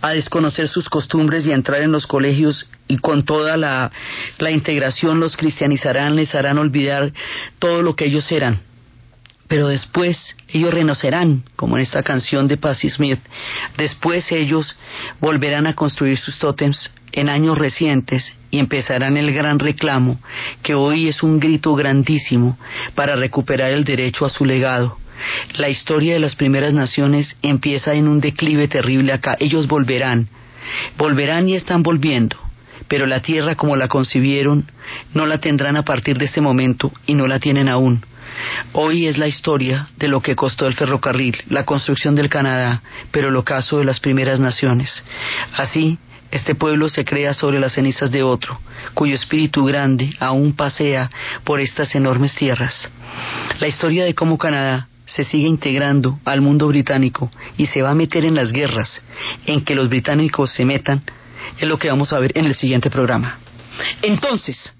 a 0.00 0.10
desconocer 0.10 0.68
sus 0.68 0.88
costumbres 0.88 1.46
y 1.46 1.52
a 1.52 1.54
entrar 1.54 1.82
en 1.82 1.92
los 1.92 2.06
colegios 2.06 2.68
y 2.88 2.98
con 2.98 3.24
toda 3.24 3.56
la, 3.56 3.90
integración 4.50 5.20
los 5.20 5.36
cristianizarán, 5.36 6.16
les 6.16 6.34
harán 6.34 6.58
olvidar 6.58 7.12
todo 7.58 7.82
lo 7.82 7.96
que 7.96 8.06
ellos 8.06 8.30
eran. 8.32 8.60
Pero 9.48 9.68
después 9.68 10.36
ellos 10.48 10.72
renocerán, 10.72 11.44
como 11.56 11.76
en 11.76 11.82
esta 11.82 12.02
canción 12.02 12.48
de 12.48 12.56
Patti 12.56 12.88
Smith. 12.88 13.20
Después 13.76 14.30
ellos 14.32 14.76
volverán 15.20 15.66
a 15.66 15.74
construir 15.74 16.18
sus 16.18 16.38
tótems 16.38 16.90
en 17.12 17.28
años 17.28 17.58
recientes 17.58 18.34
y 18.50 18.58
empezarán 18.58 19.16
el 19.16 19.32
gran 19.32 19.58
reclamo, 19.58 20.18
que 20.62 20.74
hoy 20.74 21.08
es 21.08 21.22
un 21.22 21.38
grito 21.38 21.74
grandísimo 21.74 22.58
para 22.94 23.16
recuperar 23.16 23.70
el 23.72 23.84
derecho 23.84 24.24
a 24.24 24.30
su 24.30 24.44
legado. 24.44 24.98
La 25.54 25.68
historia 25.68 26.14
de 26.14 26.20
las 26.20 26.34
primeras 26.34 26.74
naciones 26.74 27.36
empieza 27.42 27.94
en 27.94 28.08
un 28.08 28.20
declive 28.20 28.68
terrible 28.68 29.12
acá. 29.12 29.36
Ellos 29.38 29.66
volverán, 29.66 30.28
volverán 30.96 31.48
y 31.48 31.54
están 31.54 31.82
volviendo, 31.82 32.36
pero 32.88 33.06
la 33.06 33.20
tierra 33.20 33.54
como 33.54 33.76
la 33.76 33.88
concibieron 33.88 34.70
no 35.14 35.26
la 35.26 35.38
tendrán 35.38 35.76
a 35.76 35.84
partir 35.84 36.18
de 36.18 36.26
este 36.26 36.40
momento 36.40 36.92
y 37.06 37.14
no 37.14 37.26
la 37.26 37.38
tienen 37.38 37.68
aún. 37.68 38.04
Hoy 38.72 39.06
es 39.06 39.18
la 39.18 39.28
historia 39.28 39.88
de 39.96 40.08
lo 40.08 40.20
que 40.20 40.36
costó 40.36 40.66
el 40.66 40.74
ferrocarril, 40.74 41.36
la 41.48 41.64
construcción 41.64 42.14
del 42.14 42.30
Canadá, 42.30 42.82
pero 43.10 43.28
el 43.28 43.36
ocaso 43.36 43.78
de 43.78 43.84
las 43.84 44.00
primeras 44.00 44.40
naciones. 44.40 45.04
Así, 45.56 45.98
este 46.30 46.54
pueblo 46.54 46.88
se 46.88 47.04
crea 47.04 47.34
sobre 47.34 47.60
las 47.60 47.74
cenizas 47.74 48.10
de 48.10 48.22
otro, 48.22 48.58
cuyo 48.94 49.14
espíritu 49.14 49.64
grande 49.64 50.14
aún 50.18 50.54
pasea 50.54 51.10
por 51.44 51.60
estas 51.60 51.94
enormes 51.94 52.34
tierras. 52.34 52.90
La 53.60 53.68
historia 53.68 54.04
de 54.04 54.14
cómo 54.14 54.38
Canadá 54.38 54.88
se 55.14 55.24
sigue 55.24 55.46
integrando 55.46 56.18
al 56.24 56.40
mundo 56.40 56.68
británico 56.68 57.30
y 57.58 57.66
se 57.66 57.82
va 57.82 57.90
a 57.90 57.94
meter 57.94 58.24
en 58.24 58.34
las 58.34 58.52
guerras 58.52 59.02
en 59.46 59.64
que 59.64 59.74
los 59.74 59.88
británicos 59.88 60.52
se 60.52 60.64
metan, 60.64 61.02
es 61.58 61.68
lo 61.68 61.78
que 61.78 61.88
vamos 61.88 62.12
a 62.12 62.18
ver 62.18 62.32
en 62.36 62.46
el 62.46 62.54
siguiente 62.54 62.90
programa. 62.90 63.38
Entonces, 64.00 64.74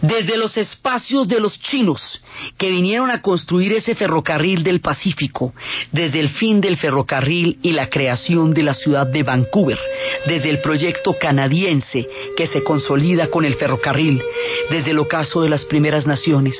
desde 0.00 0.36
los 0.36 0.56
espacios 0.56 1.28
de 1.28 1.40
los 1.40 1.58
chinos 1.60 2.22
que 2.58 2.70
vinieron 2.70 3.10
a 3.10 3.22
construir 3.22 3.72
ese 3.72 3.94
ferrocarril 3.94 4.62
del 4.62 4.80
Pacífico, 4.80 5.52
desde 5.90 6.20
el 6.20 6.30
fin 6.30 6.60
del 6.60 6.76
ferrocarril 6.76 7.58
y 7.62 7.72
la 7.72 7.88
creación 7.88 8.52
de 8.54 8.62
la 8.62 8.74
ciudad 8.74 9.06
de 9.06 9.22
Vancouver, 9.22 9.78
desde 10.26 10.50
el 10.50 10.60
proyecto 10.60 11.14
canadiense 11.18 12.06
que 12.36 12.46
se 12.46 12.62
consolida 12.62 13.28
con 13.28 13.44
el 13.44 13.54
ferrocarril, 13.54 14.22
desde 14.70 14.90
el 14.90 14.98
ocaso 14.98 15.42
de 15.42 15.48
las 15.48 15.64
primeras 15.64 16.06
naciones, 16.06 16.56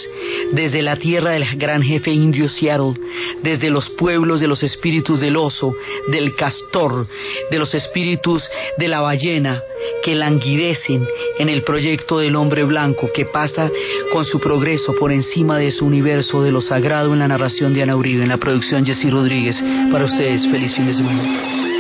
desde 0.52 0.82
la 0.82 0.96
tierra 0.96 1.32
del 1.32 1.44
gran 1.56 1.82
jefe 1.82 2.10
indio 2.10 2.48
Seattle, 2.48 2.94
desde 3.42 3.70
los 3.70 3.88
pueblos 3.90 4.40
de 4.40 4.48
los 4.48 4.62
espíritus 4.62 5.20
del 5.20 5.36
oso, 5.36 5.74
del 6.08 6.34
castor, 6.34 7.06
de 7.50 7.58
los 7.58 7.74
espíritus 7.74 8.44
de 8.78 8.88
la 8.88 9.00
ballena, 9.00 9.62
que 10.04 10.14
languidecen 10.14 11.06
en 11.38 11.48
el 11.48 11.62
proyecto 11.62 12.18
del 12.18 12.36
hombre 12.36 12.64
blanco 12.92 13.10
que 13.12 13.26
pasa 13.26 13.70
con 14.12 14.24
su 14.24 14.38
progreso 14.38 14.94
por 14.94 15.12
encima 15.12 15.58
de 15.58 15.70
su 15.70 15.86
universo 15.86 16.42
de 16.42 16.52
lo 16.52 16.60
sagrado 16.60 17.12
en 17.12 17.20
la 17.20 17.28
narración 17.28 17.72
de 17.72 17.82
Ana 17.82 17.96
Uribe, 17.96 18.22
en 18.22 18.28
la 18.28 18.38
producción 18.38 18.84
Jessy 18.84 19.10
Rodríguez. 19.10 19.62
Para 19.90 20.04
ustedes, 20.04 20.46
feliz 20.48 20.74
fin 20.74 20.86
de 20.86 20.94
semana. 20.94 21.71